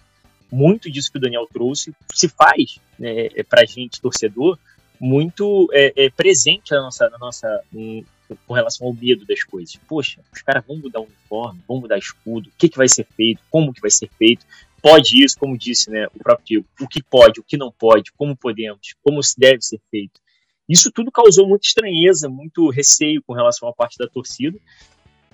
muito 0.50 0.90
disso 0.90 1.10
que 1.10 1.18
o 1.18 1.20
Daniel 1.20 1.48
trouxe 1.52 1.94
se 2.12 2.28
faz 2.28 2.78
né, 2.98 3.28
é, 3.34 3.42
para 3.42 3.62
a 3.62 3.64
gente, 3.64 4.00
torcedor, 4.00 4.58
muito 5.00 5.68
é, 5.72 6.04
é, 6.04 6.10
presente 6.10 6.70
na 6.72 6.82
nossa, 6.82 7.10
na 7.10 7.18
nossa 7.18 7.60
um, 7.74 8.04
com 8.46 8.54
relação 8.54 8.86
ao 8.86 8.94
medo 8.94 9.24
das 9.26 9.42
coisas. 9.42 9.76
Poxa, 9.88 10.20
os 10.32 10.42
caras 10.42 10.64
vão 10.66 10.76
mudar 10.76 11.00
o 11.00 11.04
uniforme, 11.04 11.60
vão 11.66 11.80
mudar 11.80 11.98
escudo, 11.98 12.48
o 12.48 12.52
que, 12.56 12.68
que 12.68 12.76
vai 12.76 12.88
ser 12.88 13.06
feito, 13.16 13.42
como 13.50 13.72
que 13.72 13.80
vai 13.80 13.90
ser 13.90 14.08
feito, 14.16 14.46
pode 14.84 15.24
isso, 15.24 15.38
como 15.38 15.56
disse 15.56 15.90
né, 15.90 16.06
o 16.14 16.18
próprio 16.18 16.44
Diego, 16.46 16.66
o 16.78 16.86
que 16.86 17.02
pode, 17.02 17.40
o 17.40 17.42
que 17.42 17.56
não 17.56 17.72
pode, 17.72 18.12
como 18.12 18.36
podemos, 18.36 18.94
como 19.02 19.22
se 19.22 19.34
deve 19.40 19.62
ser 19.62 19.80
feito. 19.90 20.20
Isso 20.68 20.92
tudo 20.92 21.10
causou 21.10 21.48
muita 21.48 21.66
estranheza, 21.66 22.28
muito 22.28 22.68
receio 22.68 23.22
com 23.26 23.32
relação 23.32 23.66
à 23.66 23.72
parte 23.72 23.96
da 23.96 24.06
torcida, 24.06 24.58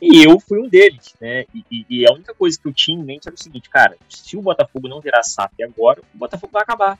e 0.01 0.25
eu 0.25 0.39
fui 0.39 0.61
um 0.61 0.69
deles, 0.69 1.17
né? 1.21 1.45
E, 1.53 1.85
e, 1.91 2.07
a 2.09 2.13
única 2.13 2.33
coisa 2.33 2.59
que 2.59 2.67
eu 2.67 2.73
tinha 2.73 2.97
em 2.97 3.03
mente 3.03 3.27
era 3.27 3.35
o 3.35 3.43
seguinte, 3.43 3.69
cara, 3.69 3.99
se 4.09 4.37
o 4.37 4.41
Botafogo 4.41 4.87
não 4.87 5.01
virar 5.01 5.25
SAP 5.25 5.53
agora, 5.63 6.01
o 6.15 6.19
Botafogo 6.19 6.53
vai 6.53 6.63
acabar 6.63 6.97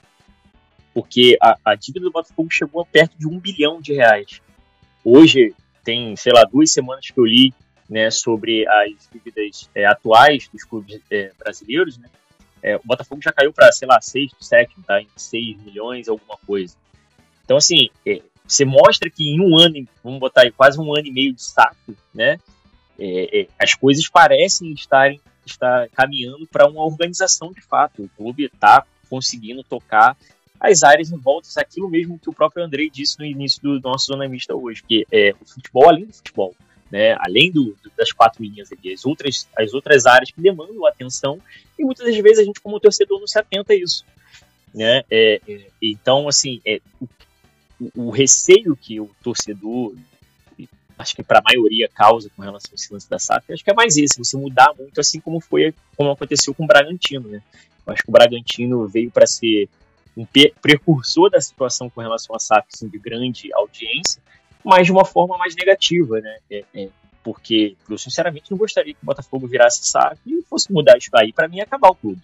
porque 0.93 1.39
a, 1.41 1.57
a 1.65 1.75
dívida 1.77 2.05
do 2.07 2.11
Botafogo 2.11 2.51
chegou 2.51 2.83
a 2.83 2.85
perto 2.85 3.17
de 3.17 3.29
um 3.29 3.39
bilhão 3.39 3.81
de 3.81 3.95
reais. 3.95 4.43
Hoje, 5.05 5.55
tem, 5.85 6.17
sei 6.17 6.33
lá, 6.33 6.43
duas 6.43 6.73
semanas 6.73 7.09
que 7.09 7.19
eu 7.19 7.25
li 7.25 7.55
né, 7.89 8.11
sobre 8.11 8.67
as 8.69 9.09
dívidas 9.11 9.71
é, 9.73 9.87
atuais 9.87 10.49
dos 10.49 10.65
clubes 10.65 11.01
é, 11.11 11.31
brasileiros, 11.39 11.97
né? 11.97 12.09
É, 12.63 12.77
o 12.77 12.83
Botafogo 12.85 13.23
já 13.23 13.33
caiu 13.33 13.53
para, 13.53 13.71
sei 13.73 13.89
lá, 13.89 14.01
6, 14.01 14.33
7, 14.39 14.75
tá? 14.87 15.01
Em 15.01 15.09
6 15.17 15.57
milhões, 15.63 16.09
alguma 16.09 16.37
coisa. 16.47 16.77
Então, 17.45 17.57
assim, 17.57 17.89
é, 18.07 18.21
você 18.47 18.65
mostra 18.65 19.09
que 19.11 19.29
em 19.29 19.41
um 19.41 19.59
ano, 19.59 19.87
vamos 20.03 20.21
botar 20.21 20.43
aí 20.43 20.51
quase 20.51 20.79
um 20.79 20.95
ano 20.95 21.07
e 21.07 21.13
meio 21.13 21.33
de 21.33 21.43
saco, 21.43 21.95
né? 22.15 22.39
É, 22.99 23.41
é, 23.41 23.49
as 23.59 23.75
coisas 23.75 24.09
parecem 24.09 24.73
estarem 24.73 25.21
estar 25.47 25.89
caminhando 25.91 26.47
para 26.47 26.69
uma 26.69 26.85
organização 26.85 27.53
de 27.53 27.61
fato. 27.61 28.03
O 28.03 28.09
clube 28.11 28.45
está 28.45 28.85
conseguindo 29.09 29.65
tocar 29.65 30.17
as 30.61 30.83
áreas 30.83 31.11
em 31.11 31.17
volta, 31.17 31.49
aquilo 31.59 31.89
mesmo 31.89 32.19
que 32.19 32.29
o 32.29 32.35
próprio 32.35 32.63
Andrei 32.63 32.91
disse 32.91 33.19
no 33.19 33.25
início 33.25 33.63
do 33.63 33.81
nosso 33.81 34.07
Zona 34.07 34.29
Mista 34.29 34.55
hoje, 34.55 34.83
que 34.83 35.07
é 35.11 35.35
o 35.41 35.47
futebol 35.47 35.89
além 35.89 36.05
do 36.05 36.13
futebol, 36.13 36.55
né? 36.91 37.17
além 37.21 37.51
do, 37.51 37.77
das 37.97 38.13
quatro 38.13 38.43
linhas 38.43 38.71
ali, 38.73 38.93
as 38.93 39.05
outras, 39.05 39.49
as 39.57 39.73
outras 39.73 40.07
áreas 40.07 40.31
que 40.31 40.41
demandam 40.41 40.87
atenção, 40.87 41.41
e 41.79 41.85
muitas 41.85 42.07
das 42.07 42.17
vezes 42.17 42.41
a 42.41 42.45
gente, 42.45 42.61
como 42.61 42.81
torcedor, 42.81 43.21
não 43.21 43.27
se 43.27 43.39
atenta 43.39 43.73
a 43.73 43.77
isso. 43.77 44.05
Né? 44.75 45.03
É, 45.11 45.41
é, 45.49 45.61
então, 45.81 46.29
assim, 46.29 46.61
é, 46.65 46.81
o, 47.01 48.07
o, 48.07 48.11
receio 48.11 48.77
que 48.77 49.01
o 49.01 49.11
torcedor, 49.23 49.95
acho 50.99 51.17
que 51.17 51.23
para 51.23 51.39
a 51.39 51.43
maioria 51.43 51.89
causa 51.89 52.31
com 52.37 52.43
relação 52.43 52.73
ao 52.73 52.79
silêncio 52.79 53.09
da 53.09 53.19
SAF, 53.19 53.53
acho 53.53 53.65
que 53.65 53.71
é 53.71 53.75
mais 53.75 53.97
esse, 53.97 54.19
você 54.19 54.37
mudar 54.37 54.73
muito, 54.79 55.01
assim 55.01 55.21
como 55.21 55.41
foi, 55.41 55.75
como 55.97 56.11
aconteceu 56.11 56.55
com 56.55 56.65
o 56.65 56.67
Bragantino. 56.67 57.29
Né? 57.29 57.43
Eu 57.87 57.93
acho 57.93 58.03
que 58.03 58.09
o 58.09 58.13
Bragantino 58.13 58.87
veio 58.87 59.11
para 59.11 59.27
ser 59.27 59.69
um 60.17 60.27
precursor 60.61 61.31
da 61.31 61.41
situação 61.41 61.89
com 61.89 62.01
relação 62.01 62.35
a 62.35 62.39
SAF 62.39 62.69
assim, 62.73 62.89
de 62.89 62.99
grande 62.99 63.53
audiência, 63.55 64.21
mas 64.65 64.87
de 64.87 64.93
uma 64.93 65.05
forma 65.05 65.37
mais 65.39 65.55
negativa, 65.55 66.21
né? 66.21 66.39
É, 66.51 66.65
é, 66.75 66.89
porque 67.23 67.77
eu 67.89 67.99
sinceramente 67.99 68.51
não 68.51 68.59
gostaria 68.59 68.95
que 68.95 69.03
o 69.03 69.07
Botafogo 69.07 69.47
virasse 69.47 69.87
SAF 69.87 70.19
e 70.27 70.43
fosse 70.43 70.73
mudar 70.73 70.97
isso 70.97 71.11
aí 71.15 71.33
para 71.33 71.49
mim 71.49 71.61
acabar 71.61 71.91
o 71.91 71.95
clube. 71.95 72.21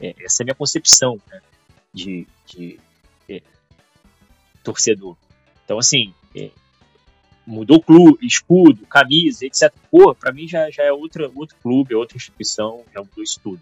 É, 0.00 0.14
essa 0.20 0.42
é 0.42 0.44
a 0.44 0.46
minha 0.46 0.54
concepção 0.54 1.20
né, 1.30 1.40
de, 1.92 2.26
de 2.46 2.78
é, 3.28 3.42
torcedor. 4.62 5.16
Então, 5.64 5.78
assim, 5.78 6.14
é, 6.36 6.50
mudou 7.46 7.80
clube, 7.80 8.26
escudo, 8.26 8.86
camisa, 8.86 9.46
etc. 9.46 9.72
Pô, 9.90 10.14
para 10.14 10.32
mim 10.32 10.46
já, 10.46 10.70
já 10.70 10.84
é 10.84 10.92
outra, 10.92 11.30
outro 11.34 11.56
clube, 11.62 11.94
é 11.94 11.96
outra 11.96 12.16
instituição, 12.16 12.84
já 12.92 13.00
mudou 13.00 13.24
isso 13.24 13.40
tudo. 13.42 13.60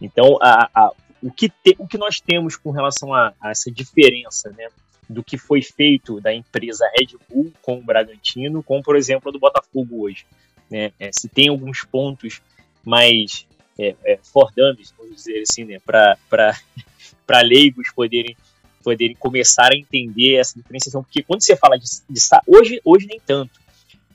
Então, 0.00 0.38
a, 0.40 0.70
a, 0.74 0.92
o, 1.22 1.30
que 1.32 1.48
te, 1.48 1.74
o 1.78 1.88
que 1.88 1.98
nós 1.98 2.20
temos 2.20 2.56
com 2.56 2.70
relação 2.70 3.12
a, 3.14 3.32
a, 3.40 3.50
essa 3.50 3.70
diferença, 3.70 4.50
né, 4.50 4.68
do 5.08 5.24
que 5.24 5.38
foi 5.38 5.62
feito 5.62 6.20
da 6.20 6.32
empresa 6.32 6.88
Red 6.96 7.16
Bull 7.28 7.52
com 7.62 7.78
o 7.78 7.82
Bragantino, 7.82 8.62
com, 8.62 8.82
por 8.82 8.96
exemplo, 8.96 9.30
a 9.30 9.32
do 9.32 9.38
Botafogo 9.38 10.02
hoje. 10.02 10.26
Né? 10.70 10.92
É, 10.98 11.10
se 11.12 11.28
tem 11.28 11.48
alguns 11.48 11.82
pontos 11.84 12.42
mais 12.84 13.46
é, 13.78 13.94
é, 14.04 14.18
fordames, 14.22 14.92
vamos 14.96 15.16
dizer 15.16 15.42
assim, 15.42 15.64
né, 15.64 15.78
para 15.80 16.16
leigos 17.42 17.90
poderem 17.94 18.36
poderem 18.82 19.16
começar 19.16 19.72
a 19.72 19.76
entender 19.76 20.36
essa 20.36 20.56
diferenciação, 20.56 21.02
porque 21.02 21.22
quando 21.22 21.42
você 21.42 21.54
fala 21.56 21.76
de, 21.76 21.84
de 22.08 22.20
hoje, 22.46 22.80
hoje 22.82 23.06
nem 23.06 23.20
tanto, 23.20 23.60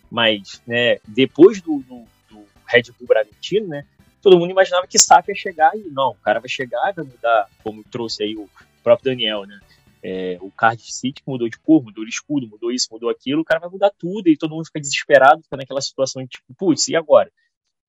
mas 0.09 0.61
né, 0.65 0.97
depois 1.07 1.61
do, 1.61 1.79
do, 1.79 2.05
do 2.31 2.43
Red 2.65 2.83
Bull 2.97 3.07
Bragantino, 3.07 3.67
né, 3.67 3.85
todo 4.21 4.39
mundo 4.39 4.49
imaginava 4.49 4.87
que 4.87 4.97
SAF 4.97 5.29
ia 5.29 5.35
chegar 5.35 5.75
e 5.75 5.81
não, 5.91 6.11
o 6.11 6.15
cara 6.15 6.39
vai 6.39 6.49
chegar 6.49 6.91
vai 6.93 7.05
mudar, 7.05 7.49
como 7.61 7.83
trouxe 7.83 8.23
aí 8.23 8.35
o 8.35 8.49
próprio 8.81 9.11
Daniel, 9.11 9.45
né? 9.45 9.59
É, 10.05 10.37
o 10.41 10.51
Card 10.51 10.81
City 10.81 11.23
mudou 11.25 11.47
de 11.47 11.57
cor, 11.57 11.81
mudou 11.81 12.03
de 12.03 12.09
escudo, 12.09 12.47
mudou 12.47 12.71
isso, 12.71 12.89
mudou 12.91 13.09
aquilo, 13.09 13.41
o 13.41 13.45
cara 13.45 13.61
vai 13.61 13.69
mudar 13.69 13.89
tudo 13.97 14.27
e 14.27 14.35
todo 14.35 14.53
mundo 14.53 14.65
fica 14.65 14.81
desesperado, 14.81 15.41
fica 15.41 15.55
naquela 15.55 15.79
situação 15.79 16.21
de 16.21 16.27
tipo, 16.27 16.53
putz, 16.57 16.89
e 16.89 16.95
agora? 16.95 17.31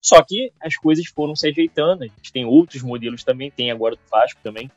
Só 0.01 0.23
que 0.23 0.53
as 0.61 0.77
coisas 0.77 1.07
foram 1.07 1.35
se 1.35 1.49
ajeitando, 1.49 2.05
a 2.05 2.07
gente 2.07 2.33
tem 2.33 2.45
outros 2.45 2.83
modelos 2.83 3.25
também, 3.25 3.51
tem 3.51 3.71
agora 3.71 3.97
do 3.97 4.03
Vasco 4.09 4.39
também, 4.45 4.71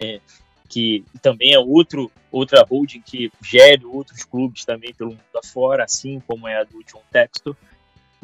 é, 0.00 0.20
que 0.68 1.04
também 1.22 1.54
é 1.54 1.58
outro, 1.58 2.10
outra 2.32 2.64
holding 2.68 3.02
que 3.02 3.30
gere 3.42 3.84
outros 3.84 4.24
clubes 4.24 4.64
também 4.64 4.92
pelo 4.92 5.10
mundo 5.10 5.22
afora, 5.36 5.84
assim 5.84 6.18
como 6.20 6.48
é 6.48 6.56
a 6.60 6.64
do 6.64 6.82
John 6.82 7.02
Textor. 7.12 7.56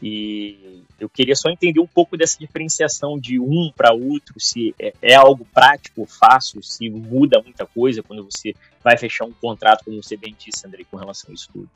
E 0.06 0.82
eu 1.00 1.08
queria 1.08 1.34
só 1.34 1.48
entender 1.48 1.80
um 1.80 1.86
pouco 1.86 2.14
dessa 2.14 2.38
diferenciação 2.38 3.18
de 3.18 3.40
um 3.40 3.72
para 3.74 3.94
outro, 3.94 4.38
se 4.38 4.74
é, 4.78 4.92
é, 5.00 5.14
algo 5.14 5.46
prático, 5.46 6.04
fácil, 6.04 6.62
se 6.62 6.90
muda 6.90 7.40
muita 7.42 7.64
coisa 7.64 8.02
quando 8.02 8.22
você 8.22 8.54
vai 8.82 8.98
fechar 8.98 9.24
um 9.24 9.32
contrato, 9.32 9.82
como 9.86 10.02
você 10.02 10.14
bem 10.14 10.36
disse, 10.38 10.66
André, 10.66 10.84
com 10.90 10.98
relação 10.98 11.30
a 11.30 11.32
isso 11.32 11.48
tudo. 11.50 11.70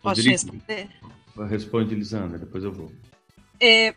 Posso 0.00 0.22
responder? 0.22 0.88
Responde, 1.50 1.94
Lisandra, 1.94 2.38
depois 2.38 2.64
eu 2.64 2.72
vou. 2.72 2.90
É, 3.60 3.94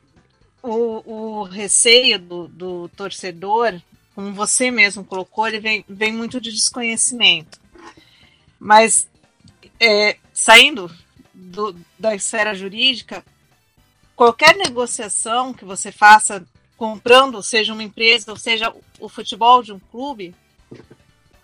o, 0.62 1.39
o 1.39 1.43
receio 1.43 2.20
do, 2.20 2.49
do 2.49 2.89
torcedor, 2.89 3.82
como 4.14 4.34
você 4.34 4.70
mesmo 4.70 5.06
colocou, 5.06 5.47
ele 5.47 5.62
vem, 5.62 5.86
vem 5.88 6.12
muito 6.12 6.41
de 6.41 6.51
desconhecimento. 6.51 7.62
Mas 8.64 9.09
é, 9.78 10.18
saindo 10.34 10.89
do, 11.34 11.76
da 11.99 12.16
esfera 12.16 12.55
jurídica, 12.55 13.22
qualquer 14.16 14.55
negociação 14.55 15.53
que 15.53 15.66
você 15.66 15.91
faça 15.91 16.47
comprando, 16.78 17.43
seja 17.43 17.74
uma 17.74 17.84
empresa, 17.84 18.32
ou 18.32 18.38
seja 18.38 18.74
o 19.01 19.09
futebol 19.09 19.61
de 19.61 19.74
um 19.74 19.80
clube, 19.80 20.34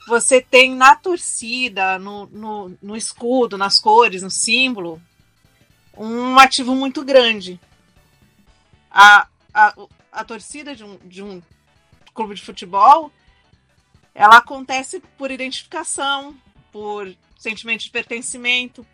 você 0.08 0.40
tem 0.40 0.74
na 0.74 0.96
torcida, 0.96 2.00
no, 2.00 2.26
no, 2.28 2.78
no 2.82 2.96
escudo, 2.96 3.58
nas 3.58 3.80
cores, 3.80 4.24
no 4.24 4.32
símbolo, 4.32 5.02
um 5.98 6.40
ativo 6.40 6.74
muito 6.74 7.04
grande. 7.04 7.60
A, 8.90 9.28
a, 9.54 9.76
a 10.10 10.24
torcida 10.24 10.74
de 10.74 10.86
um, 10.86 10.98
de 11.04 11.22
um 11.22 11.42
clube 12.14 12.34
de 12.34 12.42
futebol 12.42 13.12
ela 14.16 14.38
acontece 14.38 15.02
por 15.18 15.32
identificação, 15.32 16.36
por 16.72 17.14
sentimento 17.38 17.84
de 17.84 17.90
pertencimento. 17.90 18.86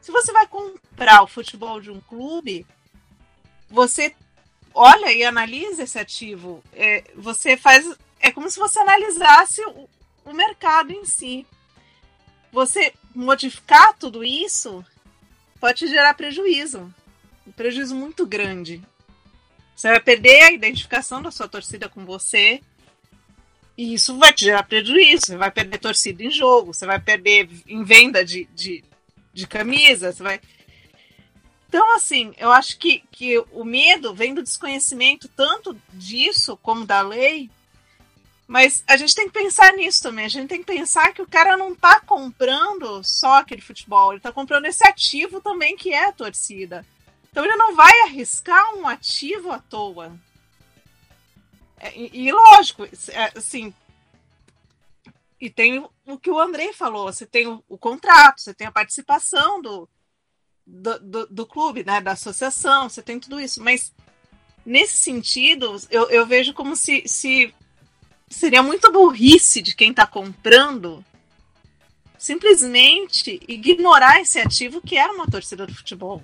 Se 0.00 0.10
você 0.10 0.32
vai 0.32 0.46
comprar 0.46 1.22
o 1.22 1.26
futebol 1.26 1.80
de 1.80 1.90
um 1.90 2.00
clube, 2.00 2.66
você 3.68 4.14
olha 4.72 5.12
e 5.12 5.24
analisa 5.24 5.82
esse 5.82 5.98
ativo. 5.98 6.62
É, 6.72 7.04
você 7.16 7.56
faz. 7.56 7.88
É 8.20 8.30
como 8.30 8.48
se 8.48 8.58
você 8.58 8.78
analisasse 8.78 9.60
o, 9.66 9.88
o 10.24 10.32
mercado 10.32 10.92
em 10.92 11.04
si. 11.04 11.46
Você 12.52 12.94
modificar 13.14 13.96
tudo 13.98 14.24
isso 14.24 14.84
pode 15.60 15.86
gerar 15.86 16.14
prejuízo. 16.14 16.92
Um 17.46 17.52
prejuízo 17.52 17.94
muito 17.94 18.26
grande. 18.26 18.82
Você 19.74 19.88
vai 19.88 20.00
perder 20.00 20.42
a 20.42 20.52
identificação 20.52 21.22
da 21.22 21.30
sua 21.30 21.48
torcida 21.48 21.88
com 21.88 22.04
você. 22.04 22.60
E 23.78 23.94
isso 23.94 24.18
vai 24.18 24.32
te 24.32 24.44
gerar 24.44 24.64
prejuízo. 24.64 25.26
Você 25.26 25.36
vai 25.36 25.52
perder 25.52 25.78
torcida 25.78 26.24
em 26.24 26.32
jogo, 26.32 26.74
você 26.74 26.84
vai 26.84 26.98
perder 26.98 27.48
em 27.64 27.84
venda 27.84 28.24
de, 28.24 28.44
de, 28.52 28.82
de 29.32 29.46
camisa, 29.46 30.12
você 30.12 30.20
vai. 30.20 30.40
Então, 31.68 31.94
assim, 31.94 32.34
eu 32.38 32.50
acho 32.50 32.76
que, 32.76 33.04
que 33.12 33.38
o 33.52 33.64
medo 33.64 34.12
vem 34.12 34.34
do 34.34 34.42
desconhecimento 34.42 35.28
tanto 35.28 35.80
disso 35.92 36.58
como 36.60 36.84
da 36.84 37.02
lei, 37.02 37.48
mas 38.48 38.82
a 38.84 38.96
gente 38.96 39.14
tem 39.14 39.28
que 39.28 39.38
pensar 39.38 39.72
nisso 39.74 40.02
também. 40.02 40.24
A 40.24 40.28
gente 40.28 40.48
tem 40.48 40.58
que 40.58 40.66
pensar 40.66 41.12
que 41.12 41.22
o 41.22 41.28
cara 41.28 41.56
não 41.56 41.72
está 41.72 42.00
comprando 42.00 43.04
só 43.04 43.38
aquele 43.38 43.62
futebol, 43.62 44.10
ele 44.10 44.18
está 44.18 44.32
comprando 44.32 44.64
esse 44.64 44.84
ativo 44.84 45.40
também 45.40 45.76
que 45.76 45.92
é 45.92 46.06
a 46.06 46.12
torcida. 46.12 46.84
Então 47.30 47.44
ele 47.44 47.54
não 47.54 47.76
vai 47.76 47.92
arriscar 48.00 48.74
um 48.74 48.88
ativo 48.88 49.52
à 49.52 49.60
toa. 49.60 50.18
É, 51.80 51.96
e, 51.96 52.26
e, 52.26 52.32
lógico, 52.32 52.84
é, 52.84 53.32
assim. 53.36 53.72
E 55.40 55.48
tem 55.48 55.86
o 56.06 56.18
que 56.18 56.30
o 56.30 56.38
Andrei 56.38 56.72
falou: 56.72 57.12
você 57.12 57.26
tem 57.26 57.46
o, 57.46 57.62
o 57.68 57.78
contrato, 57.78 58.40
você 58.40 58.52
tem 58.52 58.66
a 58.66 58.72
participação 58.72 59.62
do, 59.62 59.88
do, 60.66 60.98
do, 60.98 61.26
do, 61.26 61.46
clube, 61.46 61.84
né, 61.84 62.00
da 62.00 62.12
associação, 62.12 62.88
você 62.88 63.02
tem 63.02 63.20
tudo 63.20 63.40
isso. 63.40 63.62
Mas 63.62 63.92
nesse 64.66 64.96
sentido, 64.96 65.76
eu, 65.90 66.10
eu 66.10 66.26
vejo 66.26 66.52
como 66.52 66.74
se, 66.74 67.04
se 67.06 67.54
seria 68.28 68.62
muito 68.62 68.92
burrice 68.92 69.62
de 69.62 69.74
quem 69.74 69.90
está 69.90 70.06
comprando 70.06 71.04
simplesmente 72.18 73.40
ignorar 73.46 74.20
esse 74.20 74.40
ativo 74.40 74.82
que 74.82 74.96
é 74.96 75.06
uma 75.06 75.26
torcida 75.26 75.66
do 75.66 75.74
futebol. 75.74 76.22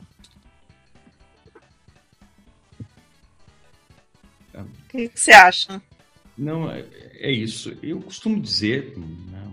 Que, 4.94 5.08
que 5.08 5.20
você 5.20 5.32
acha? 5.32 5.82
Não, 6.38 6.70
é, 6.70 6.84
é, 7.18 7.30
isso. 7.30 7.76
Eu 7.82 8.00
costumo 8.00 8.40
dizer 8.40 8.96
né, 8.96 9.52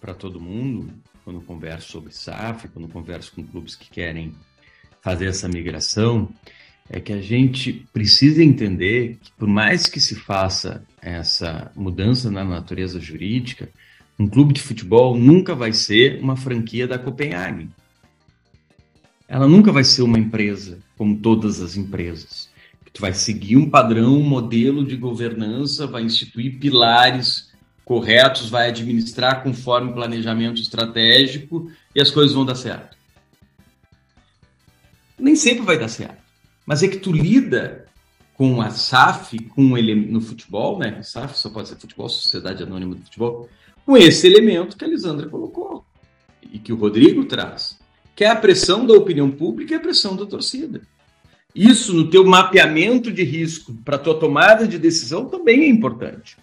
para 0.00 0.14
todo 0.14 0.40
mundo, 0.40 0.92
quando 1.24 1.40
converso 1.40 1.92
sobre 1.92 2.12
SAF, 2.12 2.68
quando 2.68 2.88
converso 2.88 3.32
com 3.32 3.46
clubes 3.46 3.76
que 3.76 3.88
querem 3.90 4.34
fazer 5.00 5.26
essa 5.26 5.48
migração, 5.48 6.28
é 6.90 7.00
que 7.00 7.12
a 7.12 7.20
gente 7.20 7.86
precisa 7.92 8.42
entender 8.42 9.18
que, 9.20 9.30
por 9.32 9.46
mais 9.46 9.86
que 9.86 10.00
se 10.00 10.14
faça 10.16 10.84
essa 11.00 11.70
mudança 11.76 12.30
na 12.30 12.44
natureza 12.44 12.98
jurídica, 12.98 13.68
um 14.18 14.26
clube 14.26 14.52
de 14.54 14.60
futebol 14.60 15.16
nunca 15.16 15.54
vai 15.54 15.72
ser 15.72 16.20
uma 16.20 16.36
franquia 16.36 16.88
da 16.88 16.98
Copenhague. 16.98 17.70
Ela 19.28 19.46
nunca 19.46 19.70
vai 19.70 19.84
ser 19.84 20.02
uma 20.02 20.18
empresa 20.18 20.78
como 20.96 21.18
todas 21.18 21.60
as 21.60 21.76
empresas. 21.76 22.47
Tu 22.92 23.00
vai 23.00 23.12
seguir 23.12 23.56
um 23.56 23.68
padrão, 23.68 24.18
um 24.18 24.22
modelo 24.22 24.84
de 24.84 24.96
governança, 24.96 25.86
vai 25.86 26.02
instituir 26.02 26.58
pilares 26.58 27.48
corretos, 27.84 28.50
vai 28.50 28.68
administrar 28.68 29.42
conforme 29.42 29.94
planejamento 29.94 30.60
estratégico 30.60 31.70
e 31.94 32.02
as 32.02 32.10
coisas 32.10 32.34
vão 32.34 32.44
dar 32.44 32.54
certo. 32.54 32.98
Nem 35.18 35.34
sempre 35.34 35.64
vai 35.64 35.78
dar 35.78 35.88
certo, 35.88 36.22
mas 36.66 36.82
é 36.82 36.88
que 36.88 36.98
tu 36.98 37.10
lida 37.10 37.86
com 38.34 38.60
a 38.60 38.70
SAF, 38.70 39.38
com 39.48 39.76
ele 39.76 39.94
no 39.94 40.20
futebol, 40.20 40.78
né? 40.78 41.02
SAF 41.02 41.38
só 41.38 41.48
pode 41.48 41.68
ser 41.68 41.76
futebol, 41.76 42.08
Sociedade 42.10 42.62
Anônima 42.62 42.94
do 42.94 43.02
Futebol, 43.02 43.48
com 43.86 43.96
esse 43.96 44.26
elemento 44.26 44.76
que 44.76 44.84
a 44.84 44.88
Lisandra 44.88 45.26
colocou 45.26 45.84
e 46.42 46.58
que 46.58 46.72
o 46.72 46.76
Rodrigo 46.76 47.24
traz, 47.24 47.78
que 48.14 48.22
é 48.22 48.28
a 48.28 48.36
pressão 48.36 48.86
da 48.86 48.92
opinião 48.92 49.30
pública 49.30 49.72
e 49.72 49.76
a 49.76 49.80
pressão 49.80 50.14
da 50.14 50.26
torcida. 50.26 50.82
Isso 51.54 51.94
no 51.94 52.08
teu 52.08 52.24
mapeamento 52.24 53.10
de 53.10 53.24
risco 53.24 53.74
para 53.84 53.98
tua 53.98 54.18
tomada 54.18 54.66
de 54.66 54.78
decisão 54.78 55.26
também 55.26 55.62
é 55.62 55.68
importante. 55.68 56.36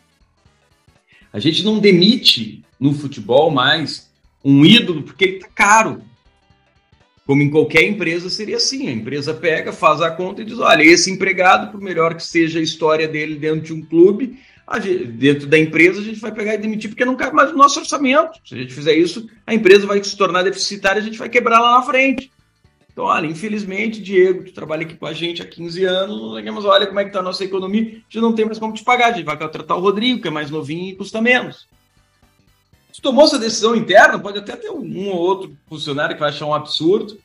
A 1.31 1.39
gente 1.39 1.63
não 1.63 1.79
demite 1.79 2.63
no 2.79 2.93
futebol 2.93 3.51
mais 3.51 4.09
um 4.43 4.65
ídolo 4.65 5.03
porque 5.03 5.25
ele 5.25 5.35
está 5.35 5.47
caro. 5.47 6.01
Como 7.25 7.41
em 7.41 7.49
qualquer 7.49 7.83
empresa 7.83 8.29
seria 8.29 8.57
assim, 8.57 8.87
a 8.87 8.91
empresa 8.91 9.33
pega, 9.33 9.73
faz 9.73 9.99
a 9.99 10.11
conta 10.11 10.41
e 10.41 10.45
diz, 10.45 10.59
olha, 10.59 10.83
esse 10.83 11.09
empregado, 11.09 11.71
por 11.71 11.81
melhor 11.81 12.13
que 12.13 12.23
seja 12.23 12.59
a 12.59 12.61
história 12.61 13.07
dele 13.07 13.35
dentro 13.35 13.61
de 13.61 13.73
um 13.73 13.81
clube, 13.81 14.39
gente, 14.81 15.05
dentro 15.05 15.47
da 15.47 15.57
empresa 15.57 15.99
a 15.99 16.03
gente 16.03 16.19
vai 16.19 16.31
pegar 16.31 16.53
e 16.53 16.59
demitir 16.59 16.89
porque 16.89 17.03
não 17.03 17.15
cabe 17.15 17.35
mais 17.35 17.51
no 17.51 17.57
nosso 17.57 17.79
orçamento. 17.79 18.39
Se 18.45 18.53
a 18.53 18.57
gente 18.59 18.73
fizer 18.73 18.93
isso, 18.93 19.27
a 19.45 19.53
empresa 19.53 19.87
vai 19.87 20.03
se 20.03 20.15
tornar 20.15 20.43
deficitária, 20.43 21.01
a 21.01 21.05
gente 21.05 21.17
vai 21.17 21.29
quebrar 21.29 21.59
lá 21.59 21.79
na 21.79 21.83
frente. 21.83 22.31
Então, 22.95 23.03
olha, 23.03 23.27
infelizmente, 23.27 24.01
Diego, 24.01 24.45
tu 24.45 24.53
trabalha 24.53 24.83
aqui 24.83 24.95
com 24.95 25.05
a 25.05 25.11
gente 25.11 25.41
há 25.41 25.45
15 25.45 25.83
anos, 25.83 26.41
mas 26.41 26.63
olha 26.63 26.87
como 26.87 26.97
é 26.97 27.03
que 27.03 27.09
está 27.09 27.19
a 27.19 27.23
nossa 27.23 27.43
economia, 27.43 27.81
gente 27.83 28.21
não 28.21 28.31
tem 28.31 28.45
mais 28.45 28.57
como 28.57 28.73
te 28.73 28.85
pagar, 28.85 29.09
a 29.09 29.11
gente 29.11 29.25
vai 29.25 29.37
contratar 29.37 29.75
o 29.75 29.81
Rodrigo, 29.81 30.21
que 30.21 30.29
é 30.29 30.31
mais 30.31 30.49
novinho 30.49 30.91
e 30.91 30.95
custa 30.95 31.21
menos. 31.21 31.67
Se 32.93 33.01
tomou 33.01 33.25
essa 33.25 33.37
decisão 33.37 33.75
interna, 33.75 34.17
pode 34.17 34.37
até 34.37 34.55
ter 34.55 34.69
um 34.69 35.09
ou 35.09 35.17
outro 35.17 35.57
funcionário 35.67 36.15
que 36.15 36.21
vai 36.21 36.29
achar 36.29 36.45
um 36.45 36.53
absurdo, 36.53 37.19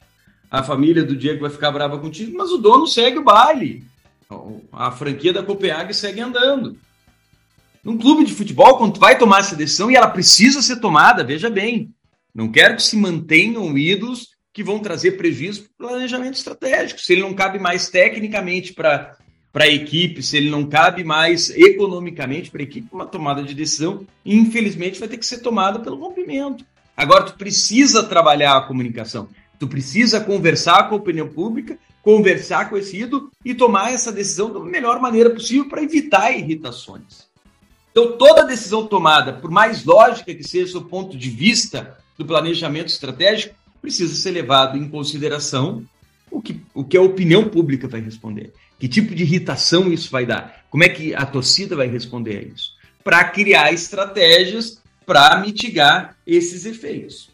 a 0.51 0.61
família 0.61 1.05
do 1.05 1.15
Diego 1.15 1.43
vai 1.43 1.51
ficar 1.51 1.71
brava 1.71 2.01
contigo, 2.01 2.37
mas 2.37 2.51
o 2.51 2.59
dono 2.59 2.89
segue 2.89 3.19
o 3.19 3.25
baile. 3.25 3.85
A 4.73 4.91
franquia 4.91 5.33
da 5.33 5.45
Copenhague 5.45 5.95
segue 5.95 6.21
andando. 6.21 6.77
Num 7.85 7.97
clube 7.97 8.25
de 8.25 8.35
futebol, 8.35 8.77
quando 8.77 8.95
tu 8.95 9.01
vai 9.01 9.17
tomar 9.17 9.39
essa 9.39 9.55
decisão, 9.55 9.89
e 9.89 9.95
ela 9.95 10.11
precisa 10.11 10.63
ser 10.63 10.81
tomada, 10.81 11.23
veja 11.23 11.49
bem, 11.49 11.95
não 12.35 12.51
quero 12.51 12.75
que 12.75 12.83
se 12.83 12.97
mantenham 12.97 13.79
ídolos 13.79 14.31
que 14.53 14.63
vão 14.65 14.79
trazer 14.79 15.13
prejuízo 15.13 15.63
para 15.63 15.87
o 15.87 15.89
planejamento 15.91 16.35
estratégico. 16.35 17.01
Se 17.01 17.13
ele 17.13 17.23
não 17.23 17.35
cabe 17.35 17.59
mais 17.59 17.89
tecnicamente 17.89 18.73
para 18.73 19.17
a 19.55 19.69
equipe, 19.69 20.23
se 20.23 20.37
ele 20.37 20.51
não 20.51 20.67
cabe 20.67 21.05
mais 21.05 21.51
economicamente 21.51 22.51
para 22.51 22.61
a 22.61 22.65
equipe, 22.65 22.89
uma 22.93 23.07
tomada 23.07 23.43
de 23.43 23.55
decisão, 23.55 24.07
infelizmente, 24.25 24.99
vai 24.99 25.09
ter 25.09 25.19
que 25.19 25.27
ser 25.27 25.39
tomada 25.39 25.79
pelo 25.79 25.97
rompimento. 25.97 26.65
Agora, 26.97 27.25
tu 27.25 27.35
precisa 27.35 28.03
trabalhar 28.03 28.57
a 28.57 28.63
comunicação, 28.63 29.29
tu 29.59 29.69
precisa 29.69 30.21
conversar 30.21 30.89
com 30.89 30.97
a 30.97 30.99
opinião 30.99 31.29
pública, 31.29 31.79
conversar 32.03 32.69
com 32.69 32.77
esse 32.77 32.97
ídolo 32.97 33.31
e 33.45 33.55
tomar 33.55 33.93
essa 33.93 34.11
decisão 34.11 34.53
da 34.53 34.61
melhor 34.61 35.01
maneira 35.01 35.31
possível 35.31 35.69
para 35.69 35.83
evitar 35.83 36.33
irritações. 36.33 37.29
Então, 37.91 38.17
toda 38.17 38.45
decisão 38.45 38.87
tomada, 38.87 39.33
por 39.35 39.51
mais 39.51 39.85
lógica 39.85 40.35
que 40.35 40.45
seja 40.45 40.79
o 40.79 40.85
ponto 40.85 41.17
de 41.17 41.29
vista 41.29 41.99
do 42.17 42.25
planejamento 42.25 42.89
estratégico, 42.89 43.55
precisa 43.81 44.15
ser 44.15 44.31
levado 44.31 44.77
em 44.77 44.89
consideração 44.89 45.85
o 46.31 46.41
que, 46.41 46.61
o 46.75 46.85
que 46.85 46.97
a 46.97 47.03
opinião 47.03 47.49
pública 47.49 47.89
vai 47.89 48.01
responder. 48.01 48.53
Que 48.79 48.89
tipo 48.89 49.15
de 49.15 49.23
irritação 49.23 49.93
isso 49.93 50.11
vai 50.11 50.25
dar? 50.25 50.65
Como 50.71 50.85
é 50.85 50.89
que 50.89 51.15
a 51.15 51.27
torcida 51.27 51.77
vai 51.77 51.89
responder 51.89 52.39
a 52.39 52.43
isso? 52.43 52.73
Para 53.03 53.25
criar 53.25 53.73
estratégias 53.73 54.81
para 55.11 55.41
mitigar 55.41 56.17
esses 56.25 56.65
efeitos. 56.65 57.31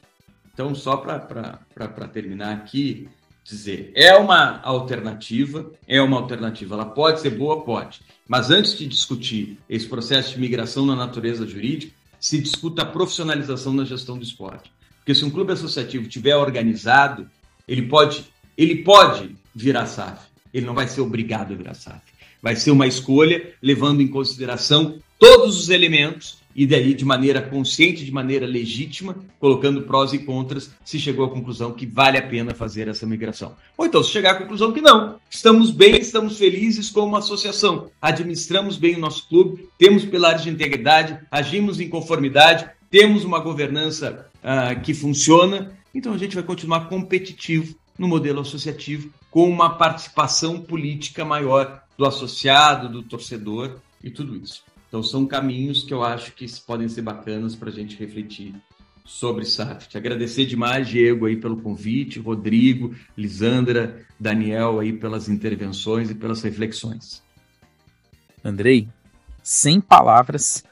Então, 0.55 0.74
só 0.74 0.97
para 0.97 2.09
terminar 2.10 2.55
aqui, 2.55 3.06
dizer, 3.44 3.93
é 3.94 4.16
uma 4.16 4.60
alternativa, 4.62 5.70
é 5.86 6.01
uma 6.01 6.16
alternativa. 6.16 6.74
Ela 6.74 6.86
pode 6.86 7.20
ser 7.20 7.31
boa, 7.31 7.62
pode. 7.62 8.01
Mas 8.27 8.51
antes 8.51 8.78
de 8.78 8.86
discutir 8.86 9.59
esse 9.68 9.86
processo 9.86 10.32
de 10.32 10.40
migração 10.40 10.86
na 10.86 10.97
natureza 10.97 11.47
jurídica, 11.47 11.93
se 12.18 12.40
discuta 12.40 12.81
a 12.81 12.86
profissionalização 12.86 13.74
na 13.74 13.85
gestão 13.85 14.16
do 14.16 14.24
esporte. 14.24 14.73
Porque 15.06 15.14
se 15.14 15.24
um 15.24 15.30
clube 15.30 15.52
associativo 15.52 16.08
tiver 16.08 16.34
organizado, 16.34 17.28
ele 17.68 17.82
pode, 17.82 18.24
ele 18.58 18.82
pode 18.82 19.36
virar 19.54 19.86
SAF. 19.86 20.26
Ele 20.52 20.66
não 20.66 20.74
vai 20.74 20.88
ser 20.88 21.00
obrigado 21.00 21.52
a 21.52 21.56
virar 21.56 21.74
SAF. 21.74 22.00
Vai 22.42 22.56
ser 22.56 22.72
uma 22.72 22.88
escolha 22.88 23.54
levando 23.62 24.00
em 24.00 24.08
consideração 24.08 24.98
todos 25.16 25.60
os 25.60 25.68
elementos 25.70 26.38
e 26.56 26.66
daí 26.66 26.92
de 26.92 27.04
maneira 27.04 27.40
consciente, 27.40 28.04
de 28.04 28.10
maneira 28.10 28.46
legítima, 28.46 29.14
colocando 29.38 29.82
prós 29.82 30.12
e 30.12 30.18
contras, 30.18 30.72
se 30.84 30.98
chegou 30.98 31.26
à 31.26 31.30
conclusão 31.30 31.72
que 31.72 31.86
vale 31.86 32.18
a 32.18 32.26
pena 32.26 32.52
fazer 32.52 32.88
essa 32.88 33.06
migração. 33.06 33.54
Ou 33.78 33.86
então 33.86 34.02
se 34.02 34.10
chegar 34.10 34.32
à 34.32 34.34
conclusão 34.34 34.72
que 34.72 34.80
não, 34.80 35.20
estamos 35.30 35.70
bem, 35.70 35.98
estamos 35.98 36.36
felizes 36.36 36.90
como 36.90 37.16
associação, 37.16 37.90
administramos 38.02 38.76
bem 38.76 38.96
o 38.96 39.00
nosso 39.00 39.28
clube, 39.28 39.68
temos 39.78 40.04
pilares 40.04 40.42
de 40.42 40.50
integridade, 40.50 41.16
agimos 41.30 41.78
em 41.78 41.88
conformidade, 41.88 42.68
temos 42.90 43.24
uma 43.24 43.38
governança 43.40 44.26
uh, 44.47 44.81
que 44.81 44.94
funciona, 44.94 45.77
então 45.93 46.12
a 46.12 46.18
gente 46.18 46.36
vai 46.36 46.44
continuar 46.44 46.89
competitivo 46.89 47.74
no 47.98 48.06
modelo 48.06 48.40
associativo, 48.40 49.10
com 49.31 49.51
uma 49.51 49.77
participação 49.77 50.60
política 50.60 51.24
maior 51.24 51.82
do 51.98 52.06
associado, 52.06 52.89
do 52.89 53.02
torcedor 53.02 53.78
e 54.02 54.10
tudo 54.10 54.36
isso. 54.36 54.62
Então 54.89 55.02
são 55.02 55.27
caminhos 55.27 55.82
que 55.82 55.93
eu 55.93 56.02
acho 56.02 56.32
que 56.32 56.47
podem 56.60 56.89
ser 56.89 57.02
bacanas 57.02 57.56
para 57.56 57.70
a 57.70 57.73
gente 57.73 57.97
refletir 57.97 58.55
sobre 59.05 59.44
SAF. 59.44 59.89
Te 59.89 59.97
agradecer 59.97 60.47
demais, 60.47 60.89
Diego, 60.89 61.27
aí 61.27 61.36
pelo 61.36 61.56
convite, 61.56 62.18
Rodrigo, 62.18 62.94
Lisandra, 63.16 64.05
Daniel 64.18 64.81
aí 64.81 64.93
pelas 64.93 65.28
intervenções 65.28 66.10
e 66.10 66.14
pelas 66.14 66.43
reflexões. 66.43 67.23
Andrei, 68.44 68.89
sem 69.43 69.81
palavras 69.81 70.64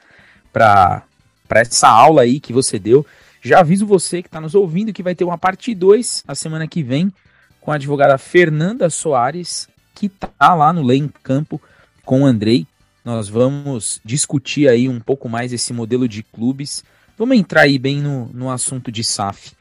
para 0.51 1.05
essa 1.49 1.87
aula 1.87 2.21
aí 2.21 2.39
que 2.39 2.53
você 2.53 2.77
deu. 2.77 3.05
Já 3.45 3.59
aviso 3.59 3.85
você 3.85 4.23
que 4.23 4.27
está 4.27 4.41
nos 4.41 4.55
ouvindo 4.55 4.91
que 4.91 5.03
vai 5.03 5.13
ter 5.13 5.23
uma 5.23 5.37
parte 5.37 5.75
2 5.75 6.23
a 6.27 6.33
semana 6.33 6.67
que 6.67 6.81
vem 6.81 7.13
com 7.61 7.71
a 7.71 7.75
advogada 7.75 8.17
Fernanda 8.17 8.89
Soares, 8.89 9.69
que 9.93 10.07
está 10.07 10.55
lá 10.55 10.73
no 10.73 10.81
Lei 10.81 10.97
em 10.97 11.07
Campo 11.07 11.61
com 12.03 12.23
o 12.23 12.25
Andrei. 12.25 12.65
Nós 13.05 13.29
vamos 13.29 14.01
discutir 14.03 14.67
aí 14.67 14.89
um 14.89 14.99
pouco 14.99 15.29
mais 15.29 15.53
esse 15.53 15.71
modelo 15.73 16.07
de 16.07 16.23
clubes. 16.23 16.83
Vamos 17.15 17.37
entrar 17.37 17.61
aí 17.61 17.77
bem 17.77 18.01
no, 18.01 18.25
no 18.33 18.49
assunto 18.49 18.91
de 18.91 19.03
SAF. 19.03 19.51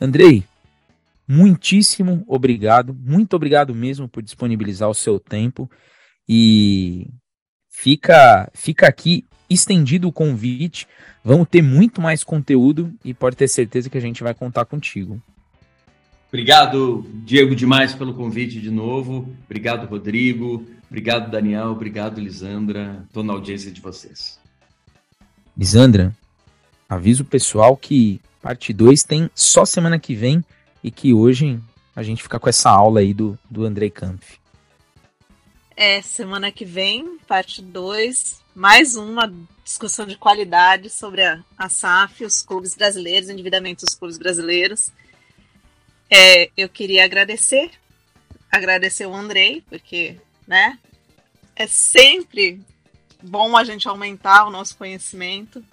Andrei, 0.00 0.42
muitíssimo 1.28 2.24
obrigado, 2.26 2.92
muito 2.92 3.36
obrigado 3.36 3.72
mesmo 3.72 4.08
por 4.08 4.20
disponibilizar 4.20 4.90
o 4.90 4.94
seu 4.94 5.20
tempo 5.20 5.70
e 6.28 7.06
fica 7.72 8.48
fica 8.54 8.86
aqui 8.86 9.24
estendido 9.50 10.06
o 10.06 10.12
convite 10.12 10.86
Vamos 11.24 11.48
ter 11.48 11.62
muito 11.62 12.00
mais 12.00 12.24
conteúdo 12.24 12.92
e 13.04 13.14
pode 13.14 13.36
ter 13.36 13.46
certeza 13.46 13.88
que 13.88 13.96
a 13.96 14.00
gente 14.00 14.22
vai 14.22 14.34
contar 14.34 14.64
contigo. 14.64 15.22
Obrigado, 16.28 17.06
Diego, 17.24 17.54
demais 17.54 17.94
pelo 17.94 18.14
convite 18.14 18.60
de 18.60 18.70
novo. 18.70 19.28
Obrigado, 19.44 19.86
Rodrigo. 19.86 20.66
Obrigado, 20.88 21.30
Daniel. 21.30 21.68
Obrigado, 21.68 22.20
Lisandra. 22.20 23.04
Estou 23.06 23.22
na 23.22 23.34
audiência 23.34 23.70
de 23.70 23.80
vocês. 23.80 24.40
Lisandra, 25.56 26.12
aviso 26.88 27.22
o 27.22 27.26
pessoal 27.26 27.76
que 27.76 28.20
parte 28.40 28.72
2 28.72 29.04
tem 29.04 29.30
só 29.34 29.64
semana 29.64 29.98
que 29.98 30.14
vem 30.14 30.44
e 30.82 30.90
que 30.90 31.14
hoje 31.14 31.60
a 31.94 32.02
gente 32.02 32.22
fica 32.22 32.40
com 32.40 32.48
essa 32.48 32.70
aula 32.70 33.00
aí 33.00 33.14
do, 33.14 33.38
do 33.48 33.64
Andrei 33.64 33.90
Kampf. 33.90 34.41
É, 35.84 36.00
semana 36.00 36.52
que 36.52 36.64
vem, 36.64 37.18
parte 37.26 37.60
2, 37.60 38.40
mais 38.54 38.94
uma 38.94 39.26
discussão 39.64 40.06
de 40.06 40.16
qualidade 40.16 40.88
sobre 40.88 41.24
a, 41.24 41.42
a 41.58 41.68
SAF, 41.68 42.24
os 42.24 42.40
clubes 42.40 42.76
brasileiros, 42.76 43.28
endividamento 43.28 43.84
dos 43.84 43.96
clubes 43.96 44.16
brasileiros. 44.16 44.92
É, 46.08 46.52
eu 46.56 46.68
queria 46.68 47.04
agradecer, 47.04 47.72
agradecer 48.48 49.06
o 49.06 49.12
Andrei, 49.12 49.64
porque 49.68 50.20
né, 50.46 50.78
é 51.56 51.66
sempre 51.66 52.60
bom 53.20 53.56
a 53.56 53.64
gente 53.64 53.88
aumentar 53.88 54.46
o 54.46 54.52
nosso 54.52 54.76
conhecimento. 54.76 55.64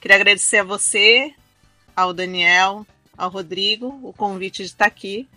Queria 0.00 0.16
agradecer 0.16 0.58
a 0.58 0.64
você, 0.64 1.32
ao 1.94 2.12
Daniel, 2.12 2.84
ao 3.16 3.30
Rodrigo, 3.30 4.00
o 4.02 4.12
convite 4.12 4.64
de 4.64 4.70
estar 4.70 4.86
aqui. 4.86 5.28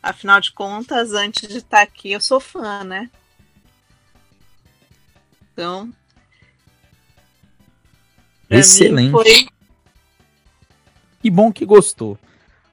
Afinal 0.00 0.40
de 0.40 0.52
contas, 0.52 1.14
antes 1.14 1.48
de 1.48 1.58
estar 1.58 1.82
aqui, 1.82 2.12
eu 2.12 2.20
sou 2.20 2.38
fã, 2.38 2.84
né? 2.84 3.10
Então, 5.56 5.90
Excelente. 8.50 9.10
Foi... 9.10 9.46
Que 11.22 11.30
bom 11.30 11.50
que 11.50 11.64
gostou. 11.64 12.18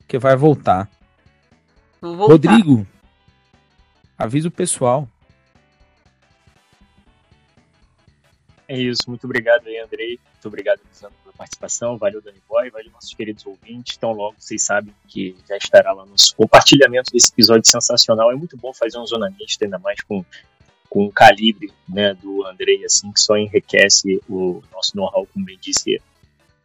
Que 0.05 0.19
vai 0.19 0.35
voltar. 0.35 0.89
voltar. 2.01 2.33
Rodrigo, 2.33 2.85
avisa 4.17 4.49
o 4.49 4.51
pessoal. 4.51 5.07
É 8.67 8.79
isso, 8.79 9.03
muito 9.07 9.23
obrigado 9.23 9.65
aí, 9.67 9.77
Andrei. 9.79 10.19
Muito 10.33 10.47
obrigado, 10.47 10.81
Lisandro, 10.89 11.15
pela 11.23 11.33
participação. 11.33 11.97
Valeu, 11.97 12.21
Dani 12.21 12.41
Boy, 12.49 12.69
valeu, 12.69 12.91
nossos 12.91 13.13
queridos 13.13 13.45
ouvintes. 13.45 13.95
Então, 13.97 14.11
logo 14.11 14.35
vocês 14.37 14.63
sabem 14.63 14.93
que 15.07 15.35
já 15.47 15.55
estará 15.55 15.93
lá 15.93 16.05
nosso 16.05 16.35
compartilhamento 16.35 17.11
desse 17.13 17.31
episódio 17.31 17.65
sensacional. 17.65 18.29
É 18.31 18.35
muito 18.35 18.57
bom 18.57 18.73
fazer 18.73 18.97
um 18.99 19.05
zonamista, 19.05 19.63
ainda 19.63 19.79
mais 19.79 20.01
com 20.01 20.25
com 20.93 21.05
o 21.05 21.11
calibre 21.11 21.73
né, 21.89 22.13
do 22.13 22.45
Andrei, 22.45 22.85
assim, 22.85 23.11
que 23.11 23.19
só 23.19 23.35
enriquece 23.35 24.21
o 24.29 24.61
nosso 24.71 24.95
know-how, 24.95 25.25
como 25.33 25.43
bem 25.43 25.57
disse 25.59 25.99